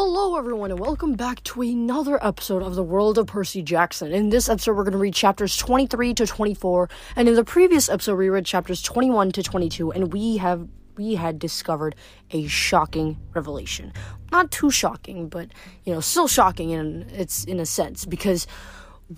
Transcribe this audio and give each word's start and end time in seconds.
Hello, 0.00 0.36
everyone, 0.36 0.70
and 0.70 0.78
welcome 0.78 1.14
back 1.14 1.42
to 1.42 1.60
another 1.60 2.24
episode 2.24 2.62
of 2.62 2.76
the 2.76 2.84
World 2.84 3.18
of 3.18 3.26
Percy 3.26 3.62
Jackson. 3.62 4.12
In 4.12 4.30
this 4.30 4.48
episode, 4.48 4.76
we're 4.76 4.84
going 4.84 4.92
to 4.92 4.98
read 4.98 5.12
chapters 5.12 5.56
23 5.56 6.14
to 6.14 6.24
24, 6.24 6.88
and 7.16 7.28
in 7.28 7.34
the 7.34 7.42
previous 7.42 7.88
episode, 7.88 8.14
we 8.14 8.28
read 8.28 8.46
chapters 8.46 8.80
21 8.80 9.32
to 9.32 9.42
22, 9.42 9.90
and 9.90 10.12
we 10.12 10.36
have 10.36 10.68
we 10.96 11.16
had 11.16 11.40
discovered 11.40 11.96
a 12.30 12.46
shocking 12.46 13.18
revelation. 13.34 13.92
Not 14.30 14.52
too 14.52 14.70
shocking, 14.70 15.28
but 15.28 15.48
you 15.82 15.92
know, 15.92 15.98
still 15.98 16.28
shocking 16.28 16.70
in 16.70 17.10
it's 17.12 17.42
in 17.42 17.58
a 17.58 17.66
sense 17.66 18.04
because 18.04 18.46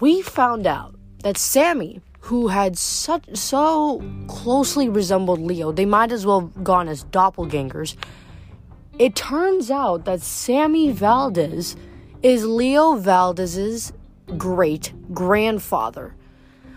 we 0.01 0.23
found 0.23 0.67
out 0.67 0.95
that 1.25 1.37
Sammy, 1.37 2.01
who 2.21 2.49
had 2.49 2.79
such 2.79 3.37
so 3.37 4.03
closely 4.29 4.89
resembled 4.89 5.41
Leo, 5.41 5.73
they 5.73 5.85
might 5.85 6.11
as 6.11 6.25
well 6.25 6.41
have 6.41 6.65
gone 6.65 6.89
as 6.89 7.05
doppelgangers 7.05 7.97
it 9.01 9.17
turns 9.17 9.71
out 9.71 10.05
that 10.05 10.21
Sammy 10.21 10.93
Valdez 10.93 11.75
is 12.23 12.45
Leo 12.45 12.97
Valdez's 12.97 13.95
great 14.37 14.93
grandfather, 15.15 16.15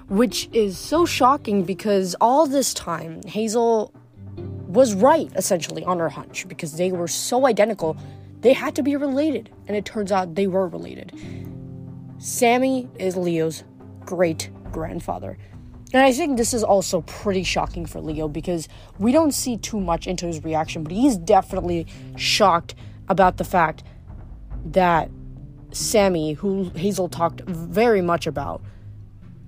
which 0.08 0.48
is 0.54 0.78
so 0.78 1.06
shocking 1.06 1.66
because 1.66 2.16
all 2.22 2.48
this 2.48 2.74
time 2.74 3.22
Hazel 3.24 3.94
was 4.68 4.94
right 4.94 5.30
essentially 5.36 5.84
on 5.84 6.00
her 6.00 6.08
hunch 6.08 6.48
because 6.48 6.78
they 6.78 6.94
were 6.94 7.10
so 7.10 7.46
identical, 7.46 7.98
they 8.40 8.54
had 8.54 8.74
to 8.76 8.84
be 8.84 8.96
related, 8.96 9.50
and 9.68 9.76
it 9.76 9.84
turns 9.84 10.10
out 10.10 10.36
they 10.36 10.48
were 10.48 10.70
related. 10.70 11.12
Sammy 12.20 12.88
is 13.00 13.18
Leo's 13.18 13.66
great 14.06 14.50
grandfather. 14.72 15.38
And 15.94 16.02
I 16.02 16.12
think 16.12 16.38
this 16.38 16.56
is 16.56 16.64
also 16.64 17.02
pretty 17.02 17.44
shocking 17.44 17.86
for 17.86 18.02
Leo 18.02 18.28
because 18.28 18.68
we 18.98 19.12
don't 19.12 19.32
see 19.32 19.58
too 19.58 19.80
much 19.80 20.08
into 20.08 20.26
his 20.26 20.44
reaction, 20.44 20.84
but 20.84 20.92
he's 20.92 21.16
definitely 21.18 21.86
shocked 22.18 22.74
about 23.10 23.38
the 23.38 23.44
fact 23.44 23.84
that 24.66 25.12
Sammy, 25.72 26.34
who 26.34 26.72
Hazel 26.76 27.10
talked 27.10 27.42
very 27.42 28.02
much 28.02 28.26
about, 28.26 28.62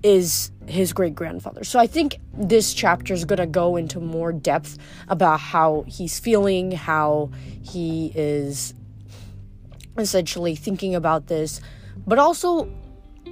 is 0.04 0.52
his 0.66 0.92
great 0.92 1.16
grandfather. 1.16 1.64
So 1.64 1.80
I 1.80 1.88
think 1.88 2.18
this 2.32 2.74
chapter 2.74 3.12
is 3.12 3.24
going 3.24 3.38
to 3.38 3.46
go 3.46 3.74
into 3.74 3.98
more 3.98 4.32
depth 4.32 4.78
about 5.08 5.40
how 5.40 5.84
he's 5.88 6.20
feeling, 6.20 6.70
how 6.70 7.30
he 7.62 8.12
is 8.14 8.72
essentially 9.98 10.54
thinking 10.54 10.94
about 10.94 11.26
this, 11.26 11.60
but 12.06 12.18
also 12.18 12.70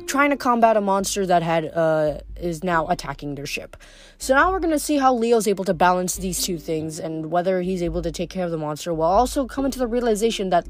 trying 0.07 0.31
to 0.31 0.37
combat 0.37 0.77
a 0.77 0.81
monster 0.81 1.27
that 1.27 1.43
had 1.43 1.67
uh, 1.67 2.21
is 2.37 2.63
now 2.63 2.87
attacking 2.89 3.35
their 3.35 3.47
ship. 3.47 3.77
So 4.19 4.35
now 4.35 4.53
we're 4.53 4.61
gonna 4.61 4.79
see 4.79 4.99
how 4.99 5.15
Leo's 5.15 5.49
able 5.49 5.65
to 5.65 5.75
balance 5.75 6.17
these 6.17 6.43
two 6.43 6.59
things 6.59 6.99
and 6.99 7.31
whether 7.31 7.63
he's 7.63 7.83
able 7.83 8.03
to 8.03 8.11
take 8.11 8.31
care 8.31 8.45
of 8.45 8.51
the 8.51 8.59
monster 8.59 8.93
while 8.93 9.11
also 9.11 9.47
coming 9.47 9.71
to 9.71 9.79
the 9.79 9.87
realization 9.87 10.51
that 10.51 10.67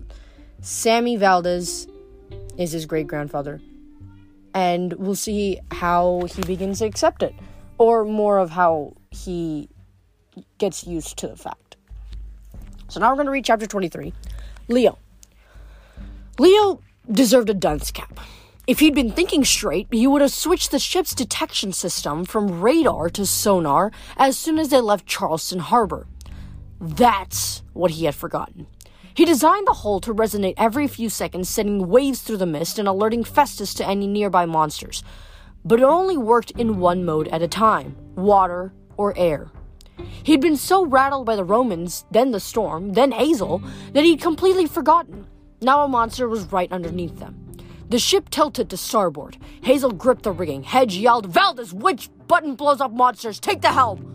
Sammy 0.61 1.17
Valdez 1.17 1.87
is 2.57 2.73
his 2.73 2.87
great 2.87 3.07
grandfather. 3.07 3.61
And 4.55 4.93
we'll 4.95 5.17
see 5.17 5.59
how 5.73 6.27
he 6.35 6.43
begins 6.43 6.79
to 6.79 6.87
accept 6.87 7.23
it, 7.23 7.35
or 7.77 8.05
more 8.05 8.39
of 8.39 8.51
how 8.51 8.95
he 9.11 9.69
gets 10.59 10.87
used 10.87 11.17
to 11.19 11.29
the 11.29 11.37
fact. 11.37 11.77
So 12.89 13.01
now 13.01 13.11
we're 13.11 13.17
going 13.17 13.27
to 13.27 13.33
read 13.33 13.45
chapter 13.45 13.67
23. 13.67 14.13
Leo. 14.69 14.99
Leo 16.39 16.81
deserved 17.11 17.51
a 17.51 17.55
dunce 17.55 17.91
cap. 17.91 18.21
If 18.67 18.79
he'd 18.79 18.95
been 18.95 19.13
thinking 19.13 19.45
straight, 19.45 19.89
he 19.91 20.07
would 20.07 20.23
have 20.23 20.33
switched 20.33 20.71
the 20.71 20.79
ship's 20.79 21.15
detection 21.15 21.71
system 21.75 22.25
from 22.25 22.63
radar 22.63 23.11
to 23.11 23.27
sonar 23.27 23.93
as 24.17 24.39
soon 24.39 24.59
as 24.59 24.71
they 24.71 24.81
left 24.81 25.05
Charleston 25.05 25.59
Harbor. 25.59 26.07
That's 26.81 27.63
what 27.75 27.91
he 27.91 28.07
had 28.07 28.15
forgotten. 28.15 28.67
He 29.13 29.27
designed 29.27 29.67
the 29.67 29.75
hull 29.75 30.01
to 30.01 30.15
resonate 30.15 30.55
every 30.57 30.89
few 30.89 31.11
seconds, 31.11 31.51
sending 31.51 31.89
waves 31.89 32.23
through 32.23 32.39
the 32.39 32.47
mist 32.47 32.79
and 32.79 32.89
alerting 32.89 33.23
Festus 33.23 33.75
to 33.75 33.87
any 33.87 34.07
nearby 34.07 34.47
monsters. 34.47 35.05
But 35.63 35.81
it 35.81 35.85
only 35.85 36.17
worked 36.17 36.53
in 36.53 36.79
one 36.79 37.05
mode 37.05 37.29
at 37.29 37.43
a 37.43 37.49
time 37.49 37.97
water 38.15 38.73
or 38.97 39.13
air. 39.19 39.51
He'd 40.23 40.41
been 40.41 40.57
so 40.57 40.87
rattled 40.87 41.27
by 41.27 41.37
the 41.37 41.45
Romans, 41.45 42.07
then 42.11 42.31
the 42.31 42.41
storm, 42.41 42.95
then 42.95 43.13
Hazel, 43.13 43.63
that 43.93 44.05
he'd 44.05 44.23
completely 44.23 44.65
forgotten. 44.65 45.27
Now 45.61 45.85
a 45.85 45.89
monster 45.89 46.29
was 46.29 46.51
right 46.51 46.73
underneath 46.73 47.19
them. 47.19 47.44
The 47.91 47.99
ship 47.99 48.31
tilted 48.31 48.71
to 48.71 48.77
starboard. 48.77 49.37
Hazel 49.63 49.93
gripped 49.93 50.23
the 50.23 50.33
rigging. 50.33 50.63
Hedge 50.63 50.97
yelled, 50.97 51.27
Valdez, 51.27 51.73
which 51.73 52.11
button 52.27 52.55
blows 52.55 52.81
up 52.81 52.93
monsters? 52.93 53.39
Take 53.39 53.61
the 53.61 53.69
helm! 53.69 54.11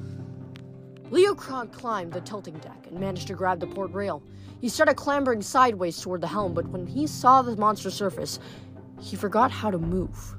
Leo 1.11 1.33
climbed 1.33 2.13
the 2.13 2.21
tilting 2.21 2.57
deck 2.59 2.85
and 2.89 2.99
managed 2.99 3.27
to 3.27 3.33
grab 3.33 3.59
the 3.59 3.67
port 3.67 3.91
rail. 3.93 4.21
He 4.61 4.69
started 4.69 4.95
clambering 4.95 5.41
sideways 5.41 5.99
toward 5.99 6.21
the 6.21 6.27
helm, 6.27 6.53
but 6.53 6.67
when 6.67 6.85
he 6.85 7.07
saw 7.07 7.41
the 7.41 7.55
monster 7.55 7.89
surface, 7.89 8.39
he 8.99 9.15
forgot 9.15 9.49
how 9.49 9.71
to 9.71 9.77
move. 9.77 10.35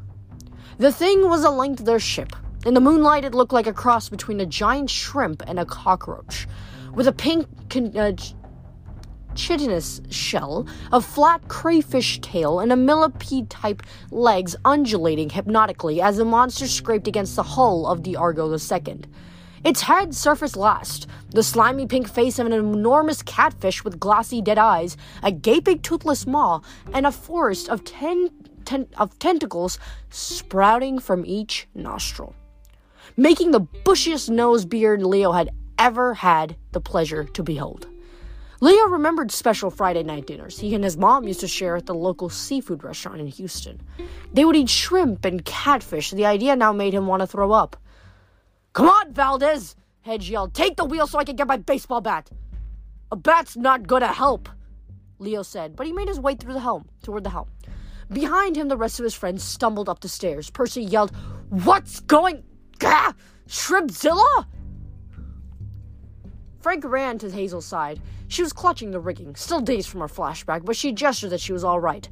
The 0.79 0.93
thing 0.93 1.29
was 1.29 1.45
a 1.45 1.51
length 1.51 1.85
their 1.85 1.99
ship. 1.99 2.37
In 2.67 2.75
the 2.75 2.81
moonlight, 2.81 3.25
it 3.25 3.35
looked 3.35 3.53
like 3.53 3.67
a 3.67 3.73
cross 3.73 4.09
between 4.09 4.41
a 4.41 4.47
giant 4.47 4.91
shrimp 4.91 5.43
and 5.47 5.59
a 5.59 5.65
cockroach. 5.65 6.47
With 6.95 7.09
a 7.09 7.13
pink 7.13 7.47
con- 7.71 7.97
uh, 7.97 8.13
chitinous 9.41 10.03
shell, 10.11 10.67
a 10.93 11.01
flat 11.01 11.49
crayfish 11.49 12.21
tail, 12.21 12.61
and 12.61 12.71
a 12.71 12.77
millipede 12.77 13.49
type 13.49 13.83
legs 14.11 14.55
undulating 14.67 15.31
hypnotically 15.31 16.01
as 16.03 16.19
the 16.19 16.25
monster 16.27 16.67
scraped 16.67 17.09
against 17.09 17.37
the 17.37 17.43
hull 17.43 17.87
of 17.87 18.03
the 18.03 18.17
Argo 18.17 18.53
II. 18.53 19.01
Its 19.65 19.83
head 19.83 20.15
surfaced 20.15 20.57
last, 20.57 21.07
the 21.31 21.43
slimy 21.43 21.87
pink 21.87 22.07
face 22.07 22.39
of 22.39 22.47
an 22.47 22.53
enormous 22.53 23.23
catfish 23.23 23.83
with 23.83 23.99
glossy 23.99 24.43
dead 24.43 24.59
eyes, 24.59 24.97
a 25.23 25.33
gaping 25.33 25.81
toothless 25.81 26.27
maw, 26.27 26.61
and 26.93 27.07
a 27.07 27.13
forest 27.13 27.69
of 27.71 27.83
ten, 27.85 28.31
ten 28.67 28.87
of 28.99 29.19
tentacles 29.19 29.79
sprouting 30.11 30.99
from 30.99 31.25
each 31.25 31.67
nostril, 31.75 32.35
making 33.17 33.53
the 33.53 33.61
bushiest 33.61 34.29
nose 34.29 34.67
beard 34.67 35.03
Leo 35.03 35.33
had 35.33 35.51
ever 35.79 36.13
had 36.13 36.57
the 36.73 36.81
pleasure 36.81 37.25
to 37.25 37.43
behold. 37.43 37.87
Leo 38.63 38.89
remembered 38.89 39.31
special 39.31 39.71
Friday 39.71 40.03
night 40.03 40.27
dinners 40.27 40.59
he 40.59 40.75
and 40.75 40.85
his 40.85 40.99
mom 40.99 41.27
used 41.27 41.41
to 41.41 41.49
share 41.49 41.77
at 41.77 41.87
the 41.87 41.95
local 41.95 42.29
seafood 42.29 42.85
restaurant 42.85 43.19
in 43.19 43.27
Houston. 43.27 43.81
They 44.35 44.45
would 44.45 44.55
eat 44.55 44.69
shrimp 44.69 45.25
and 45.25 45.43
catfish. 45.45 46.11
The 46.11 46.27
idea 46.27 46.55
now 46.57 46.73
made 46.73 46.93
him 46.93 47.07
want 47.07 47.21
to 47.21 47.27
throw 47.27 47.53
up. 47.53 47.77
Come 48.75 48.89
on, 48.89 49.15
Valdez! 49.15 49.77
Hedge 50.03 50.29
yelled. 50.29 50.53
Take 50.53 50.77
the 50.77 50.85
wheel 50.85 51.07
so 51.07 51.19
I 51.19 51.25
can 51.25 51.37
get 51.37 51.47
my 51.47 51.57
baseball 51.57 52.03
bat. 52.03 52.31
A 53.11 53.17
bat's 53.17 53.57
not 53.57 53.87
gonna 53.87 54.13
help, 54.13 54.49
Leo 55.19 55.43
said, 55.43 55.75
but 55.75 55.87
he 55.87 55.93
made 55.93 56.09
his 56.09 56.21
way 56.21 56.35
through 56.35 56.53
the 56.53 56.61
helm, 56.61 56.87
toward 57.03 57.25
the 57.25 57.31
helm. 57.31 57.49
Behind 58.13 58.57
him, 58.57 58.69
the 58.69 58.77
rest 58.77 58.99
of 59.01 59.05
his 59.05 59.15
friends 59.15 59.43
stumbled 59.43 59.89
up 59.89 60.01
the 60.01 60.09
stairs. 60.09 60.51
Percy 60.51 60.83
yelled, 60.83 61.13
What's 61.49 62.01
going? 62.01 62.45
Gah! 62.79 63.13
Shrimpzilla? 63.49 64.47
Frank 66.61 66.85
ran 66.85 67.19
to 67.19 67.31
Hazel's 67.31 67.65
side. 67.65 68.01
She 68.29 68.43
was 68.43 68.53
clutching 68.53 68.91
the 68.91 69.01
rigging, 69.01 69.35
still 69.35 69.61
dazed 69.61 69.89
from 69.89 70.01
her 70.01 70.09
flashback, 70.09 70.65
but 70.65 70.77
she 70.77 70.93
gestured 70.93 71.31
that 71.31 71.41
she 71.41 71.55
was 71.55 71.65
all 71.65 71.81
right. 71.81 72.07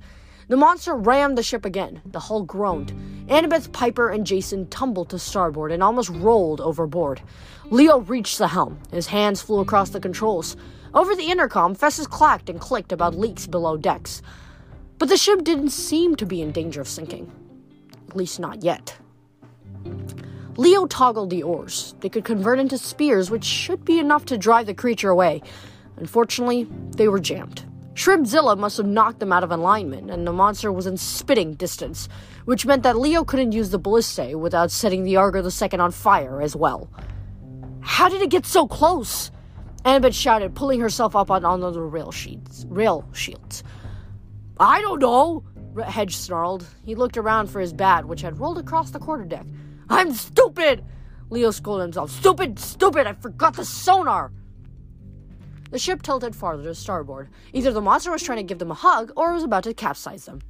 The 0.48 0.56
monster 0.56 0.94
rammed 0.94 1.36
the 1.36 1.42
ship 1.42 1.66
again. 1.66 2.00
The 2.06 2.20
hull 2.20 2.44
groaned. 2.44 2.94
Annabeth, 3.28 3.70
Piper, 3.72 4.08
and 4.08 4.26
Jason 4.26 4.66
tumbled 4.68 5.10
to 5.10 5.18
starboard 5.18 5.70
and 5.70 5.82
almost 5.82 6.08
rolled 6.08 6.62
overboard. 6.62 7.20
Leo 7.66 7.98
reached 7.98 8.38
the 8.38 8.48
helm. 8.48 8.78
His 8.90 9.08
hands 9.08 9.42
flew 9.42 9.60
across 9.60 9.90
the 9.90 10.00
controls. 10.00 10.56
Over 10.94 11.14
the 11.14 11.30
intercom, 11.30 11.74
Festus 11.74 12.06
clacked 12.06 12.48
and 12.48 12.58
clicked 12.58 12.92
about 12.92 13.14
leaks 13.14 13.46
below 13.46 13.76
decks. 13.76 14.22
But 14.96 15.10
the 15.10 15.18
ship 15.18 15.44
didn't 15.44 15.70
seem 15.70 16.16
to 16.16 16.24
be 16.24 16.40
in 16.40 16.52
danger 16.52 16.80
of 16.80 16.88
sinking. 16.88 17.30
At 18.08 18.16
least 18.16 18.40
not 18.40 18.62
yet. 18.62 18.96
Leo 20.58 20.86
toggled 20.86 21.30
the 21.30 21.44
oars. 21.44 21.94
They 22.00 22.08
could 22.08 22.24
convert 22.24 22.58
into 22.58 22.78
spears, 22.78 23.30
which 23.30 23.44
should 23.44 23.84
be 23.84 24.00
enough 24.00 24.24
to 24.24 24.36
drive 24.36 24.66
the 24.66 24.74
creature 24.74 25.08
away. 25.08 25.40
Unfortunately, 25.98 26.66
they 26.96 27.06
were 27.06 27.20
jammed. 27.20 27.64
Shrimpzilla 27.94 28.58
must 28.58 28.76
have 28.76 28.86
knocked 28.86 29.20
them 29.20 29.32
out 29.32 29.44
of 29.44 29.52
alignment, 29.52 30.10
and 30.10 30.26
the 30.26 30.32
monster 30.32 30.72
was 30.72 30.88
in 30.88 30.96
spitting 30.96 31.54
distance, 31.54 32.08
which 32.44 32.66
meant 32.66 32.82
that 32.82 32.98
Leo 32.98 33.22
couldn't 33.24 33.52
use 33.52 33.70
the 33.70 33.78
ballistae 33.78 34.34
without 34.34 34.72
setting 34.72 35.04
the 35.04 35.14
Argo 35.14 35.44
II 35.44 35.78
on 35.78 35.92
fire 35.92 36.42
as 36.42 36.56
well. 36.56 36.90
How 37.80 38.08
did 38.08 38.20
it 38.20 38.30
get 38.30 38.44
so 38.44 38.66
close? 38.66 39.30
Annabeth 39.84 40.12
shouted, 40.12 40.56
pulling 40.56 40.80
herself 40.80 41.14
up 41.14 41.30
on, 41.30 41.42
the 41.60 41.80
rail 41.80 42.10
sheets, 42.10 42.66
rail 42.68 43.08
shields. 43.12 43.62
I 44.58 44.80
don't 44.80 45.00
know, 45.00 45.44
Hedge 45.86 46.16
snarled. 46.16 46.66
He 46.84 46.96
looked 46.96 47.16
around 47.16 47.46
for 47.48 47.60
his 47.60 47.72
bat, 47.72 48.06
which 48.06 48.22
had 48.22 48.40
rolled 48.40 48.58
across 48.58 48.90
the 48.90 48.98
quarterdeck. 48.98 49.46
I'm 49.90 50.12
stupid! 50.12 50.84
Leo 51.30 51.50
scolded 51.50 51.82
himself. 51.82 52.10
Stupid, 52.10 52.58
stupid, 52.58 53.06
I 53.06 53.12
forgot 53.14 53.54
the 53.54 53.64
sonar! 53.64 54.32
The 55.70 55.78
ship 55.78 56.02
tilted 56.02 56.34
farther 56.34 56.62
to 56.64 56.74
starboard. 56.74 57.28
Either 57.52 57.72
the 57.72 57.80
monster 57.80 58.10
was 58.10 58.22
trying 58.22 58.38
to 58.38 58.42
give 58.42 58.58
them 58.58 58.70
a 58.70 58.74
hug 58.74 59.12
or 59.16 59.34
was 59.34 59.44
about 59.44 59.64
to 59.64 59.74
capsize 59.74 60.24
them. 60.24 60.40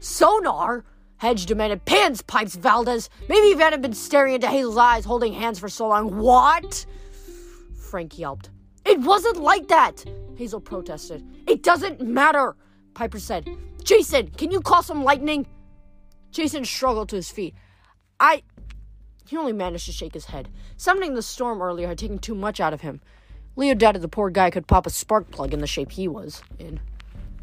Sonar? 0.00 0.84
Hedge 1.18 1.46
demanded. 1.46 1.84
Pans 1.84 2.22
pipes, 2.22 2.54
Valdez! 2.54 3.08
Maybe 3.28 3.48
you 3.48 3.58
hadn't 3.58 3.80
been 3.80 3.94
staring 3.94 4.34
into 4.34 4.46
Hazel's 4.46 4.76
eyes, 4.76 5.04
holding 5.04 5.32
hands 5.32 5.58
for 5.58 5.68
so 5.68 5.88
long. 5.88 6.16
What? 6.18 6.86
Frank 7.90 8.18
yelped. 8.18 8.50
It 8.84 9.00
wasn't 9.00 9.38
like 9.38 9.66
that, 9.68 10.04
Hazel 10.36 10.60
protested. 10.60 11.24
It 11.48 11.62
doesn't 11.62 12.00
matter, 12.00 12.54
Piper 12.94 13.18
said. 13.18 13.48
Jason, 13.82 14.28
can 14.36 14.50
you 14.50 14.60
call 14.60 14.82
some 14.82 15.02
lightning? 15.02 15.46
Jason 16.30 16.64
struggled 16.64 17.08
to 17.08 17.16
his 17.16 17.30
feet. 17.30 17.54
I. 18.20 18.42
He 19.28 19.36
only 19.36 19.52
managed 19.52 19.86
to 19.86 19.92
shake 19.92 20.14
his 20.14 20.26
head. 20.26 20.48
Summoning 20.76 21.14
the 21.14 21.22
storm 21.22 21.60
earlier 21.60 21.88
had 21.88 21.98
taken 21.98 22.18
too 22.18 22.34
much 22.34 22.60
out 22.60 22.72
of 22.72 22.82
him. 22.82 23.00
Leo 23.56 23.74
doubted 23.74 24.02
the 24.02 24.08
poor 24.08 24.30
guy 24.30 24.50
could 24.50 24.66
pop 24.66 24.86
a 24.86 24.90
spark 24.90 25.30
plug 25.30 25.52
in 25.52 25.60
the 25.60 25.66
shape 25.66 25.92
he 25.92 26.06
was 26.06 26.42
in. 26.58 26.80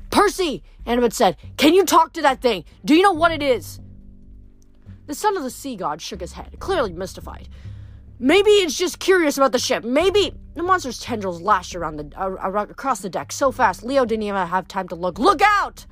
Percy! 0.09 0.63
Annabeth 0.85 1.13
said, 1.13 1.35
Can 1.57 1.73
you 1.73 1.83
talk 1.85 2.13
to 2.13 2.21
that 2.21 2.41
thing? 2.41 2.63
Do 2.85 2.95
you 2.95 3.01
know 3.01 3.11
what 3.11 3.31
it 3.31 3.41
is? 3.41 3.79
The 5.07 5.15
son 5.15 5.35
of 5.35 5.43
the 5.43 5.49
sea 5.49 5.75
god 5.75 6.01
shook 6.01 6.21
his 6.21 6.33
head, 6.33 6.55
clearly 6.59 6.93
mystified. 6.93 7.49
Maybe 8.19 8.51
it's 8.51 8.77
just 8.77 8.99
curious 8.99 9.37
about 9.37 9.51
the 9.51 9.59
ship. 9.59 9.83
Maybe 9.83 10.33
the 10.53 10.63
monster's 10.63 10.99
tendrils 10.99 11.41
lashed 11.41 11.75
around 11.75 11.97
the 11.97 12.11
uh, 12.15 12.29
around, 12.29 12.71
across 12.71 13.01
the 13.01 13.09
deck 13.09 13.31
so 13.31 13.51
fast 13.51 13.83
Leo 13.83 14.05
didn't 14.05 14.23
even 14.23 14.47
have 14.47 14.67
time 14.67 14.87
to 14.89 14.95
look. 14.95 15.19
Look 15.19 15.41
out! 15.41 15.85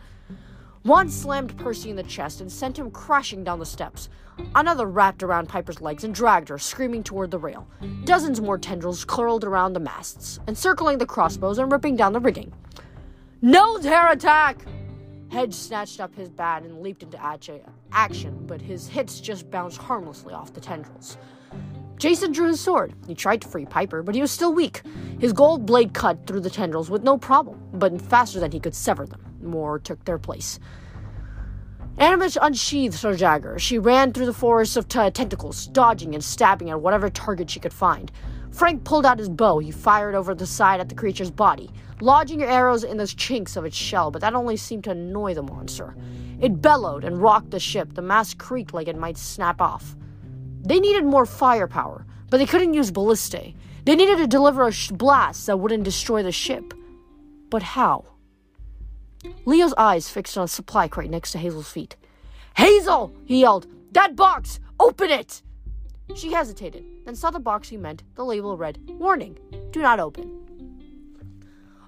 One 0.83 1.09
slammed 1.09 1.57
Percy 1.57 1.89
in 1.89 1.95
the 1.95 2.03
chest 2.03 2.39
and 2.39 2.51
sent 2.51 2.79
him 2.79 2.89
crashing 2.89 3.43
down 3.43 3.59
the 3.59 3.65
steps. 3.65 4.07
Another 4.55 4.85
wrapped 4.85 5.23
around 5.23 5.49
Piper's 5.49 5.81
legs 5.81 6.03
and 6.03 6.13
dragged 6.13 6.49
her, 6.49 6.57
screaming 6.57 7.03
toward 7.03 7.31
the 7.31 7.39
rail. 7.39 7.67
Dozens 8.03 8.41
more 8.41 8.57
tendrils 8.57 9.05
curled 9.05 9.43
around 9.43 9.73
the 9.73 9.79
masts, 9.79 10.39
encircling 10.47 10.97
the 10.97 11.05
crossbows 11.05 11.57
and 11.57 11.71
ripping 11.71 11.95
down 11.95 12.13
the 12.13 12.19
rigging. 12.19 12.53
No 13.41 13.79
hair 13.79 14.11
attack! 14.11 14.65
Hedge 15.29 15.53
snatched 15.53 16.01
up 16.01 16.13
his 16.13 16.29
bat 16.29 16.63
and 16.63 16.81
leaped 16.81 17.03
into 17.03 17.17
action, 17.93 18.45
but 18.45 18.61
his 18.61 18.87
hits 18.87 19.21
just 19.21 19.49
bounced 19.49 19.77
harmlessly 19.77 20.33
off 20.33 20.53
the 20.53 20.59
tendrils. 20.59 21.17
Jason 21.97 22.31
drew 22.31 22.47
his 22.47 22.59
sword. 22.59 22.93
He 23.07 23.15
tried 23.15 23.41
to 23.41 23.47
free 23.47 23.65
Piper, 23.65 24.03
but 24.03 24.15
he 24.15 24.21
was 24.21 24.31
still 24.31 24.53
weak. 24.53 24.81
His 25.19 25.33
gold 25.33 25.65
blade 25.65 25.93
cut 25.93 26.25
through 26.27 26.41
the 26.41 26.49
tendrils 26.49 26.89
with 26.89 27.03
no 27.03 27.17
problem, 27.17 27.61
but 27.73 28.01
faster 28.01 28.39
than 28.39 28.51
he 28.51 28.59
could 28.59 28.75
sever 28.75 29.05
them. 29.05 29.23
More 29.41 29.79
took 29.79 30.03
their 30.03 30.17
place. 30.17 30.59
Annabeth 31.97 32.37
unsheathed 32.41 33.01
her 33.01 33.15
dagger. 33.15 33.59
She 33.59 33.77
ran 33.77 34.13
through 34.13 34.25
the 34.25 34.33
forest 34.33 34.77
of 34.77 34.87
t- 34.87 35.11
tentacles, 35.11 35.67
dodging 35.67 36.15
and 36.15 36.23
stabbing 36.23 36.69
at 36.69 36.81
whatever 36.81 37.09
target 37.09 37.49
she 37.49 37.59
could 37.59 37.73
find. 37.73 38.11
Frank 38.51 38.83
pulled 38.83 39.05
out 39.05 39.19
his 39.19 39.29
bow. 39.29 39.59
He 39.59 39.71
fired 39.71 40.15
over 40.15 40.33
the 40.33 40.45
side 40.45 40.79
at 40.79 40.89
the 40.89 40.95
creature's 40.95 41.31
body, 41.31 41.69
lodging 41.99 42.43
arrows 42.43 42.83
in 42.83 42.97
the 42.97 43.07
chinks 43.07 43.55
of 43.55 43.65
its 43.65 43.75
shell, 43.75 44.09
but 44.11 44.21
that 44.21 44.33
only 44.33 44.57
seemed 44.57 44.83
to 44.85 44.91
annoy 44.91 45.33
the 45.33 45.43
monster. 45.43 45.95
It 46.39 46.61
bellowed 46.61 47.03
and 47.03 47.21
rocked 47.21 47.51
the 47.51 47.59
ship. 47.59 47.93
The 47.93 48.01
mast 48.01 48.37
creaked 48.37 48.73
like 48.73 48.87
it 48.87 48.97
might 48.97 49.17
snap 49.17 49.61
off. 49.61 49.95
They 50.63 50.79
needed 50.79 51.05
more 51.05 51.25
firepower, 51.25 52.05
but 52.29 52.37
they 52.37 52.45
couldn't 52.45 52.73
use 52.73 52.91
ballistae. 52.91 53.55
They 53.85 53.95
needed 53.95 54.17
to 54.17 54.27
deliver 54.27 54.67
a 54.67 54.71
sh- 54.71 54.91
blast 54.91 55.45
that 55.47 55.59
wouldn't 55.59 55.83
destroy 55.83 56.23
the 56.23 56.31
ship. 56.31 56.73
But 57.49 57.63
how? 57.63 58.05
Leo's 59.45 59.73
eyes 59.77 60.09
fixed 60.09 60.37
on 60.37 60.45
a 60.45 60.47
supply 60.47 60.87
crate 60.87 61.09
next 61.09 61.31
to 61.31 61.37
Hazel's 61.37 61.71
feet. 61.71 61.95
Hazel! 62.57 63.13
he 63.25 63.41
yelled. 63.41 63.67
That 63.91 64.15
box! 64.15 64.59
Open 64.79 65.09
it! 65.09 65.41
She 66.15 66.33
hesitated, 66.33 66.85
then 67.05 67.15
saw 67.15 67.31
the 67.31 67.39
box 67.39 67.69
he 67.69 67.77
meant. 67.77 68.03
The 68.15 68.25
label 68.25 68.57
read, 68.57 68.79
Warning, 68.99 69.37
do 69.71 69.81
not 69.81 69.99
open. 69.99 70.41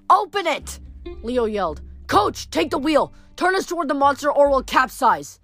Open 0.08 0.46
it! 0.46 0.80
Leo 1.22 1.44
yelled. 1.44 1.82
Coach, 2.06 2.50
take 2.50 2.70
the 2.70 2.78
wheel! 2.78 3.12
Turn 3.36 3.56
us 3.56 3.66
toward 3.66 3.88
the 3.88 3.94
monster 3.94 4.32
or 4.32 4.48
we'll 4.48 4.62
capsize! 4.62 5.40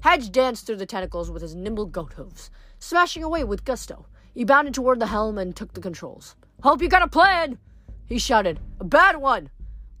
Hedge 0.00 0.32
danced 0.32 0.66
through 0.66 0.76
the 0.76 0.86
tentacles 0.86 1.30
with 1.30 1.42
his 1.42 1.54
nimble 1.54 1.86
goat 1.86 2.14
hooves, 2.14 2.50
smashing 2.78 3.22
away 3.22 3.44
with 3.44 3.64
gusto. 3.64 4.06
He 4.34 4.44
bounded 4.44 4.74
toward 4.74 4.98
the 4.98 5.06
helm 5.06 5.38
and 5.38 5.54
took 5.54 5.74
the 5.74 5.80
controls. 5.80 6.34
Hope 6.62 6.82
you 6.82 6.88
got 6.88 7.02
a 7.02 7.08
plan! 7.08 7.58
He 8.06 8.18
shouted. 8.18 8.58
A 8.80 8.84
bad 8.84 9.18
one! 9.18 9.50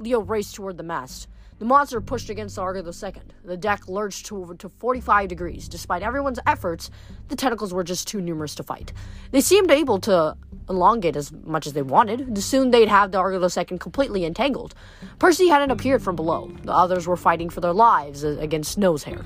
Leo 0.02 0.20
raced 0.20 0.56
toward 0.56 0.76
the 0.76 0.82
mast. 0.82 1.28
The 1.60 1.64
monster 1.64 2.00
pushed 2.00 2.28
against 2.28 2.56
the 2.56 2.62
Argo 2.62 2.84
II. 2.84 3.12
The 3.44 3.56
deck 3.56 3.86
lurched 3.86 4.26
to, 4.26 4.56
to 4.58 4.68
45 4.68 5.28
degrees. 5.28 5.68
Despite 5.68 6.02
everyone's 6.02 6.40
efforts, 6.44 6.90
the 7.28 7.36
tentacles 7.36 7.72
were 7.72 7.84
just 7.84 8.08
too 8.08 8.20
numerous 8.20 8.56
to 8.56 8.64
fight. 8.64 8.92
They 9.30 9.40
seemed 9.40 9.70
able 9.70 10.00
to 10.00 10.36
elongate 10.68 11.14
as 11.14 11.30
much 11.30 11.68
as 11.68 11.72
they 11.72 11.82
wanted. 11.82 12.36
Soon 12.36 12.72
they'd 12.72 12.88
have 12.88 13.12
the 13.12 13.18
Argo 13.18 13.40
II 13.40 13.78
completely 13.78 14.24
entangled. 14.24 14.74
Percy 15.20 15.46
hadn't 15.46 15.70
appeared 15.70 16.02
from 16.02 16.16
below. 16.16 16.50
The 16.64 16.72
others 16.72 17.06
were 17.06 17.16
fighting 17.16 17.48
for 17.48 17.60
their 17.60 17.72
lives 17.72 18.24
against 18.24 18.72
snows 18.72 19.04
Nosehair. 19.04 19.24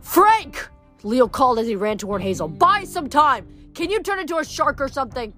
Frank! 0.00 0.68
Leo 1.02 1.28
called 1.28 1.58
as 1.58 1.66
he 1.66 1.76
ran 1.76 1.98
toward 1.98 2.22
Hazel. 2.22 2.48
Buy 2.48 2.84
some 2.84 3.10
time! 3.10 3.46
Can 3.74 3.90
you 3.90 4.02
turn 4.02 4.20
into 4.20 4.38
a 4.38 4.44
shark 4.44 4.80
or 4.80 4.88
something? 4.88 5.34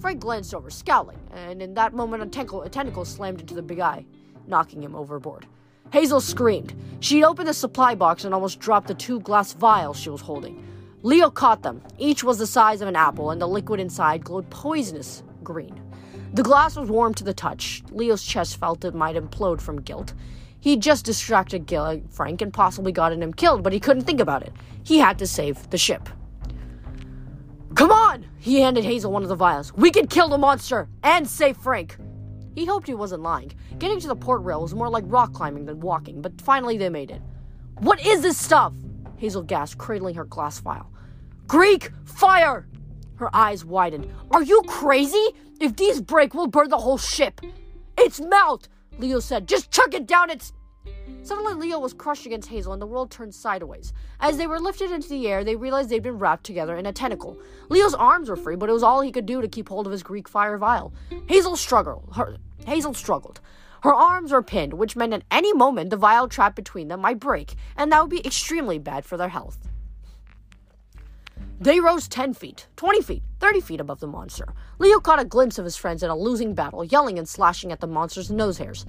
Frank 0.00 0.20
glanced 0.20 0.54
over, 0.54 0.70
scowling, 0.70 1.18
and 1.32 1.60
in 1.60 1.74
that 1.74 1.92
moment 1.92 2.22
a 2.22 2.26
tentacle, 2.26 2.62
a 2.62 2.68
tentacle 2.68 3.04
slammed 3.04 3.40
into 3.40 3.54
the 3.54 3.62
big 3.62 3.80
eye 3.80 4.04
knocking 4.48 4.82
him 4.82 4.94
overboard. 4.94 5.46
Hazel 5.92 6.20
screamed. 6.20 6.74
She'd 7.00 7.24
opened 7.24 7.48
the 7.48 7.54
supply 7.54 7.94
box 7.94 8.24
and 8.24 8.34
almost 8.34 8.60
dropped 8.60 8.88
the 8.88 8.94
two 8.94 9.20
glass 9.20 9.52
vials 9.52 9.98
she 9.98 10.10
was 10.10 10.20
holding. 10.20 10.64
Leo 11.02 11.30
caught 11.30 11.62
them. 11.62 11.82
Each 11.98 12.24
was 12.24 12.38
the 12.38 12.46
size 12.46 12.80
of 12.80 12.88
an 12.88 12.96
apple, 12.96 13.30
and 13.30 13.40
the 13.40 13.46
liquid 13.46 13.80
inside 13.80 14.24
glowed 14.24 14.50
poisonous 14.50 15.22
green. 15.44 15.80
The 16.34 16.42
glass 16.42 16.76
was 16.76 16.90
warm 16.90 17.14
to 17.14 17.24
the 17.24 17.32
touch. 17.32 17.82
Leo's 17.90 18.24
chest 18.24 18.58
felt 18.58 18.84
it 18.84 18.94
might 18.94 19.16
implode 19.16 19.60
from 19.60 19.80
guilt. 19.80 20.12
He'd 20.60 20.82
just 20.82 21.04
distracted 21.04 21.72
Frank 22.10 22.42
and 22.42 22.52
possibly 22.52 22.92
gotten 22.92 23.22
him 23.22 23.32
killed, 23.32 23.62
but 23.62 23.72
he 23.72 23.80
couldn't 23.80 24.04
think 24.04 24.20
about 24.20 24.42
it. 24.42 24.52
He 24.82 24.98
had 24.98 25.18
to 25.20 25.26
save 25.26 25.70
the 25.70 25.78
ship. 25.78 26.08
Come 27.74 27.90
on! 27.90 28.26
He 28.38 28.60
handed 28.60 28.84
Hazel 28.84 29.12
one 29.12 29.22
of 29.22 29.28
the 29.28 29.34
vials. 29.34 29.72
We 29.74 29.90
can 29.90 30.06
kill 30.06 30.28
the 30.28 30.38
monster 30.38 30.88
and 31.02 31.28
save 31.28 31.56
Frank. 31.56 31.96
He 32.54 32.64
hoped 32.64 32.86
he 32.86 32.94
wasn't 32.94 33.22
lying. 33.22 33.52
Getting 33.78 34.00
to 34.00 34.08
the 34.08 34.16
port 34.16 34.42
rail 34.42 34.62
was 34.62 34.74
more 34.74 34.88
like 34.88 35.04
rock 35.06 35.32
climbing 35.32 35.66
than 35.66 35.80
walking, 35.80 36.20
but 36.22 36.40
finally 36.40 36.76
they 36.76 36.88
made 36.88 37.10
it. 37.10 37.22
What 37.78 38.04
is 38.04 38.22
this 38.22 38.36
stuff? 38.36 38.72
Hazel 39.16 39.42
gasped, 39.42 39.78
cradling 39.78 40.16
her 40.16 40.24
glass 40.24 40.58
vial. 40.58 40.90
Greek 41.46 41.90
fire! 42.04 42.66
Her 43.16 43.34
eyes 43.34 43.64
widened. 43.64 44.08
Are 44.30 44.42
you 44.42 44.62
crazy? 44.66 45.28
If 45.60 45.76
these 45.76 46.00
break, 46.00 46.34
we'll 46.34 46.46
burn 46.46 46.68
the 46.68 46.78
whole 46.78 46.98
ship. 46.98 47.40
It's 47.96 48.20
melt, 48.20 48.68
Leo 48.98 49.18
said. 49.18 49.48
Just 49.48 49.70
chuck 49.70 49.92
it 49.92 50.06
down 50.06 50.30
its 50.30 50.52
Suddenly, 51.22 51.54
Leo 51.54 51.78
was 51.78 51.92
crushed 51.92 52.26
against 52.26 52.48
Hazel 52.48 52.72
and 52.72 52.80
the 52.80 52.86
world 52.86 53.10
turned 53.10 53.34
sideways. 53.34 53.92
As 54.20 54.36
they 54.36 54.46
were 54.46 54.58
lifted 54.58 54.90
into 54.90 55.08
the 55.08 55.28
air, 55.28 55.44
they 55.44 55.56
realized 55.56 55.90
they'd 55.90 56.02
been 56.02 56.18
wrapped 56.18 56.44
together 56.44 56.76
in 56.76 56.86
a 56.86 56.92
tentacle. 56.92 57.38
Leo's 57.68 57.94
arms 57.94 58.30
were 58.30 58.36
free, 58.36 58.56
but 58.56 58.70
it 58.70 58.72
was 58.72 58.82
all 58.82 59.00
he 59.00 59.12
could 59.12 59.26
do 59.26 59.42
to 59.42 59.48
keep 59.48 59.68
hold 59.68 59.86
of 59.86 59.92
his 59.92 60.02
Greek 60.02 60.28
fire 60.28 60.56
vial. 60.56 60.92
Hazel 61.26 61.56
struggled. 61.56 62.08
Her, 62.14 62.36
Hazel 62.66 62.94
struggled. 62.94 63.40
Her 63.82 63.94
arms 63.94 64.32
were 64.32 64.42
pinned, 64.42 64.74
which 64.74 64.96
meant 64.96 65.12
at 65.12 65.24
any 65.30 65.52
moment 65.52 65.90
the 65.90 65.96
vial 65.96 66.28
trapped 66.28 66.56
between 66.56 66.88
them 66.88 67.00
might 67.00 67.20
break, 67.20 67.54
and 67.76 67.92
that 67.92 68.00
would 68.00 68.10
be 68.10 68.26
extremely 68.26 68.78
bad 68.78 69.04
for 69.04 69.16
their 69.16 69.28
health. 69.28 69.68
They 71.60 71.80
rose 71.80 72.06
10 72.06 72.34
feet, 72.34 72.68
20 72.76 73.02
feet, 73.02 73.22
30 73.40 73.60
feet 73.60 73.80
above 73.80 74.00
the 74.00 74.06
monster. 74.06 74.54
Leo 74.78 75.00
caught 75.00 75.20
a 75.20 75.24
glimpse 75.24 75.58
of 75.58 75.64
his 75.64 75.76
friends 75.76 76.02
in 76.04 76.10
a 76.10 76.16
losing 76.16 76.54
battle, 76.54 76.84
yelling 76.84 77.18
and 77.18 77.28
slashing 77.28 77.72
at 77.72 77.80
the 77.80 77.86
monster's 77.86 78.30
nose 78.30 78.58
hairs. 78.58 78.86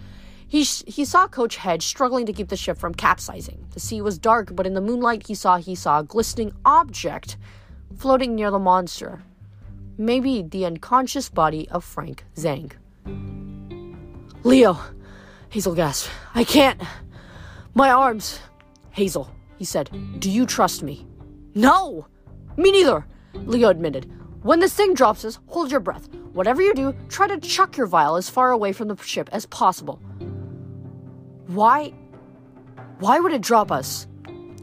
He, 0.50 0.64
he 0.64 1.06
saw 1.06 1.28
Coach 1.28 1.58
Hedge 1.58 1.86
struggling 1.86 2.26
to 2.26 2.34
keep 2.34 2.50
the 2.50 2.58
ship 2.58 2.78
from 2.80 2.96
capsizing. 2.96 3.68
The 3.72 3.80
sea 3.80 4.02
was 4.02 4.18
dark, 4.18 4.56
but 4.56 4.66
in 4.66 4.74
the 4.74 4.82
moonlight 4.82 5.28
he 5.28 5.36
saw 5.36 5.58
he 5.58 5.76
saw 5.76 6.00
a 6.00 6.04
glistening 6.04 6.54
object 6.66 7.38
floating 7.96 8.34
near 8.34 8.50
the 8.50 8.58
monster. 8.58 9.22
Maybe 9.98 10.42
the 10.42 10.66
unconscious 10.66 11.30
body 11.30 11.70
of 11.70 11.84
Frank 11.84 12.26
Zhang. 12.36 12.72
Leo, 14.44 14.78
Hazel 15.50 15.76
gasped. 15.76 16.10
I 16.34 16.44
can't. 16.44 16.82
My 17.76 17.92
arms. 17.92 18.40
Hazel, 18.90 19.30
he 19.58 19.66
said, 19.66 19.92
do 20.20 20.32
you 20.32 20.48
trust 20.48 20.82
me? 20.82 21.06
No! 21.54 22.08
Me 22.58 22.72
neither, 22.72 23.06
Leo 23.34 23.70
admitted. 23.70 24.12
When 24.42 24.62
this 24.62 24.74
thing 24.74 24.96
drops 24.96 25.26
us, 25.26 25.38
hold 25.48 25.70
your 25.70 25.80
breath. 25.80 26.10
Whatever 26.34 26.62
you 26.62 26.74
do, 26.74 26.96
try 27.08 27.28
to 27.28 27.38
chuck 27.38 27.78
your 27.78 27.86
vial 27.86 28.16
as 28.16 28.30
far 28.30 28.52
away 28.52 28.74
from 28.74 28.88
the 28.88 28.98
ship 28.98 29.30
as 29.32 29.46
possible. 29.46 30.02
Why? 31.50 31.94
Why 33.00 33.20
would 33.20 33.34
it 33.34 33.42
drop 33.42 33.72
us? 33.72 34.06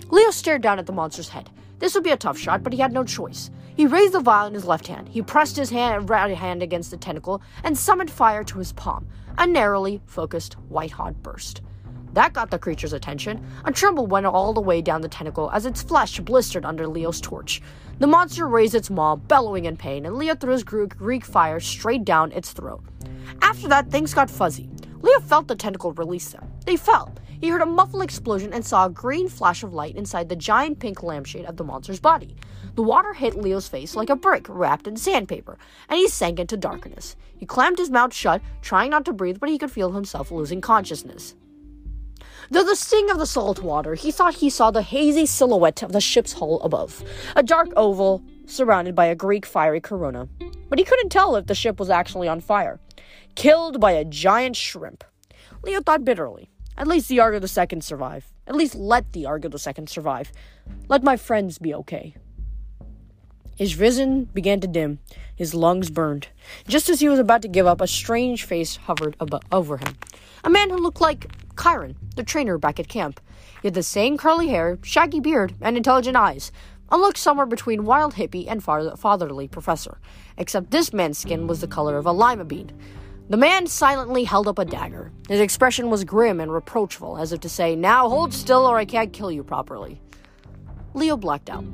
Leo 0.09 0.31
stared 0.31 0.63
down 0.63 0.79
at 0.79 0.87
the 0.87 0.93
monster's 0.93 1.29
head. 1.29 1.51
This 1.81 1.95
would 1.95 2.05
be 2.05 2.13
a 2.13 2.17
tough 2.17 2.39
shot, 2.39 2.63
but 2.63 2.73
he 2.73 2.79
had 2.79 2.93
no 2.93 3.03
choice. 3.03 3.51
He 3.75 3.87
raised 3.87 4.15
the 4.15 4.21
vial 4.21 4.47
in 4.47 4.55
his 4.55 4.67
left 4.67 4.87
hand. 4.87 5.09
He 5.09 5.21
pressed 5.21 5.57
his 5.57 5.71
hand, 5.71 6.09
right 6.09 6.33
hand 6.37 6.63
against 6.63 6.93
the 6.93 6.97
tentacle 6.97 7.43
and 7.65 7.77
summoned 7.77 8.13
fire 8.13 8.45
to 8.45 8.59
his 8.59 8.73
palm. 8.73 9.09
A 9.37 9.49
narrowly 9.49 10.01
focused 10.07 10.55
white 10.69 10.93
hot 10.93 11.21
burst. 11.25 11.61
That 12.13 12.33
got 12.33 12.53
the 12.53 12.59
creature's 12.59 12.93
attention. 12.93 13.45
A 13.65 13.73
tremble 13.73 14.07
went 14.07 14.27
all 14.27 14.53
the 14.53 14.61
way 14.61 14.81
down 14.81 15.01
the 15.01 15.09
tentacle 15.09 15.51
as 15.51 15.67
its 15.67 15.83
flesh 15.83 16.21
blistered 16.21 16.65
under 16.65 16.87
Leo's 16.87 17.21
torch. 17.21 17.61
The 17.99 18.07
monster 18.07 18.47
raised 18.47 18.77
its 18.77 18.91
maw, 18.91 19.17
bellowing 19.17 19.65
in 19.65 19.77
pain, 19.77 20.07
and 20.07 20.15
Leo 20.15 20.37
threw 20.37 20.53
his 20.53 20.63
Greek 20.63 21.25
fire 21.25 21.59
straight 21.59 22.05
down 22.05 22.31
its 22.31 22.53
throat. 22.53 22.85
After 23.43 23.67
that, 23.67 23.91
things 23.91 24.15
got 24.15 24.31
fuzzy. 24.31 24.71
Leo 25.07 25.21
felt 25.21 25.47
the 25.47 25.55
tentacle 25.55 25.93
release 25.93 26.31
them. 26.31 26.51
They 26.65 26.77
fell. 26.77 27.15
he 27.41 27.49
heard 27.49 27.63
a 27.63 27.67
muffled 27.67 28.03
explosion 28.03 28.53
and 28.53 28.67
saw 28.67 28.87
a 28.87 28.91
green 28.91 29.29
flash 29.29 29.63
of 29.63 29.73
light 29.73 29.95
inside 29.95 30.29
the 30.29 30.35
giant 30.35 30.81
pink 30.81 31.01
lampshade 31.01 31.45
of 31.45 31.57
the 31.57 31.63
monster's 31.63 32.01
body. 32.01 32.35
The 32.75 32.83
water 32.83 33.13
hit 33.13 33.37
Leo's 33.37 33.69
face 33.69 33.95
like 33.95 34.11
a 34.11 34.17
brick 34.17 34.47
wrapped 34.49 34.89
in 34.89 34.97
sandpaper, 34.97 35.59
and 35.89 35.97
he 35.97 36.09
sank 36.09 36.41
into 36.41 36.57
darkness. 36.57 37.15
He 37.37 37.47
clamped 37.47 37.79
his 37.79 37.89
mouth 37.89 38.13
shut, 38.13 38.43
trying 38.63 38.91
not 38.91 39.05
to 39.05 39.13
breathe, 39.13 39.39
but 39.39 39.49
he 39.49 39.59
could 39.59 39.71
feel 39.71 39.93
himself 39.93 40.33
losing 40.33 40.61
consciousness. 40.61 41.37
Though 42.51 42.65
the 42.65 42.75
sting 42.75 43.09
of 43.09 43.19
the 43.19 43.27
salt 43.27 43.63
water, 43.63 43.95
he 43.95 44.11
thought 44.11 44.35
he 44.35 44.51
saw 44.51 44.73
the 44.73 44.83
hazy 44.83 45.27
silhouette 45.27 45.85
of 45.85 45.93
the 45.93 46.01
ship's 46.01 46.33
hull 46.33 46.61
above, 46.63 47.05
a 47.37 47.45
dark 47.45 47.69
oval 47.77 48.25
surrounded 48.47 48.97
by 48.97 49.07
a 49.07 49.15
Greek 49.15 49.47
fiery 49.47 49.81
corona. 49.81 50.29
But 50.69 50.81
he 50.81 50.85
couldn't 50.85 51.11
tell 51.11 51.37
if 51.37 51.47
the 51.47 51.55
ship 51.55 51.79
was 51.79 51.91
actually 51.91 52.27
on 52.27 52.41
fire, 52.41 52.81
killed 53.37 53.79
by 53.79 53.93
a 53.93 54.05
giant 54.05 54.57
shrimp. 54.57 55.05
Leo 55.63 55.81
thought 55.81 56.05
bitterly. 56.05 56.51
At 56.77 56.89
least 56.89 57.09
the 57.09 57.21
Argo 57.21 57.39
II 57.39 57.81
survive. 57.81 58.33
At 58.47 58.57
least 58.57 58.75
let 58.75 59.13
the 59.13 59.27
Argo 59.27 59.49
II 59.49 59.87
survive. 59.87 60.33
Let 60.89 61.03
my 61.03 61.17
friends 61.17 61.59
be 61.59 61.73
okay. 61.75 62.17
His 63.57 63.73
vision 63.73 64.25
began 64.35 64.61
to 64.61 64.67
dim. 64.67 64.99
His 65.35 65.55
lungs 65.55 65.91
burned. 65.91 66.29
Just 66.69 66.89
as 66.89 67.01
he 67.01 67.09
was 67.09 67.19
about 67.19 67.43
to 67.43 67.49
give 67.49 67.67
up, 67.67 67.81
a 67.81 67.87
strange 67.87 68.45
face 68.45 68.77
hovered 68.77 69.17
above, 69.19 69.43
over 69.51 69.79
him. 69.79 69.97
A 70.45 70.51
man 70.51 70.69
who 70.69 70.77
looked 70.77 71.01
like 71.01 71.31
Chiron, 71.61 71.97
the 72.17 72.23
trainer 72.23 72.59
back 72.59 72.79
at 72.79 72.89
camp. 72.89 73.21
He 73.63 73.69
had 73.69 73.75
the 73.75 73.83
same 73.83 74.19
curly 74.19 74.49
hair, 74.49 74.79
shaggy 74.83 75.21
beard, 75.21 75.55
and 75.63 75.77
intelligent 75.77 76.17
eyes. 76.17 76.53
A 76.91 76.99
look 76.99 77.17
somewhere 77.17 77.47
between 77.47 77.87
wild 77.87 78.15
hippie 78.15 78.47
and 78.47 78.63
fatherly 78.63 79.49
professor. 79.49 79.99
Except 80.37 80.71
this 80.71 80.93
man's 80.93 81.19
skin 81.19 81.47
was 81.47 81.63
the 81.63 81.67
color 81.67 81.97
of 81.97 82.07
a 82.07 82.13
lima 82.13 82.45
bean. 82.45 82.73
The 83.29 83.37
man 83.37 83.67
silently 83.67 84.23
held 84.23 84.47
up 84.47 84.61
a 84.61 84.65
dagger. 84.65 85.11
His 85.29 85.41
expression 85.41 85.91
was 85.91 86.05
grim 86.05 86.39
and 86.39 86.53
reproachful, 86.53 87.19
as 87.19 87.33
if 87.33 87.41
to 87.41 87.49
say, 87.49 87.75
Now 87.75 88.09
hold 88.09 88.33
still 88.33 88.65
or 88.65 88.77
I 88.77 88.85
can't 88.85 89.13
kill 89.13 89.33
you 89.33 89.43
properly. 89.43 90.01
Leo 90.95 91.17
blacked 91.17 91.51
out. 91.51 91.65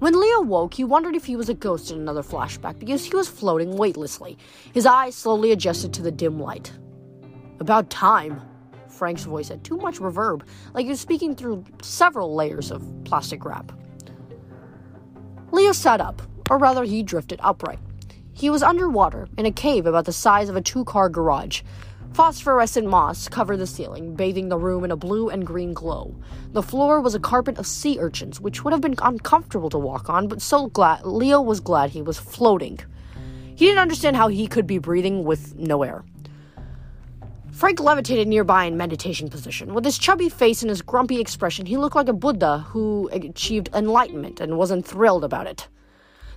When 0.00 0.20
Leo 0.20 0.42
woke, 0.42 0.74
he 0.74 0.84
wondered 0.84 1.16
if 1.16 1.24
he 1.24 1.34
was 1.34 1.48
a 1.48 1.54
ghost 1.54 1.90
in 1.90 1.98
another 1.98 2.22
flashback 2.22 2.78
because 2.78 3.06
he 3.06 3.16
was 3.16 3.26
floating 3.26 3.76
weightlessly. 3.76 4.36
His 4.74 4.84
eyes 4.84 5.14
slowly 5.14 5.50
adjusted 5.52 5.94
to 5.94 6.02
the 6.02 6.10
dim 6.10 6.38
light. 6.38 6.72
About 7.58 7.88
time. 7.88 8.42
Frank's 8.88 9.24
voice 9.24 9.48
had 9.48 9.64
too 9.64 9.78
much 9.78 9.98
reverb, 9.98 10.42
like 10.74 10.84
he 10.84 10.90
was 10.90 11.00
speaking 11.00 11.34
through 11.34 11.64
several 11.80 12.34
layers 12.34 12.70
of 12.70 12.84
plastic 13.04 13.46
wrap. 13.46 13.72
Leo 15.52 15.72
sat 15.72 16.02
up, 16.02 16.20
or 16.50 16.58
rather, 16.58 16.84
he 16.84 17.02
drifted 17.02 17.40
upright. 17.42 17.78
He 18.32 18.50
was 18.50 18.62
underwater, 18.62 19.28
in 19.36 19.46
a 19.46 19.52
cave 19.52 19.86
about 19.86 20.04
the 20.04 20.12
size 20.12 20.48
of 20.48 20.56
a 20.56 20.62
two 20.62 20.84
car 20.84 21.08
garage. 21.08 21.62
Phosphorescent 22.12 22.88
moss 22.88 23.28
covered 23.28 23.58
the 23.58 23.66
ceiling, 23.66 24.14
bathing 24.14 24.48
the 24.48 24.58
room 24.58 24.82
in 24.82 24.90
a 24.90 24.96
blue 24.96 25.28
and 25.28 25.46
green 25.46 25.72
glow. 25.72 26.16
The 26.52 26.62
floor 26.62 27.00
was 27.00 27.14
a 27.14 27.20
carpet 27.20 27.58
of 27.58 27.66
sea 27.66 27.98
urchins, 28.00 28.40
which 28.40 28.64
would 28.64 28.72
have 28.72 28.80
been 28.80 28.96
uncomfortable 29.00 29.70
to 29.70 29.78
walk 29.78 30.10
on, 30.10 30.26
but 30.26 30.42
so 30.42 30.66
glad 30.66 31.04
Leo 31.04 31.40
was 31.40 31.60
glad 31.60 31.90
he 31.90 32.02
was 32.02 32.18
floating. 32.18 32.80
He 33.54 33.66
didn't 33.66 33.82
understand 33.82 34.16
how 34.16 34.28
he 34.28 34.46
could 34.46 34.66
be 34.66 34.78
breathing 34.78 35.22
with 35.22 35.54
no 35.56 35.82
air. 35.82 36.04
Frank 37.52 37.78
levitated 37.78 38.26
nearby 38.26 38.64
in 38.64 38.76
meditation 38.76 39.28
position. 39.28 39.74
With 39.74 39.84
his 39.84 39.98
chubby 39.98 40.30
face 40.30 40.62
and 40.62 40.70
his 40.70 40.82
grumpy 40.82 41.20
expression, 41.20 41.66
he 41.66 41.76
looked 41.76 41.94
like 41.94 42.08
a 42.08 42.14
Buddha 42.14 42.64
who 42.70 43.10
achieved 43.12 43.68
enlightenment 43.74 44.40
and 44.40 44.56
wasn't 44.56 44.86
thrilled 44.86 45.24
about 45.24 45.46
it. 45.46 45.68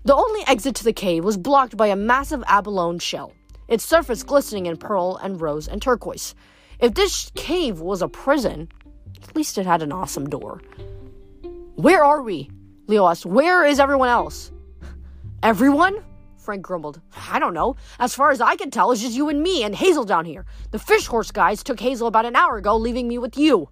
The 0.06 0.16
only 0.16 0.42
exit 0.48 0.76
to 0.76 0.84
the 0.84 0.92
cave 0.92 1.24
was 1.24 1.38
blocked 1.38 1.78
by 1.78 1.88
a 1.88 1.96
massive 1.96 2.44
abalone 2.48 3.00
shell, 3.00 3.32
its 3.70 3.86
surface 3.86 4.22
glistening 4.22 4.66
in 4.66 4.76
pearl 4.76 5.18
and 5.24 5.40
rose 5.40 5.68
and 5.68 5.82
turquoise. 5.82 6.36
If 6.80 6.94
this 6.94 7.32
cave 7.36 7.80
was 7.80 8.02
a 8.02 8.10
prison, 8.10 8.68
at 9.24 9.34
least 9.34 9.58
it 9.58 9.66
had 9.66 9.82
an 9.82 9.94
awesome 9.94 10.30
door. 10.30 10.62
Where 11.76 12.04
are 12.04 12.22
we? 12.22 12.50
Leo 12.88 13.08
asked. 13.08 13.26
Where 13.26 13.66
is 13.66 13.80
everyone 13.80 14.10
else? 14.10 14.52
Everyone? 15.42 16.04
Frank 16.38 16.62
grumbled. 16.62 17.00
I 17.32 17.40
don't 17.40 17.54
know. 17.54 17.78
As 17.98 18.14
far 18.14 18.32
as 18.32 18.42
I 18.42 18.58
can 18.58 18.72
tell, 18.72 18.92
it's 18.92 19.02
just 19.02 19.16
you 19.16 19.30
and 19.30 19.42
me 19.42 19.64
and 19.64 19.74
Hazel 19.74 20.04
down 20.04 20.26
here. 20.26 20.46
The 20.72 20.80
fish 20.80 21.08
horse 21.08 21.32
guys 21.32 21.64
took 21.64 21.80
Hazel 21.80 22.08
about 22.08 22.26
an 22.26 22.36
hour 22.36 22.58
ago, 22.58 22.76
leaving 22.76 23.08
me 23.08 23.18
with 23.18 23.38
you. 23.38 23.70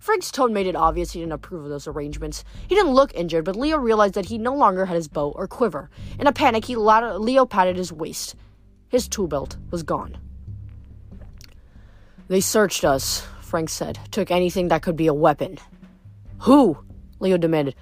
Frank's 0.00 0.30
tone 0.30 0.52
made 0.54 0.66
it 0.66 0.74
obvious 0.74 1.12
he 1.12 1.20
didn't 1.20 1.34
approve 1.34 1.64
of 1.64 1.70
those 1.70 1.86
arrangements. 1.86 2.42
He 2.66 2.74
didn't 2.74 2.94
look 2.94 3.14
injured, 3.14 3.44
but 3.44 3.54
Leo 3.54 3.76
realized 3.76 4.14
that 4.14 4.24
he 4.24 4.38
no 4.38 4.54
longer 4.54 4.86
had 4.86 4.96
his 4.96 5.08
bow 5.08 5.30
or 5.30 5.46
quiver. 5.46 5.90
In 6.18 6.26
a 6.26 6.32
panic, 6.32 6.64
he 6.64 6.74
Leo 6.74 7.44
patted 7.44 7.76
his 7.76 7.92
waist. 7.92 8.34
His 8.88 9.06
tool 9.06 9.28
belt 9.28 9.58
was 9.70 9.82
gone. 9.82 10.16
They 12.28 12.40
searched 12.40 12.82
us, 12.82 13.26
Frank 13.42 13.68
said. 13.68 13.98
Took 14.10 14.30
anything 14.30 14.68
that 14.68 14.82
could 14.82 14.96
be 14.96 15.06
a 15.06 15.14
weapon. 15.14 15.58
Who? 16.40 16.78
Leo 17.18 17.36
demanded. 17.36 17.74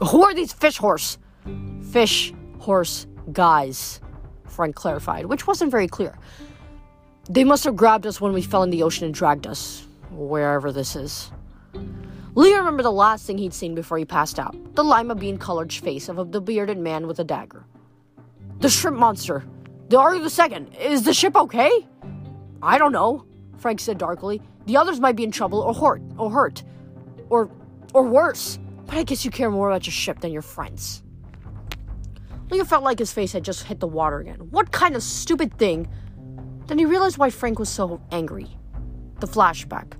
Who 0.00 0.24
are 0.24 0.34
these 0.34 0.54
fish 0.54 0.78
horse? 0.78 1.18
Fish 1.92 2.32
horse 2.58 3.06
guys, 3.32 4.00
Frank 4.46 4.74
clarified, 4.76 5.26
which 5.26 5.46
wasn't 5.46 5.70
very 5.70 5.88
clear. 5.88 6.18
They 7.28 7.44
must 7.44 7.64
have 7.64 7.76
grabbed 7.76 8.06
us 8.06 8.20
when 8.20 8.32
we 8.32 8.40
fell 8.40 8.62
in 8.62 8.70
the 8.70 8.82
ocean 8.82 9.04
and 9.04 9.12
dragged 9.12 9.46
us, 9.46 9.86
wherever 10.10 10.72
this 10.72 10.96
is. 10.96 11.30
Leo 12.36 12.58
remembered 12.58 12.84
the 12.84 12.92
last 12.92 13.26
thing 13.26 13.38
he'd 13.38 13.54
seen 13.54 13.74
before 13.74 13.96
he 13.96 14.04
passed 14.04 14.38
out 14.38 14.54
the 14.74 14.84
lima 14.84 15.14
bean 15.14 15.38
colored 15.38 15.72
face 15.72 16.10
of 16.10 16.32
the 16.32 16.40
bearded 16.40 16.76
man 16.76 17.06
with 17.06 17.18
a 17.18 17.24
dagger. 17.24 17.64
The 18.60 18.68
shrimp 18.68 18.98
monster! 18.98 19.42
The 19.88 19.98
Argo 19.98 20.22
the 20.22 20.28
Second! 20.28 20.74
Is 20.74 21.02
the 21.02 21.14
ship 21.14 21.34
okay? 21.34 21.88
I 22.62 22.76
don't 22.76 22.92
know, 22.92 23.24
Frank 23.56 23.80
said 23.80 23.96
darkly. 23.96 24.42
The 24.66 24.76
others 24.76 25.00
might 25.00 25.16
be 25.16 25.24
in 25.24 25.30
trouble 25.30 25.60
or 25.60 25.72
hurt, 25.72 26.02
or 26.18 26.30
hurt. 26.30 26.62
Or, 27.30 27.50
or 27.94 28.02
worse. 28.02 28.58
But 28.84 28.96
I 28.96 29.04
guess 29.04 29.24
you 29.24 29.30
care 29.30 29.50
more 29.50 29.70
about 29.70 29.86
your 29.86 29.92
ship 29.92 30.20
than 30.20 30.30
your 30.30 30.42
friends. 30.42 31.02
Leo 32.50 32.64
felt 32.64 32.84
like 32.84 32.98
his 32.98 33.14
face 33.14 33.32
had 33.32 33.44
just 33.44 33.62
hit 33.62 33.80
the 33.80 33.86
water 33.86 34.18
again. 34.18 34.40
What 34.50 34.72
kind 34.72 34.94
of 34.94 35.02
stupid 35.02 35.56
thing? 35.56 35.88
Then 36.66 36.78
he 36.78 36.84
realized 36.84 37.16
why 37.16 37.30
Frank 37.30 37.58
was 37.58 37.70
so 37.70 37.98
angry. 38.12 38.58
The 39.20 39.26
flashback. 39.26 39.94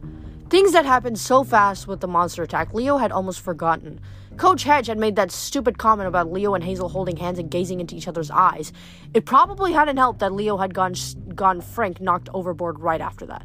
Things 0.49 0.73
that 0.73 0.87
happened 0.87 1.19
so 1.19 1.43
fast 1.43 1.89
with 1.89 2.01
the 2.01 2.07
monster 2.07 2.45
attack, 2.45 2.73
Leo 2.73 2.99
had 2.99 3.11
almost 3.11 3.41
forgotten. 3.41 4.01
Coach 4.37 4.63
Hedge 4.63 4.87
had 4.87 4.97
made 4.97 5.17
that 5.17 5.33
stupid 5.33 5.77
comment 5.77 6.07
about 6.07 6.31
Leo 6.31 6.55
and 6.55 6.63
Hazel 6.63 6.89
holding 6.89 7.17
hands 7.17 7.41
and 7.41 7.51
gazing 7.51 7.81
into 7.81 7.97
each 7.97 8.07
other's 8.07 8.31
eyes. 8.31 8.73
It 9.13 9.25
probably 9.25 9.73
hadn't 9.73 9.97
helped 9.97 10.21
that 10.21 10.33
Leo 10.33 10.57
had 10.59 10.73
gone, 10.73 10.95
gone 11.35 11.61
Frank 11.61 12.01
knocked 12.01 12.29
overboard 12.33 12.79
right 12.79 13.01
after 13.01 13.27
that. 13.27 13.45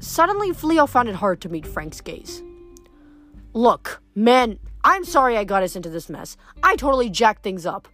Suddenly, 0.00 0.50
Leo 0.50 0.86
found 0.86 1.08
it 1.08 1.14
hard 1.14 1.40
to 1.42 1.48
meet 1.48 1.66
Frank's 1.66 2.00
gaze. 2.00 2.42
Look, 3.52 4.02
man, 4.16 4.58
I'm 4.82 5.04
sorry 5.04 5.36
I 5.36 5.44
got 5.44 5.62
us 5.62 5.76
into 5.76 5.90
this 5.90 6.08
mess. 6.08 6.36
I 6.60 6.74
totally 6.74 7.08
jacked 7.08 7.44
things 7.44 7.66
up. 7.66 7.86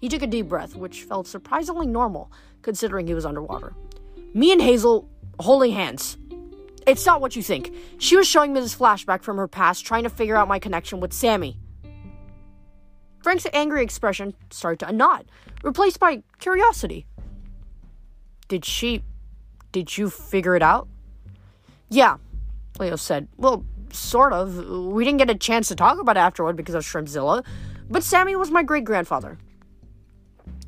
He 0.00 0.08
took 0.08 0.22
a 0.22 0.26
deep 0.26 0.48
breath, 0.48 0.74
which 0.74 1.02
felt 1.04 1.28
surprisingly 1.28 1.86
normal, 1.86 2.32
considering 2.62 3.06
he 3.06 3.14
was 3.14 3.26
underwater. 3.26 3.74
Me 4.34 4.50
and 4.50 4.62
Hazel 4.62 5.08
holding 5.38 5.72
hands. 5.72 6.16
It's 6.86 7.04
not 7.04 7.20
what 7.20 7.36
you 7.36 7.42
think. 7.42 7.72
She 7.98 8.16
was 8.16 8.26
showing 8.26 8.52
me 8.52 8.60
this 8.60 8.74
flashback 8.74 9.22
from 9.22 9.36
her 9.36 9.48
past, 9.48 9.84
trying 9.84 10.04
to 10.04 10.10
figure 10.10 10.36
out 10.36 10.48
my 10.48 10.58
connection 10.58 11.00
with 11.00 11.12
Sammy. 11.12 11.58
Frank's 13.22 13.46
angry 13.52 13.82
expression 13.82 14.34
started 14.50 14.86
to 14.86 14.92
nod, 14.92 15.30
replaced 15.62 16.00
by 16.00 16.22
curiosity. 16.38 17.06
Did 18.48 18.64
she. 18.64 19.04
Did 19.72 19.98
you 19.98 20.08
figure 20.08 20.56
it 20.56 20.62
out? 20.62 20.88
Yeah, 21.90 22.16
Leo 22.78 22.96
said. 22.96 23.28
Well, 23.36 23.64
sort 23.92 24.32
of. 24.32 24.56
We 24.56 25.04
didn't 25.04 25.18
get 25.18 25.30
a 25.30 25.34
chance 25.34 25.68
to 25.68 25.74
talk 25.74 25.98
about 25.98 26.16
it 26.16 26.20
afterward 26.20 26.56
because 26.56 26.74
of 26.74 26.84
Shrimpzilla, 26.84 27.44
but 27.90 28.02
Sammy 28.02 28.36
was 28.36 28.50
my 28.50 28.62
great 28.62 28.84
grandfather. 28.84 29.36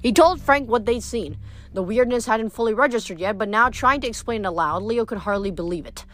He 0.03 0.13
told 0.13 0.41
Frank 0.41 0.69
what 0.69 0.87
they'd 0.87 1.03
seen 1.03 1.39
the 1.73 1.83
weirdness 1.83 2.27
hadn't 2.27 2.51
fully 2.51 2.75
registered 2.75 3.19
yet, 3.19 3.39
but 3.39 3.49
now 3.49 3.69
trying 3.69 4.01
to 4.01 4.09
explain 4.09 4.45
it 4.45 4.49
aloud, 4.49 4.83
Leo 4.83 5.05
could 5.05 5.19
hardly 5.19 5.51
believe 5.51 5.87
it. 5.87 6.05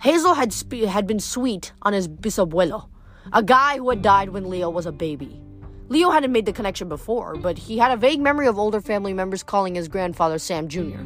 Hazel 0.00 0.34
had, 0.34 0.52
spe- 0.52 0.86
had 0.86 1.06
been 1.06 1.20
sweet 1.20 1.72
on 1.82 1.92
his 1.92 2.08
bisabuelo, 2.08 2.88
a 3.32 3.42
guy 3.42 3.76
who 3.76 3.90
had 3.90 4.02
died 4.02 4.30
when 4.30 4.48
Leo 4.48 4.70
was 4.70 4.86
a 4.86 4.92
baby. 4.92 5.40
Leo 5.88 6.10
hadn't 6.10 6.30
made 6.30 6.46
the 6.46 6.52
connection 6.52 6.88
before, 6.88 7.34
but 7.34 7.58
he 7.58 7.78
had 7.78 7.90
a 7.90 7.96
vague 7.96 8.20
memory 8.20 8.46
of 8.46 8.58
older 8.58 8.80
family 8.80 9.12
members 9.12 9.42
calling 9.42 9.74
his 9.74 9.88
grandfather 9.88 10.38
Sam 10.38 10.68
Jr., 10.68 11.02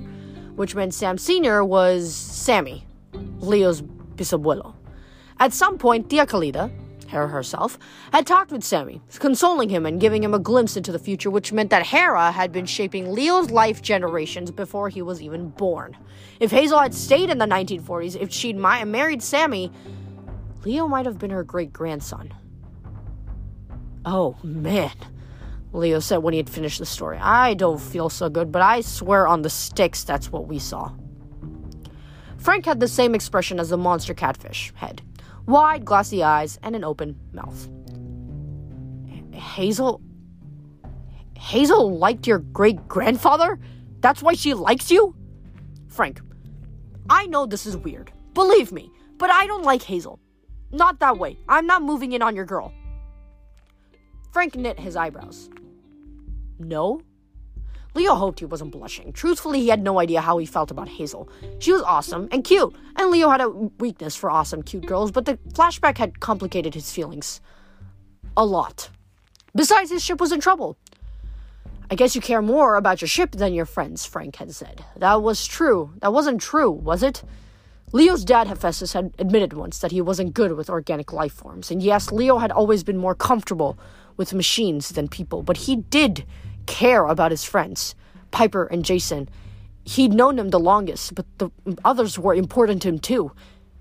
which 0.56 0.74
meant 0.74 0.92
Sam 0.92 1.16
Sr. 1.16 1.64
was 1.64 2.14
Sammy, 2.14 2.86
Leo's 3.40 3.80
bisabuelo. 3.80 4.74
At 5.40 5.52
some 5.52 5.78
point, 5.78 6.10
Tia 6.10 6.26
Callida, 6.26 6.70
Hera 7.14 7.28
herself, 7.28 7.78
had 8.12 8.26
talked 8.26 8.50
with 8.50 8.64
Sammy, 8.64 9.00
consoling 9.20 9.68
him 9.68 9.86
and 9.86 10.00
giving 10.00 10.24
him 10.24 10.34
a 10.34 10.38
glimpse 10.38 10.76
into 10.76 10.90
the 10.90 10.98
future, 10.98 11.30
which 11.30 11.52
meant 11.52 11.70
that 11.70 11.86
Hera 11.86 12.32
had 12.32 12.50
been 12.50 12.66
shaping 12.66 13.12
Leo's 13.12 13.50
life 13.50 13.80
generations 13.80 14.50
before 14.50 14.88
he 14.88 15.00
was 15.00 15.22
even 15.22 15.50
born. 15.50 15.96
If 16.40 16.50
Hazel 16.50 16.80
had 16.80 16.92
stayed 16.92 17.30
in 17.30 17.38
the 17.38 17.46
1940s, 17.46 18.20
if 18.20 18.32
she'd 18.32 18.56
married 18.56 19.22
Sammy, 19.22 19.70
Leo 20.64 20.88
might 20.88 21.06
have 21.06 21.18
been 21.18 21.30
her 21.30 21.44
great 21.44 21.72
grandson. 21.72 22.34
Oh, 24.04 24.36
man. 24.42 24.92
Leo 25.72 26.00
said 26.00 26.18
when 26.18 26.34
he 26.34 26.38
had 26.38 26.50
finished 26.50 26.80
the 26.80 26.86
story. 26.86 27.18
I 27.18 27.54
don't 27.54 27.80
feel 27.80 28.08
so 28.08 28.28
good, 28.28 28.50
but 28.50 28.62
I 28.62 28.80
swear 28.80 29.28
on 29.28 29.42
the 29.42 29.50
Styx 29.50 30.02
that's 30.02 30.32
what 30.32 30.48
we 30.48 30.58
saw. 30.58 30.92
Frank 32.38 32.66
had 32.66 32.80
the 32.80 32.88
same 32.88 33.14
expression 33.14 33.60
as 33.60 33.70
the 33.70 33.76
monster 33.76 34.14
catfish 34.14 34.72
head 34.76 35.00
wide, 35.46 35.84
glassy 35.84 36.22
eyes, 36.22 36.58
and 36.62 36.74
an 36.74 36.84
open 36.84 37.18
mouth. 37.32 37.68
Hazel. 39.32 40.00
Hazel 41.38 41.98
liked 41.98 42.26
your 42.26 42.38
great 42.38 42.88
grandfather? 42.88 43.58
That's 44.00 44.22
why 44.22 44.34
she 44.34 44.54
likes 44.54 44.90
you? 44.90 45.14
Frank, 45.88 46.20
I 47.08 47.26
know 47.26 47.46
this 47.46 47.66
is 47.66 47.76
weird. 47.76 48.12
Believe 48.32 48.72
me, 48.72 48.90
but 49.18 49.30
I 49.30 49.46
don't 49.46 49.64
like 49.64 49.82
Hazel. 49.82 50.18
Not 50.70 50.98
that 51.00 51.18
way. 51.18 51.38
I'm 51.48 51.66
not 51.66 51.82
moving 51.82 52.12
in 52.12 52.22
on 52.22 52.34
your 52.34 52.44
girl. 52.44 52.72
Frank 54.32 54.56
knit 54.56 54.78
his 54.80 54.96
eyebrows. 54.96 55.50
No? 56.58 57.00
Leo 57.94 58.14
hoped 58.14 58.40
he 58.40 58.44
wasn't 58.44 58.72
blushing. 58.72 59.12
Truthfully, 59.12 59.60
he 59.60 59.68
had 59.68 59.82
no 59.82 60.00
idea 60.00 60.20
how 60.20 60.38
he 60.38 60.46
felt 60.46 60.70
about 60.70 60.88
Hazel. 60.88 61.28
She 61.60 61.72
was 61.72 61.82
awesome 61.82 62.28
and 62.32 62.42
cute, 62.42 62.74
and 62.96 63.10
Leo 63.10 63.30
had 63.30 63.40
a 63.40 63.48
weakness 63.48 64.16
for 64.16 64.30
awesome, 64.30 64.62
cute 64.62 64.86
girls, 64.86 65.12
but 65.12 65.26
the 65.26 65.38
flashback 65.52 65.98
had 65.98 66.20
complicated 66.20 66.74
his 66.74 66.90
feelings. 66.90 67.40
A 68.36 68.44
lot. 68.44 68.90
Besides, 69.54 69.90
his 69.90 70.04
ship 70.04 70.20
was 70.20 70.32
in 70.32 70.40
trouble. 70.40 70.76
I 71.90 71.94
guess 71.94 72.16
you 72.16 72.20
care 72.20 72.42
more 72.42 72.74
about 72.74 73.00
your 73.00 73.08
ship 73.08 73.32
than 73.32 73.54
your 73.54 73.66
friends, 73.66 74.04
Frank 74.04 74.36
had 74.36 74.52
said. 74.52 74.84
That 74.96 75.22
was 75.22 75.46
true. 75.46 75.92
That 76.00 76.12
wasn't 76.12 76.40
true, 76.40 76.70
was 76.70 77.04
it? 77.04 77.22
Leo's 77.92 78.24
dad, 78.24 78.48
Hephaestus, 78.48 78.94
had 78.94 79.14
admitted 79.20 79.52
once 79.52 79.78
that 79.78 79.92
he 79.92 80.00
wasn't 80.00 80.34
good 80.34 80.54
with 80.54 80.68
organic 80.68 81.12
life 81.12 81.32
forms, 81.32 81.70
and 81.70 81.80
yes, 81.80 82.10
Leo 82.10 82.38
had 82.38 82.50
always 82.50 82.82
been 82.82 82.96
more 82.96 83.14
comfortable 83.14 83.78
with 84.16 84.34
machines 84.34 84.88
than 84.88 85.06
people, 85.06 85.44
but 85.44 85.58
he 85.58 85.76
did 85.76 86.24
care 86.66 87.06
about 87.06 87.30
his 87.30 87.44
friends, 87.44 87.94
Piper 88.30 88.64
and 88.66 88.84
Jason. 88.84 89.28
He'd 89.84 90.12
known 90.12 90.36
them 90.36 90.50
the 90.50 90.58
longest, 90.60 91.14
but 91.14 91.26
the 91.38 91.50
others 91.84 92.18
were 92.18 92.34
important 92.34 92.82
to 92.82 92.88
him 92.88 92.98
too. 92.98 93.32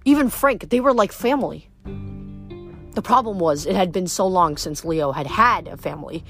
Even 0.05 0.29
Frank, 0.29 0.69
they 0.69 0.79
were 0.79 0.93
like 0.93 1.11
family. 1.11 1.69
The 1.85 3.01
problem 3.01 3.39
was, 3.39 3.65
it 3.65 3.75
had 3.75 3.91
been 3.91 4.07
so 4.07 4.27
long 4.27 4.57
since 4.57 4.85
Leo 4.85 5.11
had 5.11 5.25
had 5.25 5.67
a 5.67 5.77
family. 5.77 6.23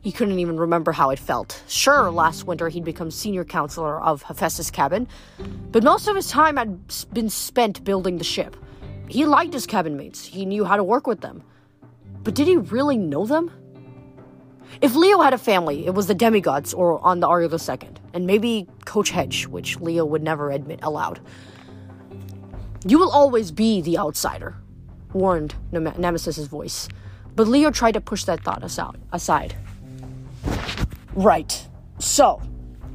He 0.00 0.12
couldn't 0.12 0.38
even 0.38 0.58
remember 0.58 0.92
how 0.92 1.10
it 1.10 1.18
felt. 1.18 1.62
Sure, 1.68 2.10
last 2.10 2.44
winter 2.44 2.68
he'd 2.68 2.84
become 2.84 3.10
senior 3.10 3.44
counselor 3.44 4.00
of 4.00 4.22
Hephaestus' 4.22 4.70
cabin, 4.70 5.06
but 5.70 5.82
most 5.82 6.08
of 6.08 6.16
his 6.16 6.28
time 6.28 6.56
had 6.56 6.80
been 7.12 7.28
spent 7.28 7.84
building 7.84 8.18
the 8.18 8.24
ship. 8.24 8.56
He 9.08 9.26
liked 9.26 9.52
his 9.52 9.66
cabin 9.66 9.96
mates, 9.96 10.24
he 10.24 10.44
knew 10.44 10.64
how 10.64 10.76
to 10.76 10.84
work 10.84 11.06
with 11.06 11.20
them. 11.20 11.42
But 12.22 12.34
did 12.34 12.46
he 12.46 12.56
really 12.56 12.96
know 12.96 13.26
them? 13.26 13.50
If 14.80 14.94
Leo 14.94 15.20
had 15.20 15.32
a 15.32 15.38
family, 15.38 15.86
it 15.86 15.94
was 15.94 16.06
the 16.06 16.14
demigods 16.14 16.72
or 16.72 17.04
on 17.04 17.20
the 17.20 17.26
Argo 17.26 17.56
II, 17.56 17.88
and 18.14 18.26
maybe 18.26 18.68
Coach 18.84 19.10
Hedge, 19.10 19.46
which 19.46 19.80
Leo 19.80 20.04
would 20.04 20.22
never 20.22 20.50
admit 20.50 20.80
aloud. 20.82 21.20
You 22.86 22.98
will 22.98 23.10
always 23.10 23.50
be 23.50 23.80
the 23.80 23.98
outsider, 23.98 24.56
warned 25.12 25.54
Nemesis' 25.72 26.46
voice. 26.46 26.88
But 27.34 27.48
Leo 27.48 27.70
tried 27.70 27.92
to 27.92 28.00
push 28.00 28.24
that 28.24 28.42
thought 28.42 28.62
aside. 29.12 29.56
Right. 31.14 31.66
So, 31.98 32.40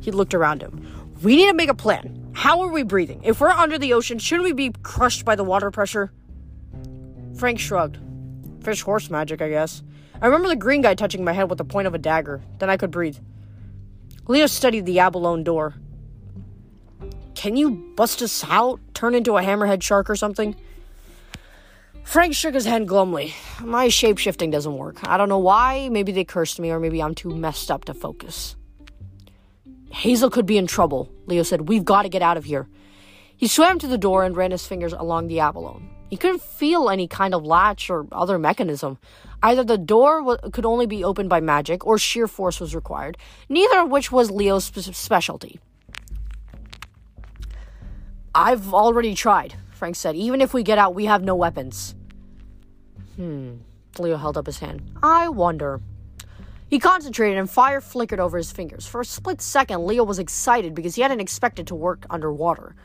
he 0.01 0.11
looked 0.11 0.33
around 0.33 0.61
him. 0.61 0.85
We 1.21 1.35
need 1.35 1.47
to 1.47 1.53
make 1.53 1.69
a 1.69 1.75
plan. 1.75 2.31
How 2.33 2.61
are 2.61 2.69
we 2.69 2.83
breathing? 2.83 3.21
If 3.23 3.39
we're 3.39 3.49
under 3.49 3.77
the 3.77 3.93
ocean, 3.93 4.19
shouldn't 4.19 4.45
we 4.45 4.53
be 4.53 4.71
crushed 4.83 5.23
by 5.23 5.35
the 5.35 5.43
water 5.43 5.71
pressure? 5.71 6.11
Frank 7.35 7.59
shrugged. 7.59 7.99
Fish 8.63 8.81
horse 8.81 9.09
magic, 9.09 9.41
I 9.41 9.49
guess. 9.49 9.83
I 10.23 10.27
remember 10.27 10.47
the 10.47 10.55
green 10.55 10.81
guy 10.81 10.95
touching 10.95 11.25
my 11.25 11.33
head 11.33 11.49
with 11.49 11.57
the 11.57 11.65
point 11.65 11.85
of 11.85 11.93
a 11.93 11.97
dagger. 11.97 12.41
Then 12.59 12.69
I 12.69 12.77
could 12.77 12.91
breathe. 12.91 13.17
Leo 14.25 14.45
studied 14.45 14.85
the 14.85 14.99
abalone 14.99 15.43
door. 15.43 15.75
Can 17.35 17.57
you 17.57 17.71
bust 17.97 18.21
us 18.21 18.41
out? 18.47 18.79
Turn 18.93 19.15
into 19.15 19.35
a 19.35 19.41
hammerhead 19.41 19.83
shark 19.83 20.09
or 20.09 20.15
something? 20.15 20.55
Frank 22.05 22.35
shook 22.35 22.53
his 22.53 22.63
head 22.63 22.87
glumly. 22.87 23.33
My 23.59 23.87
shapeshifting 23.87 24.49
doesn't 24.49 24.77
work. 24.77 25.05
I 25.05 25.17
don't 25.17 25.27
know 25.27 25.39
why. 25.39 25.89
Maybe 25.89 26.13
they 26.13 26.23
cursed 26.23 26.57
me, 26.57 26.71
or 26.71 26.79
maybe 26.79 27.03
I'm 27.03 27.15
too 27.15 27.35
messed 27.35 27.69
up 27.69 27.83
to 27.85 27.93
focus. 27.93 28.55
Hazel 29.91 30.29
could 30.29 30.45
be 30.45 30.57
in 30.57 30.67
trouble, 30.67 31.11
Leo 31.25 31.43
said. 31.43 31.67
We've 31.67 31.83
got 31.83 32.03
to 32.03 32.09
get 32.09 32.21
out 32.21 32.37
of 32.37 32.45
here. 32.45 32.69
He 33.35 33.47
swam 33.47 33.77
to 33.79 33.87
the 33.87 33.97
door 33.97 34.23
and 34.23 34.37
ran 34.37 34.51
his 34.51 34.65
fingers 34.65 34.93
along 34.93 35.27
the 35.27 35.41
abalone. 35.41 35.92
He 36.13 36.17
couldn't 36.17 36.43
feel 36.43 36.91
any 36.91 37.07
kind 37.07 37.33
of 37.33 37.43
latch 37.43 37.89
or 37.89 38.05
other 38.11 38.37
mechanism. 38.37 38.99
Either 39.41 39.63
the 39.63 39.79
door 39.79 40.19
w- 40.19 40.51
could 40.51 40.63
only 40.63 40.85
be 40.85 41.03
opened 41.03 41.27
by 41.27 41.39
magic 41.39 41.87
or 41.87 41.97
sheer 41.97 42.27
force 42.27 42.59
was 42.59 42.75
required, 42.75 43.17
neither 43.49 43.79
of 43.79 43.89
which 43.89 44.11
was 44.11 44.29
Leo's 44.29 44.65
spe- 44.65 44.93
specialty. 44.93 45.59
I've 48.35 48.75
already 48.75 49.15
tried, 49.15 49.55
Frank 49.71 49.95
said. 49.95 50.15
Even 50.15 50.39
if 50.39 50.53
we 50.53 50.61
get 50.61 50.77
out, 50.77 50.93
we 50.93 51.05
have 51.05 51.23
no 51.23 51.33
weapons. 51.33 51.95
Hmm. 53.15 53.55
Leo 53.97 54.17
held 54.17 54.37
up 54.37 54.45
his 54.45 54.59
hand. 54.59 54.83
I 55.01 55.29
wonder. 55.29 55.81
He 56.69 56.77
concentrated 56.77 57.39
and 57.39 57.49
fire 57.49 57.81
flickered 57.81 58.19
over 58.19 58.37
his 58.37 58.51
fingers. 58.51 58.85
For 58.85 59.01
a 59.01 59.05
split 59.05 59.41
second, 59.41 59.87
Leo 59.87 60.03
was 60.03 60.19
excited 60.19 60.75
because 60.75 60.93
he 60.93 61.01
hadn't 61.01 61.21
expected 61.21 61.65
to 61.67 61.75
work 61.75 62.05
underwater. 62.11 62.75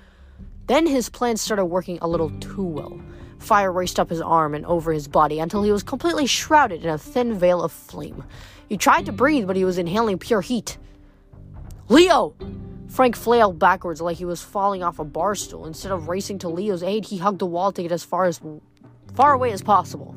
Then 0.69 0.87
his 0.87 1.09
plan 1.09 1.37
started 1.37 1.65
working 1.65 1.99
a 2.01 2.09
little 2.09 2.31
too 2.41 2.63
well. 2.63 3.01
Fire 3.39 3.73
raced 3.73 3.99
up 3.99 4.11
his 4.11 4.21
arm 4.21 4.55
and 4.55 4.67
over 4.67 4.93
his 4.93 5.09
body 5.09 5.41
until 5.41 5.63
he 5.63 5.73
was 5.73 5.83
completely 5.83 6.27
shrouded 6.27 6.85
in 6.85 6.91
a 6.91 6.99
thin 6.99 7.39
veil 7.39 7.63
of 7.63 7.73
flame. 7.73 8.25
He 8.69 8.77
tried 8.77 9.07
to 9.07 9.13
breathe, 9.13 9.47
but 9.47 9.57
he 9.57 9.65
was 9.65 9.79
inhaling 9.79 10.19
pure 10.19 10.43
heat. 10.43 10.77
Leo! 11.89 12.35
Frank 12.89 13.17
flailed 13.17 13.59
backwards 13.59 14.01
like 14.01 14.19
he 14.19 14.25
was 14.25 14.43
falling 14.43 14.83
off 14.83 14.99
a 14.99 15.05
bar 15.05 15.35
stool. 15.35 15.67
Instead 15.67 15.93
of 15.93 16.09
racing 16.09 16.39
to 16.41 16.49
Leo's 16.49 16.83
aid, 16.83 17.07
he 17.07 17.19
hugged 17.19 17.39
the 17.39 17.47
wall 17.47 17.73
to 17.73 17.83
get 17.83 17.93
as 17.93 18.05
far 18.05 18.25
as 18.25 18.41
far 19.15 19.33
away 19.33 19.53
as 19.53 19.63
possible. 19.63 20.15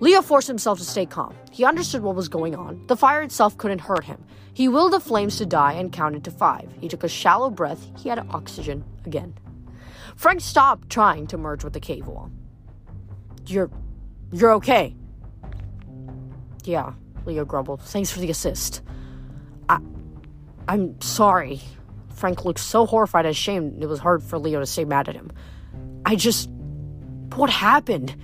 Leo 0.00 0.20
forced 0.20 0.48
himself 0.48 0.78
to 0.78 0.84
stay 0.84 1.06
calm. 1.06 1.34
He 1.50 1.64
understood 1.64 2.02
what 2.02 2.16
was 2.16 2.28
going 2.28 2.56
on. 2.56 2.84
The 2.88 2.96
fire 2.96 3.22
itself 3.22 3.56
couldn't 3.56 3.80
hurt 3.80 4.04
him. 4.04 4.22
He 4.52 4.68
willed 4.68 4.92
the 4.92 5.00
flames 5.00 5.38
to 5.38 5.46
die 5.46 5.74
and 5.74 5.92
counted 5.92 6.24
to 6.24 6.30
five. 6.30 6.70
He 6.80 6.88
took 6.88 7.04
a 7.04 7.08
shallow 7.08 7.48
breath. 7.50 7.88
He 7.98 8.08
had 8.08 8.18
oxygen 8.30 8.84
again. 9.06 9.34
Frank 10.16 10.40
stopped 10.40 10.90
trying 10.90 11.26
to 11.28 11.38
merge 11.38 11.64
with 11.64 11.72
the 11.72 11.80
cave 11.80 12.06
wall. 12.06 12.30
You're. 13.46 13.70
you're 14.30 14.52
okay. 14.54 14.94
Yeah, 16.64 16.92
Leo 17.24 17.44
grumbled. 17.44 17.82
Thanks 17.82 18.10
for 18.10 18.20
the 18.20 18.30
assist. 18.30 18.82
I. 19.68 19.78
I'm 20.68 21.00
sorry. 21.00 21.60
Frank 22.14 22.44
looked 22.44 22.60
so 22.60 22.86
horrified 22.86 23.26
and 23.26 23.32
ashamed 23.32 23.82
it 23.82 23.86
was 23.86 23.98
hard 23.98 24.22
for 24.22 24.38
Leo 24.38 24.60
to 24.60 24.66
stay 24.66 24.84
mad 24.84 25.08
at 25.08 25.14
him. 25.14 25.32
I 26.04 26.16
just. 26.16 26.48
What 27.34 27.50
happened? 27.50 28.14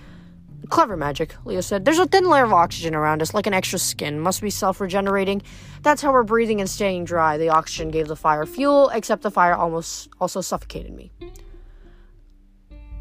Clever 0.68 0.96
magic, 0.98 1.34
Leo 1.46 1.62
said. 1.62 1.86
There's 1.86 1.98
a 1.98 2.06
thin 2.06 2.28
layer 2.28 2.44
of 2.44 2.52
oxygen 2.52 2.94
around 2.94 3.22
us, 3.22 3.32
like 3.32 3.46
an 3.46 3.54
extra 3.54 3.78
skin. 3.78 4.20
Must 4.20 4.42
be 4.42 4.50
self 4.50 4.80
regenerating. 4.80 5.42
That's 5.82 6.02
how 6.02 6.12
we're 6.12 6.24
breathing 6.24 6.60
and 6.60 6.68
staying 6.68 7.06
dry. 7.06 7.38
The 7.38 7.48
oxygen 7.48 7.90
gave 7.90 8.06
the 8.06 8.16
fire 8.16 8.44
fuel, 8.44 8.90
except 8.90 9.22
the 9.22 9.30
fire 9.30 9.54
almost 9.54 10.10
also 10.20 10.42
suffocated 10.42 10.92
me. 10.92 11.10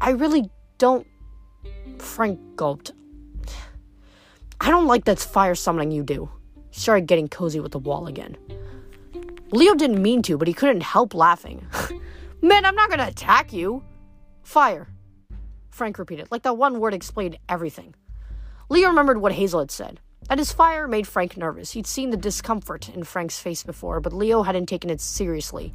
I 0.00 0.10
really 0.10 0.50
don't. 0.78 1.06
Frank 1.98 2.38
gulped. 2.56 2.92
I 4.60 4.70
don't 4.70 4.86
like 4.86 5.04
that 5.04 5.18
fire 5.18 5.54
summoning 5.54 5.90
you 5.90 6.02
do. 6.02 6.30
He 6.70 6.80
started 6.80 7.06
getting 7.06 7.28
cozy 7.28 7.60
with 7.60 7.72
the 7.72 7.78
wall 7.78 8.06
again. 8.06 8.36
Leo 9.50 9.74
didn't 9.74 10.02
mean 10.02 10.22
to, 10.22 10.36
but 10.36 10.48
he 10.48 10.54
couldn't 10.54 10.82
help 10.82 11.14
laughing. 11.14 11.66
Man, 12.42 12.64
I'm 12.64 12.74
not 12.74 12.90
gonna 12.90 13.06
attack 13.06 13.52
you. 13.52 13.82
Fire. 14.42 14.88
Frank 15.70 15.98
repeated, 15.98 16.28
like 16.30 16.42
that 16.42 16.56
one 16.56 16.80
word 16.80 16.94
explained 16.94 17.38
everything. 17.48 17.94
Leo 18.68 18.88
remembered 18.88 19.18
what 19.18 19.32
Hazel 19.32 19.60
had 19.60 19.70
said. 19.70 20.00
That 20.28 20.38
his 20.38 20.52
fire 20.52 20.86
made 20.86 21.06
Frank 21.06 21.36
nervous. 21.36 21.70
He'd 21.70 21.86
seen 21.86 22.10
the 22.10 22.16
discomfort 22.16 22.88
in 22.88 23.04
Frank's 23.04 23.40
face 23.40 23.62
before, 23.62 24.00
but 24.00 24.12
Leo 24.12 24.42
hadn't 24.42 24.66
taken 24.66 24.90
it 24.90 25.00
seriously. 25.00 25.72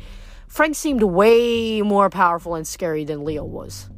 Frank 0.47 0.75
seemed 0.75 1.01
way 1.01 1.81
more 1.81 2.09
powerful 2.09 2.53
and 2.53 2.67
scary 2.67 3.05
than 3.05 3.23
Leo 3.23 3.43
was. 3.43 3.89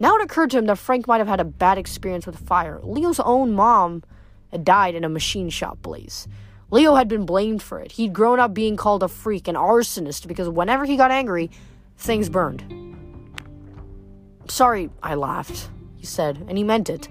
Now 0.00 0.16
it 0.16 0.22
occurred 0.22 0.50
to 0.52 0.58
him 0.58 0.64
that 0.66 0.78
Frank 0.78 1.06
might 1.06 1.18
have 1.18 1.28
had 1.28 1.40
a 1.40 1.44
bad 1.44 1.76
experience 1.76 2.26
with 2.26 2.38
fire. 2.38 2.80
Leo's 2.82 3.20
own 3.20 3.52
mom 3.52 4.02
had 4.50 4.64
died 4.64 4.94
in 4.94 5.04
a 5.04 5.10
machine 5.10 5.50
shop 5.50 5.82
blaze. 5.82 6.26
Leo 6.70 6.94
had 6.94 7.06
been 7.06 7.26
blamed 7.26 7.62
for 7.62 7.78
it. 7.78 7.92
He'd 7.92 8.14
grown 8.14 8.40
up 8.40 8.54
being 8.54 8.76
called 8.76 9.02
a 9.02 9.08
freak, 9.08 9.46
an 9.46 9.56
arsonist, 9.56 10.26
because 10.26 10.48
whenever 10.48 10.86
he 10.86 10.96
got 10.96 11.10
angry, 11.10 11.50
things 11.98 12.30
burned. 12.30 12.64
Sorry, 14.48 14.88
I 15.02 15.16
laughed, 15.16 15.68
he 15.96 16.06
said, 16.06 16.44
and 16.48 16.56
he 16.56 16.64
meant 16.64 16.88
it. 16.88 17.08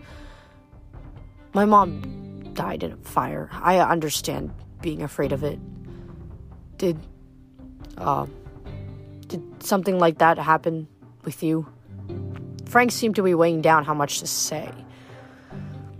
My 1.53 1.65
mom 1.65 2.53
died 2.53 2.83
in 2.83 2.93
a 2.93 2.97
fire. 2.97 3.49
I 3.51 3.79
understand 3.79 4.51
being 4.81 5.03
afraid 5.03 5.31
of 5.31 5.43
it. 5.43 5.59
Did, 6.77 6.97
uh, 7.97 8.25
did 9.27 9.43
something 9.61 9.99
like 9.99 10.17
that 10.17 10.37
happen 10.37 10.87
with 11.23 11.43
you? 11.43 11.67
Frank 12.69 12.91
seemed 12.91 13.15
to 13.15 13.23
be 13.23 13.33
weighing 13.33 13.61
down 13.61 13.83
how 13.83 13.95
much 13.95 14.19
to 14.19 14.27
say. 14.27 14.71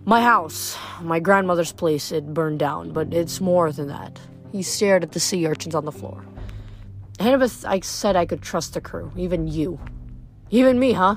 My 0.05 0.21
house, 0.21 0.77
my 1.01 1.19
grandmother's 1.19 1.73
place, 1.73 2.11
it 2.11 2.31
burned 2.31 2.59
down, 2.59 2.91
but 2.91 3.11
it's 3.11 3.41
more 3.41 3.71
than 3.71 3.87
that. 3.87 4.19
He 4.51 4.61
stared 4.61 5.01
at 5.01 5.11
the 5.11 5.19
sea 5.19 5.47
urchins 5.47 5.73
on 5.73 5.85
the 5.85 5.91
floor. 5.91 6.23
Annabeth, 7.17 7.65
I 7.67 7.79
said 7.79 8.15
I 8.15 8.27
could 8.27 8.43
trust 8.43 8.75
the 8.75 8.81
crew, 8.81 9.11
even 9.17 9.47
you. 9.47 9.79
Even 10.51 10.77
me, 10.77 10.93
huh? 10.93 11.15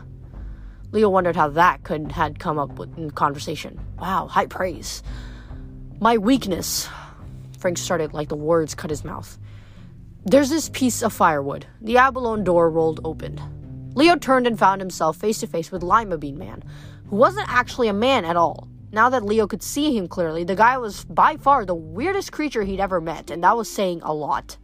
Leo 0.91 1.11
wondered 1.11 1.37
how 1.37 1.49
that 1.51 1.83
could 1.85 2.13
had 2.13 2.39
come 2.39 2.59
up 2.59 2.79
with 2.79 2.97
in 2.97 3.11
conversation. 3.11 3.79
Wow, 3.99 4.29
high 4.29 4.47
praise. 4.47 5.03
My 6.01 6.17
weakness. 6.17 6.89
Frank 7.59 7.77
started 7.77 8.15
like 8.15 8.31
the 8.31 8.37
words 8.37 8.75
cut 8.75 8.89
his 8.89 9.05
mouth. 9.05 9.39
There's 10.25 10.49
this 10.49 10.71
piece 10.71 11.03
of 11.03 11.13
firewood. 11.13 11.67
The 11.83 11.99
abalone 11.99 12.43
door 12.43 12.71
rolled 12.71 13.01
open. 13.05 13.62
Leo 13.95 14.17
turned 14.17 14.47
and 14.47 14.59
found 14.59 14.81
himself 14.81 15.17
face 15.17 15.41
to 15.41 15.47
face 15.47 15.71
with 15.71 15.83
Lima 15.83 16.17
Bean 16.17 16.39
Man, 16.39 16.63
who 17.09 17.17
wasn't 17.17 17.53
actually 17.53 17.89
a 17.89 17.93
man 17.93 18.25
at 18.25 18.37
all. 18.37 18.69
Now 18.91 19.09
that 19.11 19.25
Leo 19.25 19.47
could 19.47 19.63
see 19.63 19.97
him 19.97 20.09
clearly, 20.09 20.45
the 20.45 20.55
guy 20.55 20.79
was 20.79 21.05
by 21.05 21.37
far 21.37 21.65
the 21.65 21.75
weirdest 21.75 22.33
creature 22.33 22.63
he'd 22.63 22.81
ever 22.81 23.01
met, 23.01 23.31
and 23.31 23.43
that 23.45 23.57
was 23.57 23.71
saying 23.71 24.01
a 24.03 24.13
lot. 24.15 24.57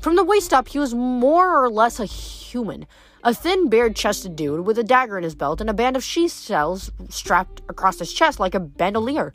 From 0.00 0.16
the 0.16 0.24
waist 0.24 0.52
up, 0.52 0.68
he 0.68 0.78
was 0.78 0.94
more 0.94 1.64
or 1.64 1.70
less 1.70 1.98
a 1.98 2.04
human, 2.04 2.86
a 3.24 3.34
thin, 3.34 3.68
bared 3.68 3.96
chested 3.96 4.36
dude 4.36 4.66
with 4.66 4.78
a 4.78 4.84
dagger 4.84 5.18
in 5.18 5.24
his 5.24 5.34
belt 5.34 5.60
and 5.60 5.70
a 5.70 5.74
band 5.74 5.96
of 5.96 6.04
sheath 6.04 6.40
shells 6.40 6.90
strapped 7.08 7.62
across 7.68 7.98
his 7.98 8.12
chest 8.12 8.38
like 8.38 8.54
a 8.54 8.60
bandolier. 8.60 9.34